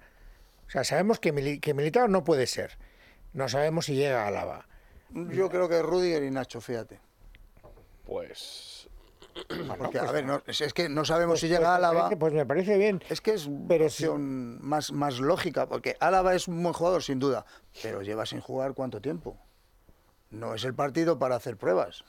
O 0.72 0.74
sea, 0.80 0.84
sabemos 0.84 1.20
que, 1.20 1.34
Mili- 1.34 1.60
que 1.60 1.74
Militao 1.74 2.08
no 2.08 2.24
puede 2.24 2.46
ser. 2.46 2.78
No 3.34 3.46
sabemos 3.50 3.84
si 3.84 3.94
llega 3.94 4.24
a 4.24 4.28
Álava. 4.28 4.66
Yo 5.10 5.50
creo 5.50 5.68
que 5.68 5.82
Rudiger 5.82 6.22
y 6.22 6.30
Nacho, 6.30 6.62
fíjate. 6.62 6.98
Pues 8.06 8.88
Porque, 9.78 9.98
pues 9.98 10.02
a 10.08 10.12
ver, 10.12 10.24
no- 10.24 10.42
es 10.46 10.62
es 10.62 10.72
que 10.72 10.88
no 10.88 11.04
sabemos 11.04 11.32
Pues- 11.32 11.40
si 11.40 11.48
pues 11.48 11.58
llega 11.58 11.68
me 11.70 11.76
Álava. 11.76 12.00
parece- 12.04 12.16
pues 12.16 12.32
me 12.32 12.46
parece 12.46 12.78
bien. 12.78 13.02
Es 13.10 13.20
que 13.20 13.34
es 13.34 13.50
Pero 13.68 13.84
opción 13.86 14.58
más, 14.62 14.92
más 14.92 15.18
lógica, 15.20 15.66
porque 15.68 15.94
Álava 16.00 16.34
es 16.34 16.48
un 16.48 16.62
buen 16.62 16.72
jugador, 16.72 17.02
sin 17.02 17.18
duda, 17.18 17.44
pero 17.82 18.00
lleva 18.00 18.24
sin 18.24 18.40
jugar 18.40 18.72
cuánto 18.72 19.02
tiempo. 19.02 19.36
No 20.30 20.54
es 20.54 20.64
el 20.64 20.74
partido 20.74 21.18
para 21.18 21.36
hacer 21.36 21.58
pruebas. 21.58 22.02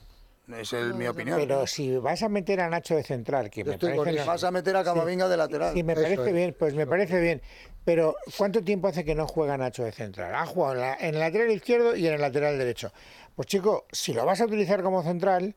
Es 0.57 0.71
el- 0.71 0.93
mi 0.93 1.07
opinión. 1.07 1.37
Pero 1.37 1.67
si 1.67 1.97
vas 1.97 2.23
a 2.23 2.29
meter 2.29 2.59
a 2.61 2.69
Nacho 2.69 2.95
de 2.95 3.03
central, 3.03 3.49
que 3.49 3.63
Yo 3.63 3.71
me 3.73 3.77
parece... 3.77 4.15
eso. 4.21 4.25
Vas 4.25 4.43
a 4.45 4.51
meter 4.51 4.75
a 4.77 4.83
Camavinga 4.85 5.27
de 5.29 5.37
lateral. 5.37 5.73
Sí, 5.73 5.83
me 5.83 5.93
Eso 5.93 6.01
parece 6.01 6.27
es. 6.29 6.33
bien, 6.33 6.55
pues 6.57 6.73
me 6.75 6.85
parece 6.87 7.19
bien. 7.21 7.41
Pero 7.85 8.15
¿cuánto 8.37 8.63
tiempo 8.63 8.87
hace 8.87 9.03
que 9.03 9.15
no 9.15 9.27
juega 9.27 9.57
Nacho 9.57 9.83
de 9.83 9.91
central? 9.91 10.33
Ha 10.35 10.45
jugado 10.45 10.73
en, 10.75 10.79
la- 10.81 10.95
en 10.99 11.13
el 11.15 11.19
lateral 11.19 11.51
izquierdo 11.51 11.95
y 11.95 12.07
en 12.07 12.13
el 12.13 12.21
lateral 12.21 12.57
derecho. 12.57 12.91
Pues 13.35 13.47
chico, 13.47 13.85
si 13.91 14.13
lo 14.13 14.25
vas 14.25 14.39
a 14.41 14.45
utilizar 14.45 14.81
como 14.83 15.03
central, 15.03 15.55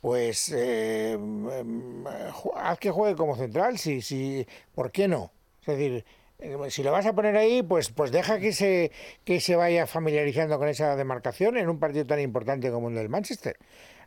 pues 0.00 0.52
eh, 0.54 1.16
ju- 1.18 2.52
haz 2.56 2.78
que 2.78 2.90
juegue 2.90 3.16
como 3.16 3.36
central, 3.36 3.78
si, 3.78 4.02
si, 4.02 4.46
¿por 4.74 4.90
qué 4.92 5.08
no? 5.08 5.32
Es 5.62 5.66
decir, 5.78 6.04
eh, 6.40 6.56
si 6.70 6.82
lo 6.82 6.92
vas 6.92 7.06
a 7.06 7.14
poner 7.14 7.36
ahí, 7.36 7.62
pues, 7.62 7.90
pues 7.90 8.10
deja 8.12 8.38
que 8.40 8.52
se, 8.52 8.90
que 9.24 9.40
se 9.40 9.56
vaya 9.56 9.86
familiarizando 9.86 10.58
con 10.58 10.68
esa 10.68 10.96
demarcación 10.96 11.56
en 11.56 11.68
un 11.68 11.78
partido 11.78 12.04
tan 12.06 12.20
importante 12.20 12.70
como 12.70 12.88
el 12.88 12.96
del 12.96 13.08
Manchester. 13.08 13.56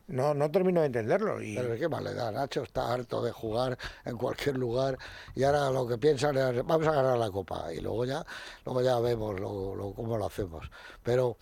No, 0.07 0.33
no 0.35 0.51
termino 0.51 0.81
de 0.81 0.87
entenderlo. 0.87 1.41
Y... 1.41 1.55
Pero 1.55 1.75
qué 1.75 1.89
mal 1.89 2.03
le 2.03 2.13
da, 2.13 2.31
Nacho 2.31 2.61
está 2.63 2.93
harto 2.93 3.23
de 3.23 3.31
jugar 3.31 3.77
en 4.05 4.17
cualquier 4.17 4.55
lugar 4.57 4.97
y 5.33 5.43
ahora 5.43 5.71
lo 5.71 5.87
que 5.87 5.97
piensan 5.97 6.37
es 6.37 6.63
vamos 6.65 6.87
a 6.87 6.91
ganar 6.91 7.17
la 7.17 7.31
copa 7.31 7.73
y 7.73 7.81
luego 7.81 8.05
ya, 8.05 8.23
luego 8.65 8.81
ya 8.83 8.99
vemos 8.99 9.39
lo, 9.39 9.75
lo- 9.75 9.93
cómo 9.93 10.15
lo 10.17 10.27
hacemos. 10.27 10.69
Pero 11.01 11.37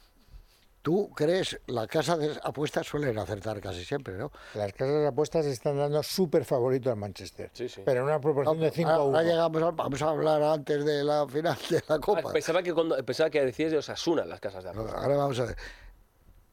tú 0.82 1.10
crees, 1.15 1.60
las 1.67 1.88
casas 1.88 2.19
de 2.19 2.39
apuestas 2.41 2.88
suelen 2.88 3.17
acertar 3.17 3.60
casi 3.60 3.84
siempre, 3.84 4.15
¿no? 4.17 4.32
Las 4.54 4.71
casas 4.71 4.95
de 4.95 5.08
apuestas 5.08 5.45
están 5.45 5.78
dando 5.78 6.02
súper 6.02 6.45
favorito 6.45 6.89
al 6.89 6.95
Manchester. 6.97 7.52
Pero 7.86 7.99
en 7.99 8.06
una 8.06 8.19
proporción 8.21 8.60
de 8.62 8.71
5 8.71 8.89
a 8.89 8.93
1. 9.04 9.17
Ahora 9.17 9.23
llegamos 9.23 9.62
a, 9.63 9.71
vamos 9.71 10.02
a 10.02 10.10
hablar 10.10 10.41
antes 10.41 10.86
de 10.86 11.04
la 11.04 11.28
final 11.28 11.58
de 11.69 11.84
la 11.88 11.99
copa. 11.99 12.21
Ah, 12.26 12.32
pensaba 12.32 12.63
que 12.63 12.73
cuando 12.73 12.95
pensaba 13.06 13.30
que 13.30 13.43
decías 13.43 13.71
de 13.71 13.78
Osasuna 13.80 14.23
las 14.23 14.39
casas 14.39 14.63
de 14.63 14.69
apuestas. 14.69 15.04
Ahora 15.04 15.17
vamos 15.17 15.38
a 15.41 15.45
ver. 15.45 15.58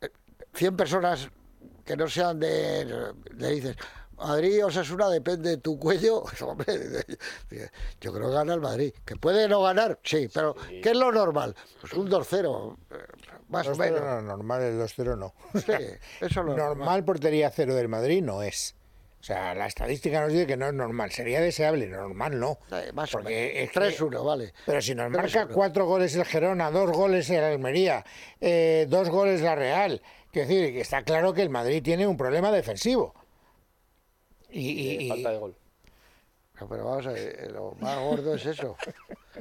Eh, 0.01 0.11
100 0.55 0.77
personas 0.77 1.29
que 1.91 1.97
no 1.97 2.09
sean 2.09 2.39
de. 2.39 3.13
Le 3.37 3.49
dices, 3.51 3.77
Madrid 4.17 4.65
Osasuna 4.65 5.09
depende 5.09 5.51
de 5.51 5.57
tu 5.57 5.79
cuello. 5.79 6.23
Yo 8.01 8.13
creo 8.13 8.29
que 8.29 8.35
gana 8.35 8.55
el 8.55 8.61
Madrid. 8.61 8.93
¿Que 9.05 9.17
puede 9.17 9.49
no 9.49 9.63
ganar? 9.63 9.99
Sí, 10.05 10.29
pero 10.33 10.55
¿qué 10.55 10.91
es 10.91 10.97
lo 10.97 11.11
normal? 11.13 11.55
Pues 11.81 11.93
un 11.95 12.09
2-0, 12.09 12.77
eh, 12.91 12.95
más 13.49 13.67
o 13.67 13.73
2-0 13.75 13.79
menos. 13.79 14.01
No, 14.01 14.23
normal 14.23 14.63
el 14.63 14.79
2-0 14.81 15.19
no. 15.19 15.35
Sí, 15.61 15.73
eso 16.21 16.43
lo 16.43 16.57
normal 16.57 17.05
portería 17.05 17.51
cero 17.51 17.75
del 17.75 17.89
Madrid 17.89 18.23
no 18.23 18.43
es. 18.43 18.77
O 19.21 19.23
sea, 19.23 19.55
la 19.55 19.67
estadística 19.67 20.19
nos 20.23 20.33
dice 20.33 20.47
que 20.47 20.57
no 20.57 20.67
es 20.69 20.73
normal. 20.73 21.11
Sería 21.13 21.43
deseable, 21.43 21.89
normal 21.89 22.41
no. 22.41 22.59
más 22.95 23.15
o 23.15 23.19
Porque 23.19 23.65
es 23.65 23.77
menos. 23.77 23.95
que- 23.95 23.99
3-1, 24.05 24.25
vale. 24.25 24.55
Pero 24.65 24.81
si 24.81 24.95
nos 24.95 25.11
3-1. 25.11 25.17
marca 25.17 25.47
cuatro 25.49 25.85
goles 25.85 26.15
el 26.15 26.25
Gerona, 26.25 26.71
dos 26.71 26.91
goles 26.91 27.29
el 27.29 27.45
Almería, 27.45 28.03
eh, 28.41 28.87
dos 28.89 29.11
goles 29.11 29.43
la 29.43 29.55
Real, 29.57 30.01
quiero 30.33 30.49
decir 30.49 30.73
que 30.73 30.81
está 30.81 31.03
claro 31.03 31.33
que 31.35 31.43
el 31.43 31.51
Madrid 31.51 31.83
tiene 31.83 32.07
un 32.07 32.17
problema 32.17 32.51
defensivo. 32.53 33.15
Y, 34.51 34.71
y- 34.71 35.05
y- 35.05 35.09
falta 35.09 35.31
de 35.31 35.39
gol. 35.39 35.57
No, 36.61 36.69
Pero 36.69 36.85
vamos 36.85 37.07
a 37.07 37.13
ver, 37.13 37.37
eh, 37.41 37.49
lo 37.51 37.75
más 37.81 37.99
gordo 38.01 38.35
es 38.35 38.45
eso. 38.45 38.77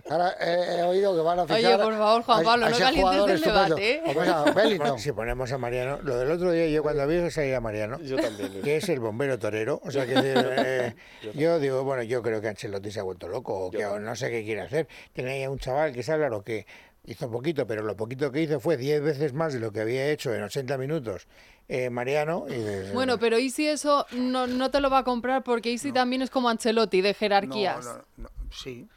Ahora 0.10 0.34
he, 0.40 0.78
he 0.80 0.84
oído 0.84 1.14
que 1.14 1.22
van 1.22 1.40
a 1.40 1.44
fichar. 1.46 1.74
Oye, 1.76 1.84
por 1.84 1.98
favor, 1.98 2.24
Juan 2.24 2.40
a- 2.40 2.44
Pablo, 2.44 2.66
a 2.66 2.70
no 2.70 2.76
ese 2.76 2.84
calientes 2.86 3.30
el 3.30 3.42
debate, 3.42 3.92
¿eh? 3.96 4.02
A. 4.06 4.98
Si 5.00 5.12
ponemos 5.12 5.52
a 5.52 5.58
Mariano, 5.58 6.00
lo 6.02 6.16
del 6.18 6.32
otro 6.32 6.54
día 6.54 6.68
yo 6.68 6.82
cuando 6.82 7.06
vi 7.08 7.18
que 7.18 7.30
salía 7.30 7.60
Mariano, 7.60 8.00
Yo 8.00 8.16
también. 8.16 8.62
Que 8.62 8.78
es 8.78 8.88
el 8.88 9.02
bombero 9.02 9.38
torero, 9.38 9.82
o 9.84 9.92
sea 9.92 10.06
que 10.06 10.14
eh, 10.16 10.96
yo 11.34 11.60
digo, 11.60 11.84
bueno, 11.84 12.04
yo 12.04 12.22
creo 12.22 12.40
que 12.40 12.48
Ancelotti 12.48 12.90
se 12.90 13.02
ha 13.02 13.04
vuelto 13.04 13.28
loco, 13.28 13.66
o 13.66 13.70
que 13.72 13.84
no 13.84 14.16
sé 14.16 14.30
qué 14.30 14.46
quiere 14.46 14.62
hacer. 14.62 14.88
Tenía 15.12 15.34
ahí 15.34 15.44
a 15.44 15.50
un 15.50 15.60
chaval 15.60 15.92
que 15.92 16.04
sabe 16.04 16.30
lo 16.30 16.42
que 16.42 16.66
hizo 17.10 17.30
poquito, 17.30 17.66
pero 17.66 17.84
lo 17.84 17.96
poquito 17.96 18.32
que 18.32 18.42
hizo 18.42 18.60
fue 18.60 18.78
10 18.78 19.02
veces 19.02 19.34
más 19.34 19.54
de 19.54 19.60
lo 19.60 19.72
que 19.72 19.82
había 19.82 20.10
hecho 20.10 20.34
en 20.34 20.44
80 20.44 20.78
minutos 20.78 21.28
eh, 21.68 21.90
Mariano. 21.90 22.46
Y 22.48 22.92
Bueno, 22.94 23.18
pero 23.18 23.40
¿y 23.40 23.50
si 23.50 23.68
eso 23.68 24.06
no, 24.12 24.48
no 24.48 24.70
te 24.70 24.80
lo 24.80 24.90
va 24.90 25.00
a 25.00 25.04
comprar? 25.04 25.44
Porque 25.44 25.72
Isi 25.72 25.92
también 25.92 26.22
es 26.22 26.30
como 26.30 26.50
Ancelotti, 26.50 27.02
de 27.02 27.14
jerarquías. 27.14 27.86
No, 27.86 27.94
no, 27.94 28.04
no, 28.18 28.30
sí. 28.52 28.88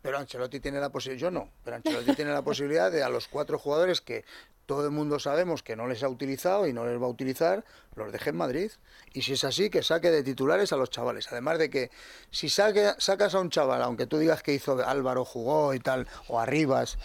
Pero 0.00 0.18
Ancelotti 0.18 0.60
tiene 0.60 0.80
la 0.80 0.90
posibilidad, 0.90 1.20
yo 1.20 1.30
no, 1.30 1.50
pero 1.64 1.76
Ancelotti 1.76 2.14
tiene 2.14 2.32
la 2.32 2.42
posibilidad 2.42 2.90
de 2.90 3.02
a 3.02 3.08
los 3.08 3.28
cuatro 3.28 3.58
jugadores 3.58 4.00
que 4.00 4.24
todo 4.64 4.84
el 4.84 4.90
mundo 4.90 5.18
sabemos 5.18 5.62
que 5.62 5.76
no 5.76 5.86
les 5.86 6.02
ha 6.02 6.08
utilizado 6.08 6.66
y 6.66 6.72
no 6.72 6.84
les 6.86 7.00
va 7.00 7.06
a 7.06 7.08
utilizar, 7.08 7.64
los 7.96 8.12
deje 8.12 8.30
en 8.30 8.36
Madrid. 8.36 8.70
Y 9.12 9.22
si 9.22 9.32
es 9.32 9.44
así, 9.44 9.70
que 9.70 9.82
saque 9.82 10.10
de 10.10 10.22
titulares 10.22 10.72
a 10.72 10.76
los 10.76 10.90
chavales. 10.90 11.26
Además 11.32 11.58
de 11.58 11.70
que 11.70 11.90
si 12.30 12.50
saque, 12.50 12.92
sacas 12.98 13.34
a 13.34 13.40
un 13.40 13.48
chaval, 13.48 13.82
aunque 13.82 14.06
tú 14.06 14.18
digas 14.18 14.42
que 14.42 14.52
hizo 14.52 14.78
Álvaro, 14.86 15.24
jugó 15.24 15.72
y 15.72 15.80
tal, 15.80 16.06
o 16.28 16.38
Arribas, 16.38 16.98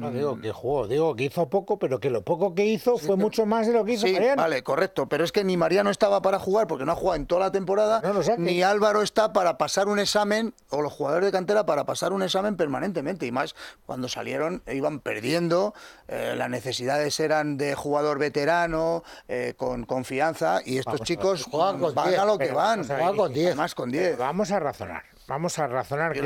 No 0.00 0.10
digo 0.10 0.40
que 0.40 0.52
jugó, 0.52 0.88
digo 0.88 1.14
que 1.14 1.24
hizo 1.24 1.48
poco, 1.48 1.78
pero 1.78 2.00
que 2.00 2.10
lo 2.10 2.22
poco 2.22 2.54
que 2.54 2.64
hizo 2.66 2.96
fue 2.98 3.16
mucho 3.16 3.46
más 3.46 3.66
de 3.66 3.72
lo 3.72 3.84
que 3.84 3.92
hizo 3.92 4.06
Sí, 4.06 4.12
Mariano. 4.14 4.42
vale, 4.42 4.62
correcto. 4.62 5.08
Pero 5.08 5.24
es 5.24 5.32
que 5.32 5.44
ni 5.44 5.56
Mariano 5.56 5.90
estaba 5.90 6.22
para 6.22 6.38
jugar 6.38 6.66
porque 6.66 6.84
no 6.84 6.92
ha 6.92 6.96
jugado 6.96 7.16
en 7.16 7.26
toda 7.26 7.40
la 7.42 7.52
temporada, 7.52 8.02
ni 8.38 8.62
Álvaro 8.62 9.02
está 9.02 9.32
para 9.32 9.58
pasar 9.58 9.88
un 9.88 9.98
examen, 9.98 10.54
o 10.70 10.82
los 10.82 10.92
jugadores 10.92 11.26
de 11.26 11.32
cantera 11.32 11.66
para 11.66 11.84
pasar 11.84 12.12
un 12.12 12.22
examen 12.22 12.56
permanentemente. 12.56 13.26
Y 13.26 13.32
más 13.32 13.54
cuando 13.86 14.08
salieron, 14.08 14.62
iban 14.66 15.00
perdiendo, 15.00 15.74
eh, 16.08 16.34
las 16.36 16.48
necesidades 16.50 17.18
eran 17.20 17.56
de 17.56 17.74
jugador 17.74 18.18
veterano, 18.18 19.02
eh, 19.28 19.54
con 19.56 19.84
confianza, 19.84 20.60
y 20.64 20.78
estos 20.78 20.94
Vamos 20.94 21.06
chicos 21.06 21.44
juegan 21.44 21.78
con 21.78 21.94
van 21.94 22.08
10, 22.08 22.20
a 22.20 22.24
lo 22.24 22.38
que 22.38 22.52
van. 22.52 22.80
o 22.80 22.84
sea, 22.84 22.96
Juegan 22.96 23.16
con 23.16 23.32
10. 23.32 23.46
Además 23.48 23.74
con 23.74 23.90
10. 23.90 24.18
Vamos 24.18 24.50
a 24.50 24.58
razonar, 24.60 25.02
vamos 25.26 25.58
a 25.58 25.66
razonar. 25.66 26.12
Que 26.12 26.20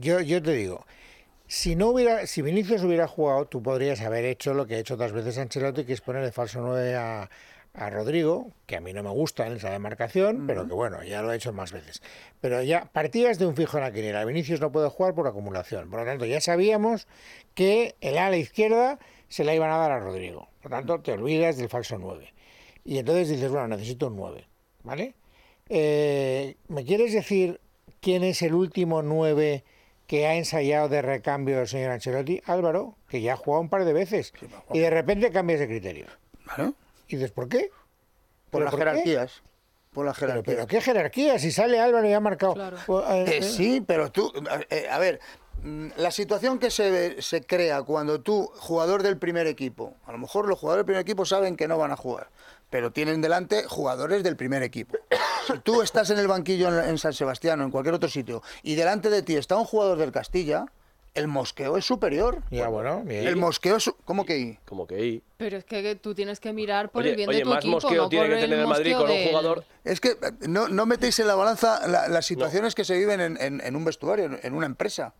Yo, 0.00 0.20
yo 0.20 0.42
te 0.42 0.52
digo, 0.52 0.84
si 1.46 1.76
no 1.76 1.88
hubiera, 1.88 2.26
si 2.26 2.42
Vinicius 2.42 2.82
hubiera 2.82 3.06
jugado, 3.06 3.46
tú 3.46 3.62
podrías 3.62 4.00
haber 4.00 4.24
hecho 4.24 4.54
lo 4.54 4.66
que 4.66 4.76
ha 4.76 4.78
hecho 4.78 4.94
otras 4.94 5.12
veces 5.12 5.38
Ancelotti, 5.38 5.84
que 5.84 5.92
es 5.92 6.00
poner 6.00 6.24
de 6.24 6.32
falso 6.32 6.60
9 6.60 6.96
a, 6.96 7.30
a 7.74 7.90
Rodrigo, 7.90 8.52
que 8.66 8.76
a 8.76 8.80
mí 8.80 8.92
no 8.92 9.02
me 9.02 9.10
gusta 9.10 9.46
en 9.46 9.54
esa 9.54 9.70
demarcación, 9.70 10.46
pero 10.46 10.66
que 10.66 10.74
bueno, 10.74 11.02
ya 11.02 11.22
lo 11.22 11.32
he 11.32 11.36
hecho 11.36 11.52
más 11.52 11.72
veces. 11.72 12.02
Pero 12.40 12.62
ya 12.62 12.84
partías 12.92 13.38
de 13.38 13.46
un 13.46 13.56
fijo 13.56 13.78
en 13.78 13.84
la 13.84 13.92
quiniela. 13.92 14.24
Vinicius 14.24 14.60
no 14.60 14.70
puede 14.70 14.88
jugar 14.88 15.14
por 15.14 15.26
acumulación. 15.26 15.90
Por 15.90 16.00
lo 16.00 16.06
tanto, 16.06 16.24
ya 16.24 16.40
sabíamos 16.40 17.08
que 17.54 17.96
el 18.00 18.16
ala 18.16 18.36
izquierda 18.36 18.98
se 19.28 19.42
la 19.42 19.54
iban 19.54 19.70
a 19.70 19.76
dar 19.76 19.90
a 19.90 19.98
Rodrigo. 19.98 20.48
Por 20.62 20.70
lo 20.70 20.76
tanto, 20.78 21.00
te 21.00 21.12
olvidas 21.12 21.56
del 21.56 21.68
falso 21.68 21.98
9. 21.98 22.32
Y 22.84 22.98
entonces 22.98 23.28
dices, 23.28 23.50
bueno, 23.50 23.66
necesito 23.68 24.06
un 24.06 24.16
9. 24.16 24.46
¿Vale? 24.84 25.14
Eh, 25.68 26.56
¿Me 26.68 26.84
quieres 26.84 27.12
decir 27.12 27.60
quién 28.00 28.22
es 28.22 28.40
el 28.42 28.54
último 28.54 29.02
9 29.02 29.64
que 30.06 30.26
ha 30.26 30.34
ensayado 30.34 30.88
de 30.88 31.02
recambio 31.02 31.60
el 31.60 31.68
señor 31.68 31.90
Ancelotti? 31.92 32.42
Álvaro, 32.46 32.96
que 33.08 33.20
ya 33.22 33.34
ha 33.34 33.36
jugado 33.36 33.62
un 33.62 33.68
par 33.70 33.84
de 33.84 33.92
veces. 33.92 34.32
Y 34.72 34.80
de 34.80 34.90
repente 34.90 35.30
cambias 35.30 35.60
de 35.60 35.66
criterio. 35.68 36.06
¿Y 37.08 37.16
dices 37.16 37.30
por 37.30 37.48
qué? 37.48 37.70
Por 38.50 38.60
¿Pero 38.60 38.64
las 38.64 38.74
jerarquías. 38.74 39.42
Por 39.92 40.04
las 40.06 40.18
Pero, 40.18 40.32
jerarquías. 40.32 40.56
pero 40.56 40.66
qué 40.66 40.80
jerarquía, 40.80 41.38
si 41.38 41.50
sale 41.52 41.78
Álvaro 41.80 42.08
y 42.08 42.12
ha 42.12 42.20
marcado. 42.20 42.54
Pues, 42.86 43.04
eh, 43.10 43.24
Que 43.26 43.36
eh, 43.38 43.42
sí, 43.42 43.80
pero 43.80 44.10
tú, 44.10 44.32
eh, 44.68 44.88
a 44.90 44.98
ver, 44.98 45.20
mm, 45.62 45.88
la 45.96 46.10
situación 46.10 46.58
que 46.58 46.70
se, 46.70 47.22
se 47.22 47.42
crea 47.46 47.82
cuando 47.82 48.20
tú, 48.20 48.50
jugador 48.56 49.02
del 49.04 49.18
primer 49.18 49.46
equipo, 49.46 49.94
a 50.04 50.12
lo 50.12 50.18
mejor 50.18 50.48
los 50.48 50.58
jugadores 50.58 50.80
del 50.80 50.86
primer 50.86 51.02
equipo 51.02 51.24
saben 51.24 51.56
que 51.56 51.68
no 51.68 51.78
van 51.78 51.92
a 51.92 51.96
jugar, 51.96 52.28
pero 52.70 52.90
tienen 52.92 53.20
delante 53.22 53.64
jugadores 53.64 54.22
del 54.24 54.36
primer 54.36 54.62
equipo. 54.64 54.98
Tú 55.62 55.82
estás 55.82 56.10
en 56.10 56.18
el 56.18 56.26
banquillo 56.28 56.68
en, 56.68 56.88
en 56.90 56.98
San 56.98 57.12
Sebastián 57.12 57.60
o 57.60 57.64
en 57.64 57.70
cualquier 57.70 57.94
otro 57.94 58.08
sitio 58.08 58.42
y 58.62 58.74
delante 58.74 59.10
de 59.10 59.22
ti 59.22 59.36
está 59.36 59.56
un 59.56 59.64
jugador 59.64 59.98
del 59.98 60.12
Castilla, 60.12 60.66
el 61.14 61.28
mosqueo 61.28 61.76
es 61.76 61.84
superior. 61.84 62.42
Ya, 62.50 62.66
bueno, 62.68 63.02
bien. 63.04 63.26
El 63.26 63.36
mosqueo 63.36 63.76
es... 63.76 63.88
¿Cómo 64.04 64.26
que 64.26 64.36
I? 64.38 64.58
Como 64.64 64.84
que. 64.86 65.22
Pero 65.36 65.56
es 65.56 65.64
que 65.64 65.94
tú 65.94 66.12
tienes 66.14 66.40
que 66.40 66.52
mirar 66.52 66.90
por 66.90 67.02
Oye, 67.02 67.10
el 67.10 67.16
bien 67.16 67.28
oye, 67.28 67.38
de 67.38 67.44
tu 67.44 67.50
más 67.50 67.58
equipo, 67.58 67.72
mosqueo 67.76 68.02
no 68.02 68.08
tiene 68.08 68.26
por 68.26 68.34
que 68.34 68.40
tener 68.40 68.58
el 68.58 68.66
Madrid 68.66 68.96
con 68.96 69.10
un 69.10 69.24
jugador. 69.28 69.64
Es 69.84 70.00
que 70.00 70.08
eh, 70.10 70.16
no, 70.48 70.68
no 70.68 70.86
metéis 70.86 71.18
en 71.20 71.28
la 71.28 71.36
balanza 71.36 71.86
la- 71.86 72.08
las 72.08 72.26
situaciones 72.26 72.74
que 72.74 72.84
se 72.84 72.98
viven 72.98 73.20
en, 73.20 73.36
en- 73.40 73.60
en 73.60 73.76
un 73.76 73.84
vestuario, 73.84 74.24
en, 74.24 74.40
en 74.42 74.54
una 74.54 74.66
empresa. 74.66 75.14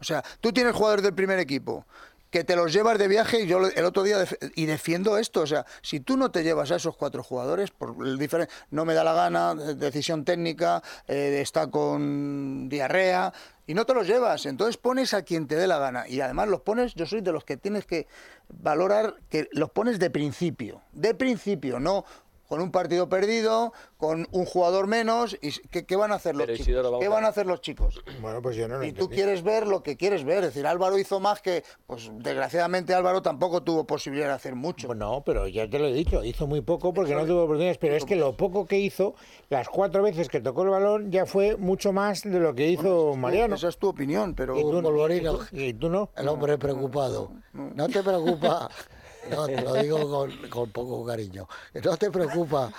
O 0.00 0.04
sea, 0.04 0.22
tú 0.40 0.52
tienes 0.52 0.72
jugadores 0.74 1.02
del 1.02 1.14
primer 1.14 1.38
equipo 1.40 1.84
que 2.30 2.44
te 2.44 2.56
los 2.56 2.72
llevas 2.72 2.96
de 2.98 3.08
viaje 3.08 3.40
y 3.42 3.46
yo 3.46 3.58
el 3.66 3.84
otro 3.84 4.02
día 4.02 4.24
y 4.54 4.66
defiendo 4.66 5.18
esto, 5.18 5.40
o 5.42 5.46
sea, 5.46 5.66
si 5.82 6.00
tú 6.00 6.16
no 6.16 6.30
te 6.30 6.42
llevas 6.44 6.70
a 6.70 6.76
esos 6.76 6.96
cuatro 6.96 7.22
jugadores 7.22 7.70
por 7.70 7.96
el 8.06 8.18
diferen- 8.18 8.48
no 8.70 8.84
me 8.84 8.94
da 8.94 9.02
la 9.04 9.14
gana, 9.14 9.54
de- 9.54 9.74
decisión 9.74 10.24
técnica, 10.24 10.82
eh, 11.08 11.40
está 11.40 11.68
con 11.70 12.68
diarrea 12.68 13.32
y 13.66 13.74
no 13.74 13.84
te 13.84 13.94
los 13.94 14.06
llevas, 14.06 14.46
entonces 14.46 14.76
pones 14.76 15.12
a 15.12 15.22
quien 15.22 15.46
te 15.48 15.56
dé 15.56 15.66
la 15.66 15.78
gana 15.78 16.08
y 16.08 16.20
además 16.20 16.48
los 16.48 16.60
pones, 16.60 16.94
yo 16.94 17.04
soy 17.06 17.20
de 17.20 17.32
los 17.32 17.44
que 17.44 17.56
tienes 17.56 17.84
que 17.84 18.06
valorar 18.48 19.16
que 19.28 19.48
los 19.52 19.70
pones 19.70 19.98
de 19.98 20.10
principio, 20.10 20.82
de 20.92 21.14
principio, 21.14 21.80
no 21.80 22.04
con 22.50 22.60
un 22.60 22.72
partido 22.72 23.08
perdido, 23.08 23.72
con 23.96 24.26
un 24.32 24.44
jugador 24.44 24.88
menos, 24.88 25.38
y 25.40 25.52
¿qué, 25.68 25.86
qué 25.86 25.94
van 25.94 26.10
a 26.10 26.16
hacer 26.16 26.34
los 26.34 26.46
Pero, 26.46 26.56
chicos? 26.56 26.68
Isidoro, 26.68 26.98
¿Qué 26.98 27.06
van 27.06 27.24
a 27.24 27.28
hacer 27.28 27.46
los 27.46 27.60
chicos? 27.60 28.02
Bueno, 28.20 28.42
pues 28.42 28.56
yo 28.56 28.66
no 28.66 28.78
lo 28.78 28.82
Y 28.84 28.88
tú 28.90 29.04
entendí. 29.04 29.14
quieres 29.14 29.44
ver 29.44 29.68
lo 29.68 29.84
que 29.84 29.96
quieres 29.96 30.24
ver. 30.24 30.38
Es 30.38 30.52
decir, 30.52 30.66
Álvaro 30.66 30.98
hizo 30.98 31.20
más 31.20 31.40
que, 31.40 31.62
pues 31.86 32.10
desgraciadamente 32.12 32.92
Álvaro 32.92 33.22
tampoco 33.22 33.62
tuvo 33.62 33.86
posibilidad 33.86 34.26
de 34.26 34.32
hacer 34.34 34.56
mucho. 34.56 34.92
No, 34.96 35.22
pero 35.24 35.46
ya 35.46 35.70
te 35.70 35.78
lo 35.78 35.86
he 35.86 35.92
dicho, 35.92 36.24
hizo 36.24 36.48
muy 36.48 36.60
poco 36.60 36.92
porque 36.92 37.14
no 37.14 37.24
tuvo 37.24 37.44
oportunidades, 37.44 37.78
pero 37.78 37.94
es 37.94 38.04
que 38.04 38.16
lo 38.16 38.36
poco 38.36 38.66
que 38.66 38.80
hizo, 38.80 39.14
las 39.48 39.68
cuatro 39.68 40.02
veces 40.02 40.28
que 40.28 40.40
tocó 40.40 40.64
el 40.64 40.70
balón, 40.70 41.12
ya 41.12 41.26
fue 41.26 41.56
mucho 41.56 41.92
más 41.92 42.24
de 42.24 42.40
lo 42.40 42.52
que 42.56 42.66
hizo 42.66 43.14
Mariano. 43.14 43.54
Esa 43.54 43.68
es 43.68 43.78
tu 43.78 43.86
opinión, 43.86 44.34
pero... 44.34 44.58
¿Y 44.58 44.62
tú, 44.62 44.82
Polvorino. 44.82 45.38
y 45.52 45.72
tú 45.74 45.88
no? 45.88 46.10
El 46.16 46.26
hombre 46.26 46.58
preocupado. 46.58 47.30
No 47.52 47.88
te 47.88 48.02
preocupa, 48.02 48.68
no, 49.30 49.46
te 49.46 49.60
lo 49.60 49.74
digo 49.74 50.10
con, 50.10 50.30
con 50.48 50.70
poco 50.70 51.04
cariño, 51.04 51.48
no 51.84 51.96
te 51.96 52.10
preocupa 52.10 52.72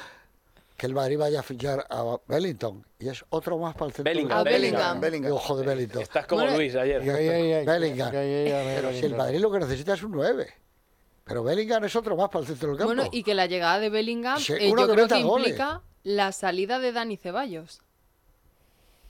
que 0.77 0.87
el 0.87 0.95
Madrid 0.95 1.19
vaya 1.19 1.41
a 1.41 1.43
fichar 1.43 1.85
a 1.89 2.17
Bellington 2.27 2.83
y 2.97 3.09
es 3.09 3.23
otro 3.29 3.59
más 3.59 3.75
para 3.75 3.87
el 3.87 3.93
centro. 3.93 4.11
Bellingham, 4.11 4.43
del 4.43 4.53
campo. 4.53 4.61
Bellingham. 4.63 4.99
Bellingham. 4.99 5.31
Ojo 5.33 5.57
de 5.57 5.65
Bellington. 5.67 6.01
Estás 6.01 6.25
como 6.25 6.43
Luis 6.47 6.75
ayer. 6.75 7.01
Bellingham. 7.03 8.11
Ya, 8.11 8.23
ya, 8.23 8.63
Pero 8.75 8.91
si 8.91 9.05
el. 9.05 9.15
Madrid 9.15 9.39
lo 9.39 9.51
que 9.51 9.59
necesita 9.59 9.93
es 9.93 10.01
un 10.01 10.11
9. 10.13 10.47
Pero 11.23 11.43
Bellingham 11.43 11.83
es 11.85 11.95
otro 11.95 12.15
más 12.17 12.29
para 12.29 12.39
el 12.41 12.47
centro 12.47 12.69
del 12.69 12.77
campo. 12.79 12.95
Bueno, 12.95 13.09
y 13.11 13.21
que 13.21 13.35
la 13.35 13.45
llegada 13.45 13.79
de 13.79 13.89
Bellingham 13.89 14.39
Sí, 14.39 14.53
eh, 14.53 14.71
uno 14.71 14.87
yo 14.87 14.93
creo 14.93 15.07
que 15.07 15.21
goles. 15.21 15.47
implica 15.49 15.83
la 16.03 16.31
salida 16.31 16.79
de 16.79 16.91
Dani 16.91 17.15
Ceballos. 17.15 17.83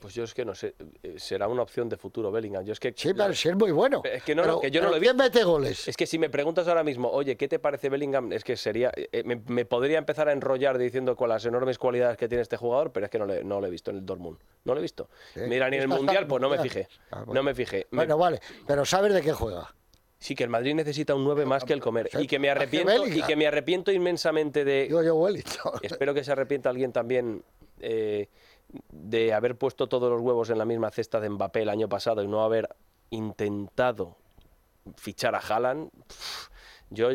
Pues 0.02 0.14
yo 0.14 0.24
es 0.24 0.34
que 0.34 0.44
no 0.44 0.52
sé, 0.54 0.74
eh, 1.04 1.14
será 1.16 1.46
una 1.46 1.62
opción 1.62 1.88
de 1.88 1.96
futuro 1.96 2.32
Bellingham. 2.32 2.64
Yo 2.64 2.72
es 2.72 2.80
que 2.80 2.92
Sí, 2.96 3.14
pero 3.14 3.32
si 3.34 3.48
es 3.48 3.54
muy 3.56 3.70
bueno. 3.70 4.02
Es 4.04 4.24
que 4.24 4.34
no, 4.34 4.42
Pero- 4.42 4.54
no, 4.56 4.60
que 4.60 4.70
yo 4.72 4.82
no 4.82 4.90
lo 4.90 4.96
he 4.96 5.00
¿quién 5.00 5.16
visto. 5.16 5.22
mete 5.38 5.44
goles? 5.44 5.86
Es 5.86 5.96
que 5.96 6.06
si 6.06 6.18
me 6.18 6.28
preguntas 6.28 6.66
ahora 6.66 6.82
mismo, 6.82 7.08
oye, 7.08 7.36
¿qué 7.36 7.46
te 7.46 7.60
parece 7.60 7.88
Bellingham? 7.88 8.32
Es 8.32 8.42
que 8.42 8.56
sería. 8.56 8.90
eh, 8.96 9.22
me, 9.24 9.40
me 9.46 9.64
podría 9.64 9.98
empezar 9.98 10.28
a 10.28 10.32
enrollar 10.32 10.76
diciendo 10.76 11.14
con 11.14 11.28
las 11.28 11.46
enormes 11.46 11.78
cualidades 11.78 12.16
que 12.18 12.26
tiene 12.28 12.42
este 12.42 12.56
jugador, 12.56 12.90
pero 12.92 13.06
es 13.06 13.10
que 13.10 13.20
no 13.20 13.26
le, 13.26 13.44
no 13.44 13.60
lo 13.60 13.66
he 13.68 13.70
visto 13.70 13.92
en 13.92 13.98
el 13.98 14.04
Dortmund. 14.04 14.38
No 14.64 14.74
lo 14.74 14.80
he 14.80 14.82
visto. 14.82 15.08
Mira, 15.36 15.70
ni 15.70 15.76
en 15.76 15.82
el 15.82 15.88
Mundial, 15.88 16.26
pues 16.26 16.42
no 16.42 16.50
me 16.50 16.58
fijé. 16.62 16.88
Ah, 17.12 17.18
bueno. 17.24 17.34
No 17.34 17.42
me 17.44 17.54
fijé. 17.54 17.86
Me- 17.92 17.98
Bueno, 17.98 18.18
vale, 18.18 18.40
pero 18.66 18.84
sabes 18.84 19.14
de 19.14 19.22
qué 19.22 19.32
juega. 19.32 19.72
Sí, 20.18 20.34
que 20.34 20.44
el 20.44 20.50
Madrid 20.50 20.74
necesita 20.74 21.14
un 21.14 21.24
9 21.24 21.44
más 21.46 21.64
que 21.64 21.72
el 21.72 21.80
comer. 21.80 22.08
Y 22.18 22.26
que 22.26 22.38
me 22.40 22.50
arrepiento, 22.50 23.06
y 23.06 23.22
que 23.22 23.36
me 23.36 23.46
arrepiento 23.46 23.92
inmensamente 23.92 24.64
de. 24.64 24.84
Digo 24.84 25.02
yo, 25.02 25.14
Wellington. 25.14 25.80
Espero 25.82 26.12
que 26.12 26.24
se 26.24 26.32
arrepienta 26.32 26.70
alguien 26.70 26.92
también 26.92 27.42
eh, 27.80 28.28
de 28.90 29.32
haber 29.32 29.56
puesto 29.56 29.88
todos 29.88 30.10
los 30.10 30.20
huevos 30.20 30.50
en 30.50 30.58
la 30.58 30.64
misma 30.64 30.90
cesta 30.90 31.20
de 31.20 31.28
Mbappé 31.28 31.62
el 31.62 31.68
año 31.68 31.88
pasado 31.88 32.22
y 32.22 32.28
no 32.28 32.42
haber 32.42 32.68
intentado 33.10 34.16
fichar 34.96 35.34
a 35.34 35.38
Haaland. 35.38 35.90
Pff, 36.06 36.48
Yo, 36.90 37.08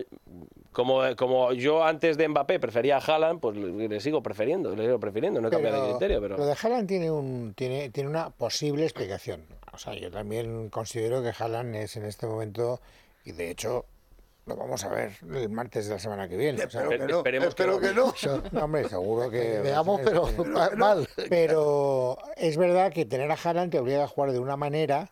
como, 0.72 1.02
como 1.16 1.54
yo 1.54 1.84
antes 1.84 2.18
de 2.18 2.28
Mbappé 2.28 2.60
prefería 2.60 2.98
a 2.98 3.00
Haaland, 3.00 3.40
pues 3.40 3.56
le, 3.58 3.88
le 3.88 4.00
sigo 4.00 4.24
prefiriendo, 4.24 4.76
le 4.76 4.86
sigo 4.86 5.00
prefiriendo, 5.00 5.40
no 5.40 5.50
he 5.50 5.52
cambiado 5.52 5.84
de 5.84 5.90
criterio, 5.92 6.20
pero... 6.20 6.38
Lo 6.38 6.46
de 6.46 6.56
Haaland 6.60 6.88
tiene, 6.88 7.12
un, 7.12 7.54
tiene, 7.56 7.90
tiene 7.92 8.10
una 8.10 8.32
posible 8.32 8.84
explicación. 8.84 9.46
O 9.74 9.78
sea, 9.78 9.94
yo 9.94 10.10
también 10.10 10.70
considero 10.70 11.22
que 11.22 11.32
Haaland 11.38 11.76
es 11.76 11.96
en 11.96 12.06
este 12.06 12.26
momento, 12.26 12.80
y 13.24 13.34
de 13.34 13.52
hecho 13.52 13.86
lo 14.48 14.56
vamos 14.56 14.84
a 14.86 14.90
ver 14.90 15.12
el 15.34 15.50
martes 15.50 15.88
de 15.88 15.94
la 15.96 16.00
semana 16.00 16.28
que 16.28 16.38
viene. 16.38 16.64
o 16.64 16.70
sea, 16.70 16.82
Espero 16.84 16.90
que 17.06 17.12
no, 17.12 17.18
esperemos 17.18 17.48
espero 17.50 17.74
no. 17.74 17.80
que 17.80 17.94
no. 17.94 18.14
No, 18.52 18.66
hombre, 18.66 18.88
seguro 18.88 19.30
que... 19.30 19.60
Veamos, 19.60 20.02
pero 20.04 20.28
mal. 20.78 21.08
Pero 21.30 22.18
es 22.38 22.58
verdad 22.58 22.92
que 22.92 23.06
tener 23.06 23.30
a 23.32 23.36
Haaland 23.42 23.72
te 23.72 23.80
obliga 23.80 24.04
a 24.04 24.08
jugar 24.08 24.32
de 24.32 24.40
una 24.40 24.56
manera 24.56 25.12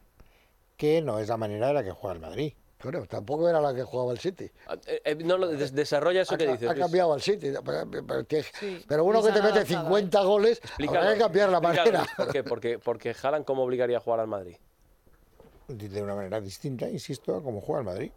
que 0.78 1.02
no 1.02 1.20
es 1.20 1.28
la 1.30 1.38
manera 1.38 1.68
de 1.68 1.74
la 1.74 1.84
que 1.84 1.92
juega 1.92 2.16
el 2.16 2.22
Madrid. 2.22 2.54
Bueno, 2.84 3.06
tampoco 3.08 3.50
era 3.50 3.60
la 3.62 3.74
que 3.74 3.84
jugaba 3.84 4.12
el 4.12 4.20
City. 4.20 4.52
Eh, 4.86 5.02
eh, 5.06 5.16
no, 5.16 5.38
des- 5.48 5.74
desarrolla 5.74 6.22
eso 6.22 6.36
Ha, 6.36 6.38
que 6.38 6.48
dices. 6.48 6.70
ha 6.70 6.76
cambiado 6.76 7.14
al 7.14 7.22
City. 7.22 7.52
Pero, 7.66 7.90
pero 8.06 8.28
que- 8.28 8.44
Sí, 8.44 8.84
pero 8.88 9.04
uno 9.06 9.22
que 9.24 9.30
te 9.32 9.42
mete 9.42 9.60
avanzado, 9.60 9.86
50 9.86 10.22
goles, 10.24 10.62
habrá 10.88 11.14
que 11.14 11.20
cambiar 11.20 11.50
la 11.50 11.60
manera. 11.62 12.06
¿Por 12.16 12.32
qué? 12.32 12.44
Porque, 12.44 12.78
porque 12.80 13.16
Haaland, 13.22 13.44
¿cómo 13.46 13.64
obligaría 13.64 13.98
a 13.98 14.00
jugar 14.02 14.20
al 14.20 14.28
Madrid? 14.28 14.58
De 15.68 16.04
una 16.04 16.14
manera 16.14 16.40
distinta, 16.42 16.88
insisto, 16.88 17.36
a 17.38 17.42
como 17.42 17.60
juega 17.60 17.80
el 17.80 17.86
Madrid. 17.86 18.12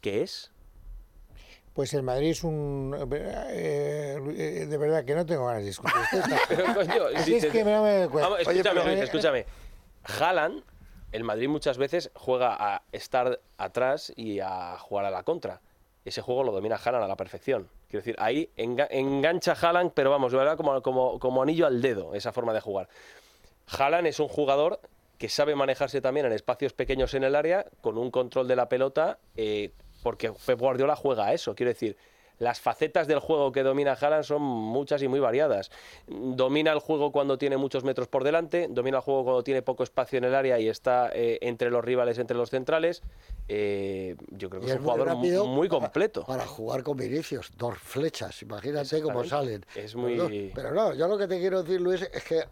¿Qué 0.00 0.22
es? 0.22 0.50
Pues 1.74 1.94
el 1.94 2.02
Madrid 2.02 2.30
es 2.30 2.42
un... 2.44 2.94
eh, 3.12 4.18
eh, 4.36 4.66
de 4.66 4.76
verdad 4.78 5.04
que 5.04 5.14
no 5.14 5.24
tengo 5.24 5.46
ganas 5.46 5.62
de 5.62 5.68
discutir. 5.68 6.00
esto. 6.12 6.28
Pero, 6.48 6.74
coño, 6.74 7.04
Así 7.14 7.38
si 7.40 7.46
es 7.46 7.52
que 7.52 7.64
no 7.64 7.82
me 7.82 8.08
cuesta. 8.08 8.28
Vamos, 8.28 8.46
Oye, 8.46 8.60
escúchame, 8.60 8.80
pero- 8.82 9.02
escúchame. 9.02 9.46
Haaland, 10.18 10.62
el 11.12 11.24
Madrid 11.24 11.48
muchas 11.48 11.78
veces 11.78 12.10
juega 12.14 12.56
a 12.58 12.82
estar 12.92 13.40
atrás 13.58 14.12
y 14.16 14.40
a 14.40 14.76
jugar 14.78 15.04
a 15.04 15.10
la 15.10 15.22
contra. 15.22 15.60
Ese 16.04 16.22
juego 16.22 16.42
lo 16.44 16.52
domina 16.52 16.76
Haaland 16.76 17.04
a 17.04 17.08
la 17.08 17.16
perfección. 17.16 17.68
Quiero 17.88 18.00
decir, 18.02 18.16
ahí 18.18 18.50
enga- 18.56 18.88
engancha 18.90 19.52
Haaland, 19.52 19.92
pero 19.94 20.10
vamos, 20.10 20.32
verdad, 20.32 20.56
como, 20.56 20.80
como, 20.82 21.18
como 21.18 21.42
anillo 21.42 21.66
al 21.66 21.80
dedo, 21.82 22.14
esa 22.14 22.32
forma 22.32 22.52
de 22.52 22.60
jugar. 22.60 22.88
Haaland 23.68 24.06
es 24.08 24.18
un 24.18 24.28
jugador 24.28 24.80
que 25.18 25.28
sabe 25.28 25.54
manejarse 25.54 26.00
también 26.00 26.26
en 26.26 26.32
espacios 26.32 26.72
pequeños 26.72 27.12
en 27.14 27.24
el 27.24 27.34
área, 27.36 27.66
con 27.82 27.98
un 27.98 28.10
control 28.10 28.48
de 28.48 28.56
la 28.56 28.68
pelota, 28.68 29.18
eh, 29.36 29.72
porque 30.02 30.32
Pep 30.46 30.58
Guardiola 30.58 30.96
juega 30.96 31.26
a 31.26 31.34
eso. 31.34 31.54
Quiero 31.54 31.70
decir, 31.70 31.96
las 32.40 32.58
facetas 32.58 33.06
del 33.06 33.20
juego 33.20 33.52
que 33.52 33.62
domina 33.62 33.92
Haaland 33.92 34.24
son 34.24 34.40
muchas 34.40 35.02
y 35.02 35.08
muy 35.08 35.20
variadas. 35.20 35.70
Domina 36.08 36.72
el 36.72 36.80
juego 36.80 37.12
cuando 37.12 37.36
tiene 37.36 37.58
muchos 37.58 37.84
metros 37.84 38.08
por 38.08 38.24
delante, 38.24 38.66
domina 38.70 38.96
el 38.96 39.02
juego 39.02 39.24
cuando 39.24 39.44
tiene 39.44 39.60
poco 39.60 39.82
espacio 39.82 40.16
en 40.16 40.24
el 40.24 40.34
área 40.34 40.58
y 40.58 40.68
está 40.68 41.10
eh, 41.12 41.38
entre 41.42 41.70
los 41.70 41.84
rivales, 41.84 42.18
entre 42.18 42.36
los 42.38 42.48
centrales. 42.48 43.02
Eh, 43.46 44.16
yo 44.30 44.48
creo 44.48 44.62
que 44.62 44.68
Y 44.68 44.70
es 44.70 44.76
un 44.78 44.84
jugador 44.84 45.16
muy 45.46 45.68
completo. 45.68 46.24
Para, 46.24 46.46
jugar 46.46 46.82
con 46.82 46.96
Vinicius, 46.96 47.52
dos 47.58 47.76
flechas, 47.78 48.40
imagínate 48.40 49.02
cómo 49.02 49.22
salen. 49.22 49.66
Es 49.74 49.94
muy-. 49.94 50.50
Pero 50.54 50.72
no, 50.72 50.94
yo 50.94 51.08
lo 51.08 51.18
que 51.18 51.28
te 51.28 51.38
quiero 51.38 51.62
decir, 51.62 51.80
Luis, 51.80 52.00
es 52.00 52.24
que 52.24 52.44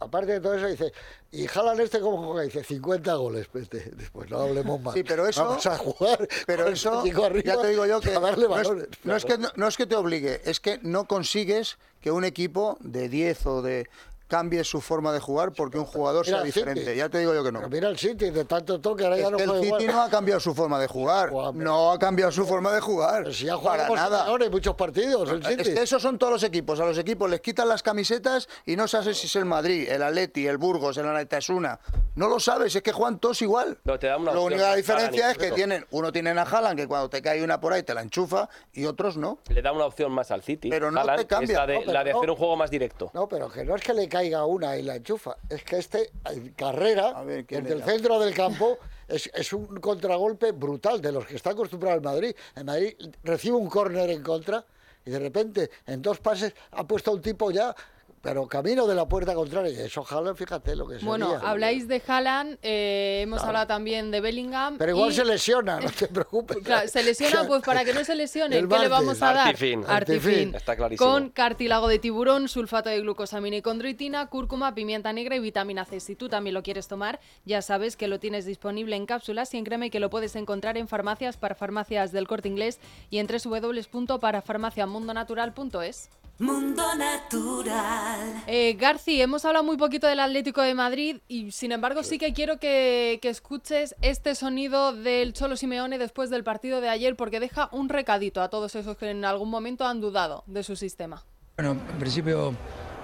aparte 0.00 0.32
de 0.32 0.40
todo 0.40 0.54
eso, 0.54 0.66
dice, 0.66 0.92
y 1.30 1.46
jalan 1.46 1.78
este 1.80 2.00
como 2.00 2.26
juega, 2.32 2.42
dice 2.42 2.64
50 2.64 3.14
goles. 3.14 3.48
De- 3.52 3.92
después 3.96 4.28
no 4.30 4.40
hablemos 4.40 4.80
más. 4.80 4.94
Sí, 4.94 5.02
pero 5.04 5.26
eso- 5.28 5.44
Vamos 5.44 5.66
a 5.66 5.76
jugar. 5.78 6.26
Pero 6.46 6.66
eso, 6.68 7.00
arriba 7.00 7.42
ya 7.54 7.60
te 7.60 7.68
digo 7.68 7.86
yo 7.86 8.00
que 8.00 8.10
a 8.14 8.20
darle 8.20 8.48
no 8.48 8.58
es, 8.58 8.66
balones. 8.68 8.88
no 9.04 9.14
es 9.16 9.24
que, 9.24 9.38
no, 9.38 9.48
no 9.56 9.68
es 9.68 9.76
que 9.76 9.86
te 9.86 9.94
obligue, 9.96 10.40
es 10.44 10.58
que 10.60 10.78
no 10.82 11.06
consigues 11.06 11.78
que 12.00 12.10
un 12.10 12.24
equipo 12.24 12.78
de 12.80 13.08
10 13.08 13.46
o 13.46 13.62
de 13.62 13.88
cambie 14.30 14.62
su 14.62 14.80
forma 14.80 15.12
de 15.12 15.18
jugar 15.18 15.52
porque 15.52 15.76
un 15.76 15.84
jugador 15.84 16.24
Mira 16.24 16.38
sea 16.38 16.46
City. 16.46 16.60
diferente. 16.60 16.96
Ya 16.96 17.08
te 17.08 17.18
digo 17.18 17.34
yo 17.34 17.42
que 17.42 17.50
no. 17.50 17.58
Pero 17.58 17.68
mira 17.70 17.88
el 17.88 17.98
City, 17.98 18.30
de 18.30 18.44
tanto 18.44 18.80
toque, 18.80 19.02
ahora 19.04 19.16
Es 19.16 19.22
ya 19.24 19.30
no 19.30 19.36
que 19.36 19.42
el 19.42 19.50
City 19.50 19.66
igual. 19.66 19.86
no 19.88 20.02
ha 20.02 20.08
cambiado 20.08 20.40
su 20.40 20.54
forma 20.54 20.78
de 20.78 20.86
jugar. 20.86 21.32
No 21.54 21.90
ha 21.90 21.98
cambiado 21.98 22.30
su 22.30 22.46
forma 22.46 22.72
de 22.72 22.80
jugar. 22.80 23.24
Pero 23.24 23.34
si 23.34 23.46
ya 23.46 23.58
para 23.58 23.84
jugamos 23.86 23.96
nada. 23.96 24.24
ahora 24.26 24.44
hay 24.44 24.50
muchos 24.50 24.76
partidos, 24.76 25.28
el 25.30 25.44
City. 25.44 25.62
Es 25.62 25.68
que 25.70 25.82
esos 25.82 26.00
son 26.00 26.16
todos 26.16 26.32
los 26.34 26.42
equipos. 26.44 26.78
A 26.78 26.84
los 26.86 26.96
equipos 26.96 27.28
les 27.28 27.40
quitan 27.40 27.68
las 27.68 27.82
camisetas 27.82 28.48
y 28.64 28.76
no 28.76 28.86
sabes 28.86 29.18
si 29.18 29.26
es 29.26 29.34
el 29.34 29.44
Madrid, 29.46 29.88
el 29.90 30.02
Atleti, 30.02 30.46
el 30.46 30.58
Burgos, 30.58 30.96
el 30.96 31.08
Anatasuna. 31.08 31.80
No 32.14 32.28
lo 32.28 32.38
sabes, 32.38 32.74
es 32.76 32.82
que 32.82 32.92
juegan 32.92 33.18
todos 33.18 33.42
igual. 33.42 33.78
No, 33.84 33.98
te 33.98 34.06
da 34.06 34.16
una 34.16 34.32
La 34.32 34.38
única 34.40 34.74
diferencia 34.76 35.32
es 35.32 35.38
que 35.38 35.50
tienen, 35.50 35.84
uno 35.90 36.12
tienen 36.12 36.38
a 36.38 36.42
Haaland, 36.42 36.78
que 36.78 36.86
cuando 36.86 37.10
te 37.10 37.20
cae 37.20 37.42
una 37.42 37.60
por 37.60 37.72
ahí 37.72 37.82
te 37.82 37.94
la 37.94 38.02
enchufa, 38.02 38.48
y 38.72 38.84
otros 38.86 39.16
no. 39.16 39.38
Le 39.48 39.60
da 39.60 39.72
una 39.72 39.86
opción 39.86 40.12
más 40.12 40.30
al 40.30 40.42
City. 40.42 40.68
Pero 40.70 40.92
no 40.92 41.00
Haaland, 41.00 41.18
te 41.20 41.26
cambia. 41.26 41.58
La 41.58 41.66
de, 41.66 41.74
No, 41.74 41.80
pero 41.80 41.92
la 41.92 42.04
de 42.04 42.12
no. 42.12 42.18
hacer 42.18 42.30
un 42.30 42.36
juego 42.36 42.56
más 42.56 42.70
directo. 42.70 43.10
No, 43.12 43.28
pero 43.28 43.50
que 43.50 43.64
no 43.64 43.74
es 43.74 43.82
que 43.82 43.92
le 43.92 44.08
caiga 44.08 44.19
una 44.46 44.76
y 44.76 44.82
la 44.82 44.96
enchufa, 44.96 45.36
es 45.48 45.62
que 45.64 45.78
este 45.78 46.10
en 46.24 46.50
carrera, 46.50 47.24
¿quién 47.46 47.64
desde 47.64 47.76
el 47.76 47.84
centro 47.84 48.18
del 48.20 48.34
campo, 48.34 48.78
es, 49.08 49.30
es 49.34 49.52
un 49.52 49.66
contragolpe 49.80 50.52
brutal 50.52 51.00
de 51.00 51.12
los 51.12 51.26
que 51.26 51.36
está 51.36 51.50
acostumbrado 51.50 51.96
el 51.96 52.02
Madrid. 52.02 52.34
El 52.54 52.64
Madrid 52.64 52.94
recibe 53.24 53.56
un 53.56 53.68
córner 53.68 54.10
en 54.10 54.22
contra 54.22 54.64
y 55.04 55.10
de 55.10 55.18
repente 55.18 55.70
en 55.86 56.02
dos 56.02 56.20
pases 56.20 56.54
ha 56.72 56.86
puesto 56.86 57.10
a 57.10 57.14
un 57.14 57.22
tipo 57.22 57.50
ya, 57.50 57.74
pero 58.22 58.46
camino 58.46 58.86
de 58.86 58.94
la 58.94 59.08
puerta 59.08 59.34
contraria. 59.34 59.72
Y 59.72 59.80
eso, 59.86 60.04
Haaland, 60.08 60.36
fíjate 60.36 60.76
lo 60.76 60.86
que 60.86 60.94
sería. 60.94 61.08
Bueno, 61.08 61.34
habláis 61.42 61.88
de 61.88 62.02
Haaland, 62.06 62.58
eh, 62.62 63.20
hemos 63.22 63.42
hablado 63.42 63.66
también 63.66 64.10
de 64.10 64.20
Bellingham. 64.20 64.76
Pero 64.78 64.92
igual 64.92 65.10
y- 65.10 65.14
se 65.14 65.24
lesiona, 65.24 65.80
no 65.80 65.90
te 65.90 66.06
preocupes. 66.08 66.58
Claro, 66.64 66.86
se 66.88 67.02
lesiona, 67.02 67.44
pues 67.48 67.62
para 67.62 67.84
que 67.84 67.92
no 67.94 68.04
se 68.04 68.14
lesione, 68.14 68.56
¿qué 68.68 68.78
le 68.78 68.88
vamos 68.88 69.22
a 69.22 69.32
dar? 69.32 69.48
Artifin. 69.48 69.84
Artifin. 69.86 70.54
Está 70.54 70.76
clarísimo. 70.76 71.10
Con 71.10 71.30
cartílago 71.30 71.88
de 71.88 71.98
tiburón, 71.98 72.48
sulfato 72.48 72.88
de 72.90 73.00
glucosamina 73.00 73.56
y 73.56 73.62
condroitina, 73.62 74.26
cúrcuma, 74.26 74.74
pimienta 74.74 75.12
negra 75.12 75.34
y 75.36 75.40
vitamina 75.40 75.84
C. 75.84 76.00
Si 76.00 76.14
tú 76.14 76.28
también 76.28 76.54
lo 76.54 76.62
quieres 76.62 76.86
tomar, 76.88 77.20
ya 77.44 77.62
sabes 77.62 77.96
que 77.96 78.06
lo 78.08 78.20
tienes 78.20 78.44
disponible 78.44 78.96
en 78.96 79.06
cápsulas 79.06 79.54
y 79.54 79.58
en 79.58 79.64
crema 79.64 79.86
y 79.86 79.90
que 79.90 80.00
lo 80.00 80.10
puedes 80.10 80.36
encontrar 80.36 80.76
en 80.76 80.86
farmacias 80.88 81.36
para 81.38 81.54
farmacias 81.54 82.12
del 82.12 82.28
corte 82.28 82.48
inglés 82.48 82.78
y 83.08 83.18
en 83.18 83.26
www.parafarmaciamundonatural.es. 83.26 86.10
Mundo 86.40 86.82
Natural. 86.96 88.44
Eh, 88.46 88.74
Garci, 88.80 89.20
hemos 89.20 89.44
hablado 89.44 89.62
muy 89.62 89.76
poquito 89.76 90.06
del 90.06 90.20
Atlético 90.20 90.62
de 90.62 90.74
Madrid 90.74 91.18
y 91.28 91.52
sin 91.52 91.70
embargo 91.70 92.02
sí 92.02 92.16
que 92.16 92.32
quiero 92.32 92.58
que, 92.58 93.18
que 93.20 93.28
escuches 93.28 93.94
este 94.00 94.34
sonido 94.34 94.94
del 94.94 95.34
Cholo 95.34 95.56
Simeone 95.56 95.98
después 95.98 96.30
del 96.30 96.42
partido 96.42 96.80
de 96.80 96.88
ayer 96.88 97.14
porque 97.14 97.40
deja 97.40 97.68
un 97.72 97.90
recadito 97.90 98.40
a 98.40 98.48
todos 98.48 98.74
esos 98.74 98.96
que 98.96 99.10
en 99.10 99.26
algún 99.26 99.50
momento 99.50 99.86
han 99.86 100.00
dudado 100.00 100.42
de 100.46 100.62
su 100.62 100.76
sistema. 100.76 101.26
Bueno, 101.58 101.72
en 101.72 101.98
principio 101.98 102.54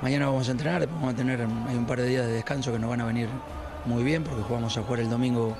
mañana 0.01 0.25
vamos 0.25 0.49
a 0.49 0.53
entrenar, 0.53 0.81
después 0.81 0.99
vamos 0.99 1.13
a 1.13 1.17
tener 1.19 1.39
hay 1.43 1.77
un 1.77 1.87
par 1.87 2.01
de 2.01 2.09
días 2.09 2.27
de 2.27 2.33
descanso 2.33 2.73
que 2.73 2.79
nos 2.79 2.89
van 2.89 3.03
a 3.03 3.05
venir 3.05 3.29
muy 3.85 4.03
bien 4.03 4.25
porque 4.25 4.45
jugamos 4.45 4.79
a 4.79 4.83
jugar 4.83 5.01
el 5.01 5.11
domingo 5.11 5.55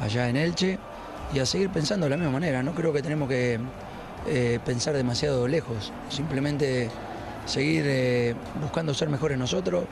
allá 0.00 0.30
en 0.30 0.36
Elche 0.36 0.78
y 1.34 1.38
a 1.38 1.44
seguir 1.44 1.68
pensando 1.68 2.06
de 2.06 2.10
la 2.10 2.16
misma 2.16 2.32
manera. 2.32 2.62
No 2.62 2.74
creo 2.74 2.94
que 2.94 3.02
tenemos 3.02 3.28
que 3.28 3.60
eh, 4.26 4.58
pensar 4.64 4.94
demasiado 4.94 5.46
lejos, 5.48 5.92
simplemente 6.08 6.88
seguir 7.46 7.84
eh, 7.86 8.34
buscando 8.60 8.94
ser 8.94 9.08
mejores 9.08 9.38
nosotros, 9.38 9.84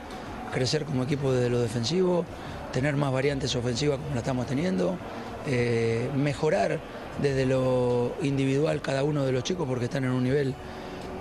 crecer 0.51 0.85
como 0.85 1.03
equipo 1.03 1.31
desde 1.31 1.49
lo 1.49 1.59
defensivo, 1.59 2.25
tener 2.71 2.95
más 2.95 3.11
variantes 3.11 3.55
ofensivas 3.55 3.99
como 3.99 4.11
la 4.15 4.21
estamos 4.21 4.47
teniendo, 4.47 4.97
eh, 5.45 6.09
mejorar 6.15 6.79
desde 7.21 7.45
lo 7.45 8.13
individual 8.23 8.81
cada 8.81 9.03
uno 9.03 9.25
de 9.25 9.31
los 9.31 9.43
chicos 9.43 9.67
porque 9.67 9.85
están 9.85 10.03
en 10.03 10.11
un 10.11 10.23
nivel 10.23 10.55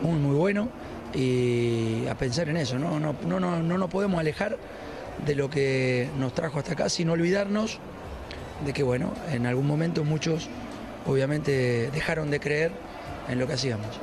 muy 0.00 0.18
muy 0.18 0.34
bueno 0.34 0.68
y 1.12 2.06
a 2.06 2.14
pensar 2.14 2.48
en 2.48 2.56
eso, 2.56 2.78
no, 2.78 2.98
no, 2.98 3.14
no, 3.26 3.38
no, 3.38 3.62
no 3.62 3.78
nos 3.78 3.90
podemos 3.90 4.18
alejar 4.18 4.56
de 5.26 5.34
lo 5.34 5.50
que 5.50 6.08
nos 6.18 6.32
trajo 6.32 6.58
hasta 6.58 6.72
acá 6.72 6.88
sin 6.88 7.10
olvidarnos 7.10 7.78
de 8.64 8.72
que 8.72 8.82
bueno, 8.82 9.12
en 9.30 9.46
algún 9.46 9.66
momento 9.66 10.04
muchos 10.04 10.48
obviamente 11.06 11.90
dejaron 11.90 12.30
de 12.30 12.40
creer 12.40 12.72
en 13.28 13.38
lo 13.38 13.46
que 13.46 13.54
hacíamos. 13.54 13.98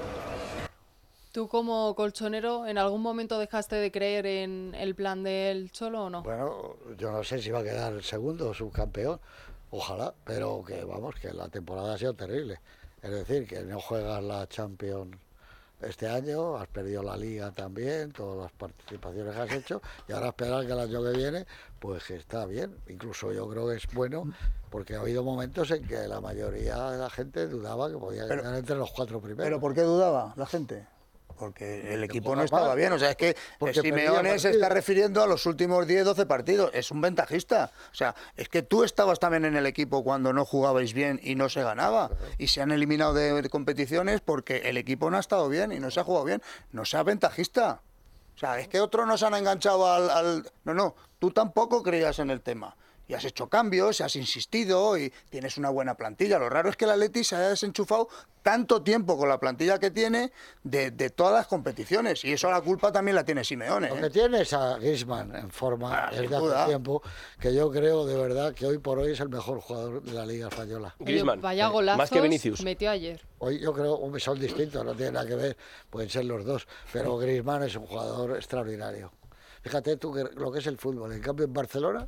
¿Tú 1.31 1.47
como 1.47 1.93
colchonero 1.95 2.65
en 2.65 2.77
algún 2.77 3.01
momento 3.01 3.37
dejaste 3.37 3.75
de 3.75 3.91
creer 3.91 4.25
en 4.25 4.73
el 4.75 4.95
plan 4.95 5.23
del 5.23 5.71
Cholo 5.71 6.05
o 6.05 6.09
no? 6.09 6.23
Bueno, 6.23 6.75
yo 6.97 7.11
no 7.11 7.23
sé 7.23 7.39
si 7.39 7.51
va 7.51 7.59
a 7.59 7.63
quedar 7.63 8.01
segundo 8.01 8.49
o 8.49 8.53
subcampeón, 8.53 9.19
ojalá, 9.69 10.13
pero 10.25 10.63
que 10.65 10.83
vamos, 10.83 11.15
que 11.15 11.31
la 11.31 11.47
temporada 11.49 11.93
ha 11.93 11.97
sido 11.97 12.15
terrible. 12.15 12.59
Es 13.01 13.11
decir, 13.11 13.47
que 13.47 13.61
no 13.61 13.79
juegas 13.79 14.23
la 14.23 14.47
Champions 14.47 15.15
este 15.81 16.07
año, 16.07 16.57
has 16.57 16.67
perdido 16.67 17.01
la 17.03 17.15
Liga 17.15 17.51
también, 17.51 18.11
todas 18.11 18.43
las 18.43 18.51
participaciones 18.51 19.33
que 19.35 19.41
has 19.41 19.51
hecho, 19.51 19.81
y 20.07 20.11
ahora 20.11 20.27
esperar 20.29 20.65
que 20.65 20.73
el 20.73 20.79
año 20.79 21.03
que 21.03 21.11
viene, 21.17 21.45
pues 21.79 22.09
está 22.11 22.45
bien. 22.45 22.75
Incluso 22.87 23.31
yo 23.31 23.47
creo 23.49 23.67
que 23.69 23.75
es 23.77 23.87
bueno, 23.93 24.23
porque 24.69 24.95
ha 24.95 24.99
habido 25.01 25.23
momentos 25.23 25.71
en 25.71 25.85
que 25.87 26.07
la 26.07 26.19
mayoría 26.21 26.91
de 26.91 26.97
la 26.97 27.09
gente 27.09 27.47
dudaba 27.47 27.89
que 27.89 27.97
podía 27.97 28.27
Pero- 28.27 28.41
quedar 28.41 28.55
entre 28.55 28.75
los 28.75 28.91
cuatro 28.91 29.19
primeros. 29.21 29.45
¿Pero 29.45 29.59
por 29.59 29.73
qué 29.73 29.81
dudaba 29.81 30.33
la 30.35 30.45
gente? 30.45 30.85
Porque 31.39 31.93
el 31.93 32.03
equipo 32.03 32.35
no 32.35 32.41
estaba 32.43 32.75
bien. 32.75 32.91
O 32.93 32.99
sea, 32.99 33.11
es 33.11 33.15
que 33.15 33.35
Simeone 33.81 34.29
se 34.39 34.49
está 34.51 34.67
refiriendo 34.69 35.23
a 35.23 35.27
los 35.27 35.45
últimos 35.45 35.87
10, 35.87 36.03
12 36.05 36.25
partidos. 36.25 36.69
Es 36.73 36.91
un 36.91 36.99
ventajista. 37.01 37.71
O 37.91 37.95
sea, 37.95 38.13
es 38.35 38.49
que 38.49 38.61
tú 38.61 38.83
estabas 38.83 39.19
también 39.19 39.45
en 39.45 39.55
el 39.55 39.65
equipo 39.65 40.03
cuando 40.03 40.33
no 40.33 40.43
jugabais 40.45 40.93
bien 40.93 41.19
y 41.23 41.35
no 41.35 41.47
se 41.47 41.63
ganaba. 41.63 42.11
Y 42.37 42.47
se 42.47 42.61
han 42.61 42.71
eliminado 42.71 43.13
de, 43.13 43.41
de 43.41 43.49
competiciones 43.49 44.19
porque 44.21 44.57
el 44.69 44.75
equipo 44.77 45.09
no 45.09 45.17
ha 45.17 45.21
estado 45.21 45.47
bien 45.47 45.71
y 45.71 45.79
no 45.79 45.89
se 45.91 46.01
ha 46.01 46.03
jugado 46.03 46.25
bien. 46.25 46.41
No 46.73 46.83
sea 46.83 47.03
ventajista. 47.03 47.81
O 48.35 48.37
sea, 48.39 48.59
es 48.59 48.67
que 48.67 48.79
otros 48.79 49.07
nos 49.07 49.23
han 49.23 49.33
enganchado 49.33 49.91
al, 49.91 50.09
al- 50.09 50.51
No, 50.65 50.73
no, 50.73 50.95
tú 51.19 51.31
tampoco 51.31 51.83
creías 51.83 52.19
en 52.19 52.29
el 52.29 52.41
tema. 52.41 52.75
Y 53.09 53.15
has 53.15 53.25
hecho 53.25 53.49
cambios, 53.49 53.99
y 53.99 54.03
has 54.03 54.15
insistido 54.15 54.95
y 54.95 55.11
tienes 55.31 55.57
una 55.57 55.71
buena 55.71 55.95
plantilla. 55.95 56.37
Lo 56.37 56.47
raro 56.47 56.69
es 56.69 56.77
que 56.77 56.85
el 56.85 56.91
Atleti 56.91 57.23
se 57.23 57.35
haya 57.35 57.49
desenchufado 57.49 58.07
tanto 58.43 58.83
tiempo 58.83 59.17
con 59.17 59.27
la 59.27 59.39
plantilla 59.39 59.79
que 59.79 59.89
tiene 59.89 60.31
de, 60.63 60.91
de 60.91 61.09
todas 61.09 61.33
las 61.33 61.47
competiciones. 61.47 62.23
Y 62.23 62.33
eso 62.33 62.51
la 62.51 62.61
culpa 62.61 62.91
también 62.91 63.15
la 63.15 63.25
tiene 63.25 63.43
Simeone. 63.43 63.89
Lo 63.89 63.97
¿eh? 63.97 64.01
que 64.01 64.09
tiene 64.11 64.41
es 64.41 64.53
a 64.53 64.77
Griezmann 64.77 65.35
en 65.35 65.49
forma 65.49 66.05
Ah, 66.05 66.11
desde 66.11 66.27
duda. 66.27 66.59
hace 66.61 66.69
tiempo, 66.69 67.01
que 67.39 67.51
yo 67.51 67.71
creo 67.71 68.05
de 68.05 68.15
verdad 68.15 68.53
que 68.53 68.67
hoy 68.67 68.77
por 68.77 68.99
hoy 68.99 69.13
es 69.13 69.19
el 69.21 69.29
mejor 69.29 69.59
jugador 69.59 70.03
de 70.03 70.13
la 70.13 70.23
Liga 70.27 70.47
Española. 70.49 70.95
Oye, 70.99 71.23
Vaya 71.23 71.67
golazos 71.69 72.61
metió 72.63 72.91
ayer. 72.91 73.19
Hoy 73.39 73.59
yo 73.59 73.73
creo 73.73 74.11
que 74.11 74.19
son 74.19 74.39
distintos, 74.39 74.85
no 74.85 74.93
tienen 74.93 75.15
nada 75.15 75.25
que 75.25 75.35
ver, 75.35 75.57
pueden 75.89 76.11
ser 76.11 76.25
los 76.25 76.45
dos, 76.45 76.67
pero 76.93 77.17
Griezmann 77.17 77.63
es 77.63 77.75
un 77.75 77.87
jugador 77.87 78.35
extraordinario. 78.35 79.11
Fíjate 79.63 79.97
tú 79.97 80.13
que 80.13 80.25
lo 80.35 80.51
que 80.51 80.59
es 80.59 80.67
el 80.67 80.77
fútbol, 80.77 81.11
en 81.11 81.21
cambio 81.21 81.45
en 81.45 81.53
Barcelona 81.53 82.07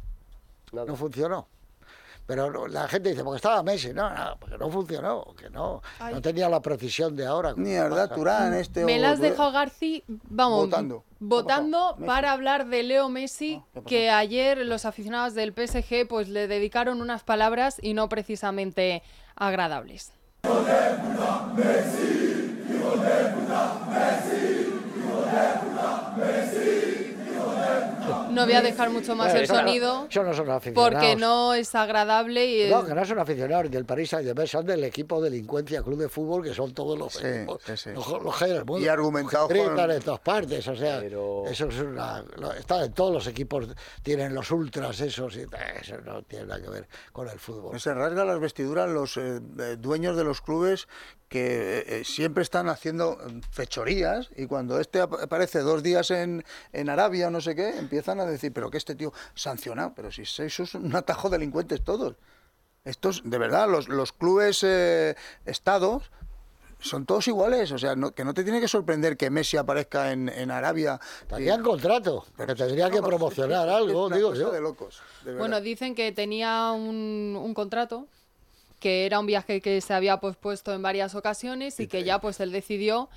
no 0.71 0.95
funcionó. 0.95 1.47
Pero 2.27 2.49
no- 2.51 2.67
la 2.67 2.87
gente 2.87 3.09
dice, 3.09 3.23
porque 3.23 3.37
estaba 3.37 3.61
Messi, 3.63 3.93
no, 3.93 4.09
no, 4.09 4.37
porque 4.39 4.57
no 4.57 4.69
funcionó, 4.69 5.33
que 5.35 5.49
no, 5.49 5.81
Ay. 5.99 6.13
no 6.13 6.21
tenía 6.21 6.47
la 6.47 6.61
precisión 6.61 7.15
de 7.15 7.25
ahora. 7.25 7.53
Ni 7.57 7.71
verdad, 7.73 8.13
Turán, 8.13 8.53
este 8.53 8.85
Me 8.85 8.99
las 8.99 9.19
dejó 9.19 9.51
Garci, 9.51 10.03
vamos, 10.07 10.65
Votando. 10.69 11.03
votando 11.19 11.97
para 12.05 12.31
hablar 12.31 12.67
de 12.67 12.83
Leo 12.83 13.09
Messi, 13.09 13.61
que 13.85 14.09
ayer 14.11 14.59
los 14.59 14.85
aficionados 14.85 15.33
del 15.33 15.51
PSG 15.53 16.07
pues 16.07 16.29
le 16.29 16.47
dedicaron 16.47 17.01
unas 17.01 17.23
palabras 17.23 17.77
y 17.81 17.93
no 17.95 18.07
precisamente 18.07 19.01
agradables. 19.35 20.13
No 28.41 28.45
voy 28.47 28.55
a 28.55 28.61
dejar 28.61 28.89
mucho 28.89 29.15
más 29.15 29.27
Bueno, 29.27 29.39
el 29.39 29.43
eso 29.45 29.53
no- 29.53 29.59
sonido 29.59 30.07
Eso 30.09 30.23
no 30.23 30.33
son 30.33 30.49
aficionados. 30.49 30.93
porque 30.99 31.15
no 31.15 31.53
es 31.53 31.73
agradable 31.75 32.45
y 32.45 32.69
No, 32.69 32.79
es- 32.81 32.85
que 32.85 32.93
no 32.95 33.05
son 33.05 33.19
aficionados 33.19 33.71
del 33.71 33.85
Paris 33.85 34.09
Saint-Germain, 34.09 34.47
son 34.47 34.65
del 34.65 34.83
equipo 34.83 35.21
delincuencia 35.21 35.81
club 35.83 35.99
de 35.99 36.09
fútbol, 36.09 36.43
que 36.43 36.53
son 36.53 36.73
todos 36.73 36.97
los 36.97 37.23
equipos, 37.23 37.61
los, 37.67 38.23
los 38.23 38.41
mundo. 38.65 38.79
Y 38.79 38.87
argumentados 38.87 39.47
con- 39.47 39.57
en 39.91 40.01
todas 40.01 40.19
partes, 40.19 40.67
o 40.67 40.75
sea, 40.75 40.99
eso 41.03 41.45
es 41.67 41.79
una... 41.79 42.23
lo- 42.37 42.51
Está 42.53 42.83
en 42.85 42.93
todos 42.93 43.13
los 43.13 43.27
equipos, 43.27 43.67
tienen 44.03 44.33
los 44.33 44.51
ultras 44.51 44.99
esos, 45.01 45.35
y 45.35 45.45
eso 45.81 45.97
no 46.05 46.21
tiene 46.23 46.45
nada 46.45 46.61
que 46.61 46.69
ver 46.69 46.87
con 47.11 47.27
el 47.29 47.39
fútbol. 47.39 47.79
Se 47.79 47.93
rasgan 47.93 48.27
las 48.27 48.39
vestiduras 48.39 48.89
los 48.89 49.17
eh, 49.17 49.39
eh, 49.59 49.75
dueños 49.79 50.15
de 50.17 50.23
los 50.23 50.41
clubes 50.41 50.87
que 51.31 51.79
eh, 51.79 51.83
eh, 51.87 52.03
siempre 52.03 52.43
están 52.43 52.67
haciendo 52.67 53.17
mm, 53.17 53.39
fechorías 53.51 54.29
y 54.35 54.47
cuando 54.47 54.81
este 54.81 54.99
ap- 54.99 55.13
aparece 55.13 55.59
dos 55.59 55.81
días 55.81 56.11
en, 56.11 56.43
en 56.73 56.89
Arabia 56.89 57.27
o 57.29 57.31
no 57.31 57.39
sé 57.39 57.55
qué, 57.55 57.69
empiezan 57.79 58.19
a 58.19 58.25
decir, 58.25 58.51
pero 58.51 58.69
que 58.69 58.77
este 58.77 58.95
tío 58.95 59.13
sancionado, 59.33 59.93
pero 59.95 60.11
si 60.11 60.25
sois 60.25 60.59
un 60.75 60.93
atajo 60.93 61.29
delincuentes 61.29 61.81
todos. 61.85 62.15
Estos, 62.83 63.21
de 63.23 63.37
verdad, 63.37 63.69
los, 63.69 63.87
los 63.87 64.11
clubes 64.11 64.59
eh, 64.63 65.15
estados 65.45 66.11
son 66.79 67.05
todos 67.05 67.25
iguales, 67.29 67.71
o 67.71 67.77
sea, 67.77 67.95
no- 67.95 68.11
que 68.11 68.25
no 68.25 68.33
te 68.33 68.43
tiene 68.43 68.59
que 68.59 68.67
sorprender 68.67 69.15
que 69.15 69.29
Messi 69.29 69.55
aparezca 69.55 70.11
en, 70.11 70.27
en 70.27 70.51
Arabia. 70.51 70.99
Tendrían 71.29 71.63
contrato, 71.63 72.25
que 72.35 72.55
tendría 72.55 72.89
que 72.89 73.01
promocionar 73.01 73.69
algo, 73.69 74.07
una 74.07 74.17
digo 74.17 74.29
cosa 74.31 74.41
yo. 74.41 74.51
de 74.51 74.59
locos, 74.59 75.01
de 75.23 75.35
Bueno, 75.35 75.61
dicen 75.61 75.95
que 75.95 76.11
tenía 76.11 76.71
un, 76.73 77.39
un 77.41 77.53
contrato, 77.53 78.07
que 78.81 79.05
era 79.05 79.19
un 79.19 79.27
viaje 79.27 79.61
que 79.61 79.79
se 79.79 79.93
había 79.93 80.19
pospuesto 80.19 80.73
en 80.73 80.81
varias 80.81 81.15
ocasiones 81.15 81.79
y 81.79 81.87
que 81.87 82.03
ya 82.03 82.19
pues 82.19 82.41
él 82.41 82.51
decidió 82.51 83.09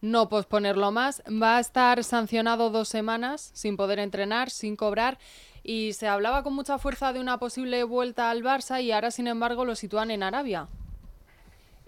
no 0.00 0.28
posponerlo 0.28 0.92
más. 0.92 1.22
Va 1.30 1.58
a 1.58 1.60
estar 1.60 2.02
sancionado 2.04 2.70
dos 2.70 2.88
semanas 2.88 3.50
sin 3.52 3.76
poder 3.76 3.98
entrenar, 3.98 4.48
sin 4.48 4.76
cobrar. 4.76 5.18
Y 5.62 5.92
se 5.92 6.06
hablaba 6.06 6.42
con 6.42 6.54
mucha 6.54 6.78
fuerza 6.78 7.12
de 7.12 7.20
una 7.20 7.38
posible 7.38 7.82
vuelta 7.84 8.30
al 8.30 8.42
Barça 8.42 8.82
y 8.82 8.92
ahora, 8.92 9.10
sin 9.10 9.26
embargo, 9.26 9.64
lo 9.64 9.74
sitúan 9.74 10.10
en 10.10 10.22
Arabia. 10.22 10.68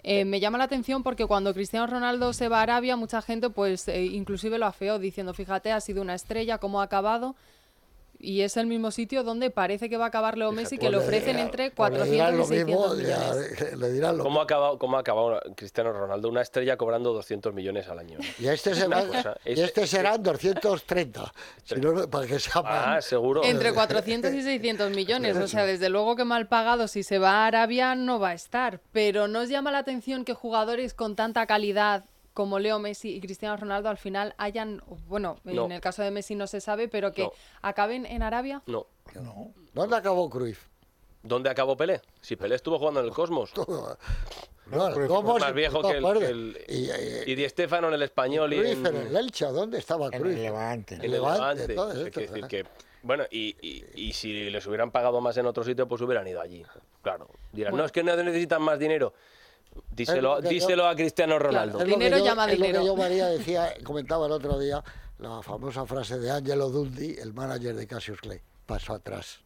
Eh, 0.03 0.25
me 0.25 0.39
llama 0.39 0.57
la 0.57 0.65
atención 0.65 1.01
porque 1.01 1.25
cuando 1.25 1.53
Cristiano 1.53 1.87
Ronaldo 1.87 2.33
se 2.33 2.49
va 2.49 2.59
a 2.59 2.63
Arabia, 2.63 2.95
mucha 2.97 3.21
gente 3.21 3.49
pues 3.49 3.87
eh, 3.87 4.03
inclusive 4.03 4.57
lo 4.57 4.65
afeó 4.65 4.99
diciendo, 4.99 5.33
fíjate, 5.33 5.71
ha 5.71 5.79
sido 5.79 6.01
una 6.01 6.15
estrella, 6.15 6.57
cómo 6.57 6.81
ha 6.81 6.85
acabado. 6.85 7.35
Y 8.23 8.41
es 8.41 8.55
el 8.57 8.67
mismo 8.67 8.91
sitio 8.91 9.23
donde 9.23 9.49
parece 9.49 9.89
que 9.89 9.97
va 9.97 10.05
a 10.05 10.07
acabar 10.09 10.37
Leo 10.37 10.51
Messi, 10.51 10.77
que 10.77 10.81
Pues 10.87 10.91
le 10.91 10.97
le 10.99 11.03
ofrecen 11.03 11.35
dirá- 11.37 11.41
entre 11.41 11.71
pues 11.71 11.91
le 11.91 12.03
dirán 12.05 12.35
400 12.35 12.35
y 12.35 12.37
lo 12.37 12.45
600 12.45 12.97
mismo, 12.97 13.09
ya, 13.09 13.19
millones. 13.33 13.77
le 13.79 13.91
dirán 13.91 14.17
lo 14.17 14.23
¿Cómo 14.23 14.39
ha 14.39 14.43
acabado, 14.43 14.77
cómo 14.77 14.97
ha 14.97 14.99
acabado 14.99 15.39
Cristiano 15.55 15.91
Ronaldo? 15.91 16.29
Una 16.29 16.41
estrella 16.41 16.77
cobrando 16.77 17.13
200 17.13 17.53
millones 17.53 17.87
al 17.89 17.99
año. 17.99 18.19
Y 18.39 18.47
este, 18.47 18.71
cosa, 18.71 19.37
y 19.45 19.53
es- 19.53 19.59
este 19.59 19.87
serán 19.87 20.21
230, 20.21 21.31
si 21.63 21.75
no, 21.75 22.07
para 22.09 22.27
que 22.27 22.39
sea 22.39 22.61
Ah, 22.65 23.01
seguro. 23.01 23.43
Entre 23.43 23.73
400 23.73 24.33
y 24.33 24.41
600 24.43 24.91
millones. 24.91 25.35
O 25.37 25.47
sea, 25.47 25.65
desde 25.65 25.89
luego 25.89 26.15
que 26.15 26.23
mal 26.25 26.47
pagado 26.47 26.87
si 26.87 27.03
se 27.03 27.17
va 27.19 27.43
a 27.43 27.47
Arabia 27.47 27.95
no 27.95 28.19
va 28.19 28.29
a 28.29 28.33
estar. 28.33 28.79
Pero 28.91 29.27
¿nos 29.27 29.49
llama 29.49 29.71
la 29.71 29.79
atención 29.79 30.25
que 30.25 30.33
jugadores 30.33 30.93
con 30.93 31.15
tanta 31.15 31.45
calidad 31.47 32.05
como 32.33 32.59
Leo 32.59 32.79
Messi 32.79 33.15
y 33.15 33.21
Cristiano 33.21 33.57
Ronaldo 33.57 33.89
al 33.89 33.97
final 33.97 34.33
hayan, 34.37 34.81
bueno, 35.07 35.37
No. 35.43 35.65
en 35.65 35.71
el 35.73 35.81
caso 35.81 36.01
de 36.01 36.11
Messi 36.11 36.35
no 36.35 36.47
se 36.47 36.61
sabe, 36.61 36.87
pero 36.87 37.11
que 37.11 37.23
No. 37.23 37.31
acaben 37.61 38.05
en 38.05 38.23
Arabia? 38.23 38.61
No. 38.67 38.87
¿Dónde 39.73 39.95
acabó 39.97 40.29
Cruyff? 40.29 40.67
¿Dónde 41.23 41.49
acabó 41.49 41.75
Pelé? 41.77 42.01
Si 42.21 42.35
Pelé 42.35 42.55
estuvo 42.55 42.79
jugando 42.79 42.99
en 43.01 43.05
el 43.07 43.11
Cosmos. 43.13 43.51
No, 44.67 44.89
¿cómo 45.07 45.37
más 45.37 45.53
viejo 45.53 45.81
no 45.81 45.89
que 45.89 45.97
el, 45.97 46.05
acuerdo. 46.05 46.19
que 46.21 46.27
el- 46.27 46.57
Y, 46.69 46.89
eh, 46.91 47.23
y 47.27 47.35
Di 47.35 47.49
Stéfano 47.49 47.89
en 47.89 47.95
el 47.95 48.03
español 48.03 48.53
y 48.53 48.57
Cruyff 48.59 48.85
en, 48.85 48.95
en 48.95 49.07
el 49.07 49.17
Elche, 49.17 49.45
¿dónde 49.47 49.77
estaba 49.77 50.05
En 50.05 50.11
Cruyff? 50.21 50.37
el 50.37 50.43
Levante. 50.43 50.95
en 50.95 51.03
el 51.03 51.11
Levante, 51.11 51.67
Levante. 51.67 51.75
todo 51.75 51.91
Es 51.91 51.97
esto, 52.07 52.19
decir, 52.21 52.37
ajá. 52.37 52.47
que, 52.47 52.65
bueno, 53.03 53.25
y, 53.29 53.57
y- 53.61 53.83
y 53.95 54.13
si 54.13 54.49
les 54.49 54.65
hubieran 54.67 54.91
pagado 54.91 55.19
más 55.19 55.35
en 55.35 55.45
otro 55.45 55.65
sitio, 55.65 55.89
pues 55.89 55.99
hubieran 56.01 56.25
ido 56.25 56.39
allí. 56.39 56.63
Claro. 57.01 57.27
Dirán, 57.51 57.71
Bueno. 57.71 57.81
no, 57.81 57.85
es 57.87 57.91
que 57.91 58.01
no 58.01 58.15
necesitan 58.15 58.61
más 58.61 58.79
dinero. 58.79 59.13
Díselo, 59.91 60.41
yo- 60.41 60.49
díselo 60.49 60.87
a 60.87 60.95
Cristiano 60.95 61.37
Ronaldo. 61.39 61.79
Que 61.79 61.85
Dinero 61.85 62.17
yo- 62.17 62.25
llama 62.25 62.45
es 62.45 62.57
lo 62.59 62.61
que 62.65 62.67
dinero. 62.67 62.85
yo, 62.85 62.95
María, 62.95 63.27
decía, 63.27 63.73
comentaba 63.83 64.25
el 64.25 64.31
otro 64.31 64.57
día, 64.59 64.83
la 65.19 65.41
famosa 65.41 65.85
frase 65.85 66.17
de 66.19 66.31
Angelo 66.31 66.69
Dundee, 66.69 67.19
el 67.21 67.33
manager 67.33 67.75
de 67.75 67.87
Cassius 67.87 68.19
Clay, 68.19 68.41
paso 68.65 68.93
atrás. 68.93 69.39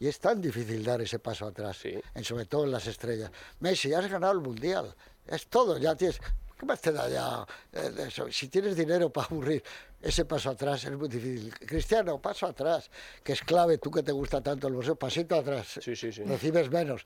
Y 0.00 0.08
es 0.08 0.18
tan 0.18 0.40
difícil 0.40 0.84
dar 0.84 1.00
ese 1.00 1.18
paso 1.18 1.46
atrás, 1.46 1.78
en, 1.84 2.24
sobre 2.24 2.46
todo 2.46 2.64
en 2.64 2.72
las 2.72 2.86
estrellas. 2.86 3.30
Messi, 3.60 3.92
has 3.94 4.10
ganado 4.10 4.32
el 4.32 4.40
Mundial, 4.40 4.94
es 5.26 5.46
todo, 5.46 5.78
ya 5.78 5.94
tienes... 5.94 6.20
¿Qué 6.58 6.66
más 6.66 6.80
te 6.80 6.92
da 6.92 7.08
ya 7.08 7.44
eh, 7.72 7.92
eso? 8.06 8.30
Si 8.30 8.46
tienes 8.48 8.76
dinero 8.76 9.10
para 9.10 9.26
aburrir, 9.26 9.62
ese 10.00 10.24
paso 10.24 10.50
atrás 10.50 10.84
es 10.84 10.92
muy 10.92 11.08
difícil. 11.08 11.52
Cristiano, 11.58 12.20
paso 12.20 12.46
atrás, 12.46 12.88
que 13.24 13.32
es 13.32 13.42
clave, 13.42 13.78
tú 13.78 13.90
que 13.90 14.04
te 14.04 14.12
gusta 14.12 14.40
tanto 14.40 14.68
el 14.68 14.74
museo, 14.74 14.94
pasito 14.94 15.34
atrás. 15.34 15.80
Sí, 15.82 15.96
sí, 15.96 16.12
sí. 16.12 16.22
Recibes 16.22 16.70
menos. 16.70 17.04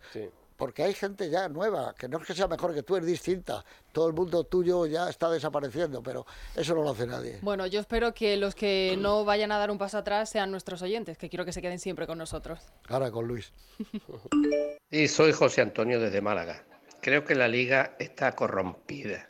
Porque 0.58 0.82
hay 0.82 0.92
gente 0.92 1.30
ya 1.30 1.48
nueva, 1.48 1.94
que 1.96 2.08
no 2.08 2.18
es 2.18 2.26
que 2.26 2.34
sea 2.34 2.48
mejor 2.48 2.74
que 2.74 2.82
tú, 2.82 2.96
es 2.96 3.06
distinta. 3.06 3.64
Todo 3.92 4.08
el 4.08 4.12
mundo 4.12 4.42
tuyo 4.42 4.86
ya 4.86 5.08
está 5.08 5.30
desapareciendo, 5.30 6.02
pero 6.02 6.26
eso 6.56 6.74
no 6.74 6.82
lo 6.82 6.90
hace 6.90 7.06
nadie. 7.06 7.38
Bueno, 7.42 7.64
yo 7.68 7.78
espero 7.78 8.12
que 8.12 8.36
los 8.36 8.56
que 8.56 8.96
no 8.98 9.24
vayan 9.24 9.52
a 9.52 9.58
dar 9.58 9.70
un 9.70 9.78
paso 9.78 9.98
atrás 9.98 10.28
sean 10.30 10.50
nuestros 10.50 10.82
oyentes, 10.82 11.16
que 11.16 11.28
quiero 11.28 11.44
que 11.44 11.52
se 11.52 11.62
queden 11.62 11.78
siempre 11.78 12.08
con 12.08 12.18
nosotros. 12.18 12.58
Ahora 12.88 13.10
con 13.10 13.26
Luis. 13.26 13.52
Y 14.90 15.06
soy 15.06 15.32
José 15.32 15.60
Antonio 15.60 16.00
desde 16.00 16.22
Málaga. 16.22 16.64
Creo 17.02 17.22
que 17.22 17.34
la 17.34 17.46
liga 17.46 17.94
está 17.98 18.34
corrompida. 18.34 19.28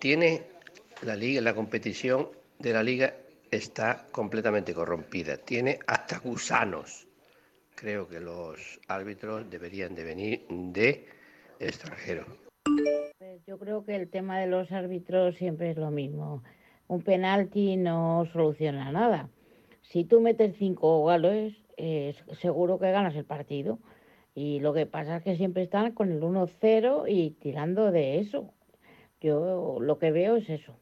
Tiene 0.00 0.50
la 1.02 1.14
liga, 1.14 1.40
la 1.40 1.54
competición 1.54 2.28
de 2.58 2.72
la 2.72 2.82
liga 2.82 3.14
está 3.50 4.06
completamente 4.10 4.74
corrompida. 4.74 5.38
Tiene 5.38 5.78
hasta 5.86 6.18
gusanos. 6.18 7.07
Creo 7.80 8.08
que 8.08 8.18
los 8.18 8.80
árbitros 8.88 9.48
deberían 9.50 9.94
de 9.94 10.02
venir 10.02 10.46
de 10.48 11.06
extranjero. 11.60 12.24
Pues 13.18 13.40
Yo 13.46 13.56
creo 13.56 13.84
que 13.84 13.94
el 13.94 14.10
tema 14.10 14.40
de 14.40 14.48
los 14.48 14.72
árbitros 14.72 15.36
siempre 15.36 15.70
es 15.70 15.76
lo 15.76 15.92
mismo. 15.92 16.42
Un 16.88 17.02
penalti 17.02 17.76
no 17.76 18.26
soluciona 18.32 18.90
nada. 18.90 19.28
Si 19.82 20.02
tú 20.02 20.20
metes 20.20 20.56
cinco 20.58 21.02
goles, 21.02 21.54
eh, 21.76 22.16
seguro 22.40 22.80
que 22.80 22.90
ganas 22.90 23.14
el 23.14 23.24
partido. 23.24 23.78
Y 24.34 24.58
lo 24.58 24.74
que 24.74 24.86
pasa 24.86 25.18
es 25.18 25.22
que 25.22 25.36
siempre 25.36 25.62
están 25.62 25.92
con 25.92 26.10
el 26.10 26.20
1-0 26.20 27.04
y 27.08 27.30
tirando 27.30 27.92
de 27.92 28.18
eso. 28.18 28.52
Yo 29.20 29.78
lo 29.80 30.00
que 30.00 30.10
veo 30.10 30.34
es 30.34 30.50
eso. 30.50 30.74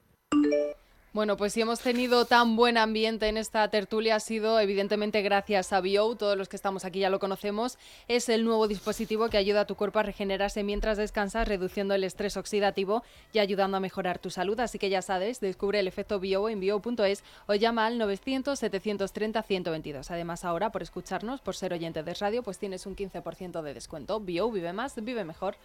Bueno, 1.16 1.38
pues 1.38 1.54
si 1.54 1.62
hemos 1.62 1.80
tenido 1.80 2.26
tan 2.26 2.56
buen 2.56 2.76
ambiente 2.76 3.26
en 3.28 3.38
esta 3.38 3.66
tertulia 3.70 4.16
ha 4.16 4.20
sido 4.20 4.60
evidentemente 4.60 5.22
gracias 5.22 5.72
a 5.72 5.80
Bio, 5.80 6.14
todos 6.14 6.36
los 6.36 6.50
que 6.50 6.56
estamos 6.56 6.84
aquí 6.84 6.98
ya 6.98 7.08
lo 7.08 7.20
conocemos, 7.20 7.78
es 8.06 8.28
el 8.28 8.44
nuevo 8.44 8.68
dispositivo 8.68 9.30
que 9.30 9.38
ayuda 9.38 9.62
a 9.62 9.66
tu 9.66 9.76
cuerpo 9.76 9.98
a 9.98 10.02
regenerarse 10.02 10.62
mientras 10.62 10.98
descansas, 10.98 11.48
reduciendo 11.48 11.94
el 11.94 12.04
estrés 12.04 12.36
oxidativo 12.36 13.02
y 13.32 13.38
ayudando 13.38 13.78
a 13.78 13.80
mejorar 13.80 14.18
tu 14.18 14.28
salud, 14.28 14.60
así 14.60 14.78
que 14.78 14.90
ya 14.90 15.00
sabes, 15.00 15.40
descubre 15.40 15.80
el 15.80 15.88
efecto 15.88 16.20
Bio 16.20 16.50
en 16.50 16.60
bio.es 16.60 17.24
o 17.46 17.54
llama 17.54 17.86
al 17.86 17.96
900 17.96 18.58
730 18.58 19.42
122. 19.42 20.10
Además 20.10 20.44
ahora 20.44 20.70
por 20.70 20.82
escucharnos, 20.82 21.40
por 21.40 21.56
ser 21.56 21.72
oyente 21.72 22.02
de 22.02 22.12
radio, 22.12 22.42
pues 22.42 22.58
tienes 22.58 22.84
un 22.84 22.94
15% 22.94 23.62
de 23.62 23.72
descuento. 23.72 24.20
Bio 24.20 24.50
vive 24.50 24.74
más, 24.74 25.02
vive 25.02 25.24
mejor. 25.24 25.56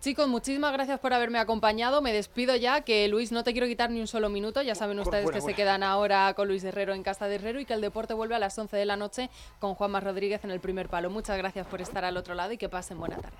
Chicos, 0.00 0.28
muchísimas 0.28 0.72
gracias 0.72 1.00
por 1.00 1.12
haberme 1.12 1.38
acompañado. 1.38 2.00
Me 2.00 2.12
despido 2.12 2.54
ya, 2.54 2.82
que 2.82 3.08
Luis, 3.08 3.32
no 3.32 3.42
te 3.44 3.52
quiero 3.52 3.66
quitar 3.66 3.90
ni 3.90 4.00
un 4.00 4.06
solo 4.06 4.28
minuto. 4.28 4.62
Ya 4.62 4.74
saben 4.74 5.00
ustedes 5.00 5.24
buena, 5.24 5.38
que 5.38 5.44
se 5.44 5.54
quedan 5.54 5.82
ahora 5.82 6.32
con 6.34 6.48
Luis 6.48 6.62
Herrero 6.64 6.94
en 6.94 7.02
Casa 7.02 7.26
de 7.26 7.36
Herrero 7.36 7.58
y 7.60 7.64
que 7.64 7.74
el 7.74 7.80
deporte 7.80 8.14
vuelve 8.14 8.34
a 8.34 8.38
las 8.38 8.56
11 8.56 8.76
de 8.76 8.84
la 8.84 8.96
noche 8.96 9.30
con 9.58 9.74
Juanma 9.74 10.00
Rodríguez 10.00 10.44
en 10.44 10.50
el 10.50 10.60
primer 10.60 10.88
palo. 10.88 11.10
Muchas 11.10 11.36
gracias 11.38 11.66
por 11.66 11.80
estar 11.80 12.04
al 12.04 12.16
otro 12.16 12.34
lado 12.34 12.52
y 12.52 12.58
que 12.58 12.68
pasen 12.68 12.98
buena 12.98 13.16
tarde. 13.16 13.38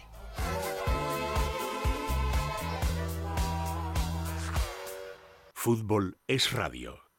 Fútbol 5.53 6.17
es 6.27 6.53
radio. 6.53 7.06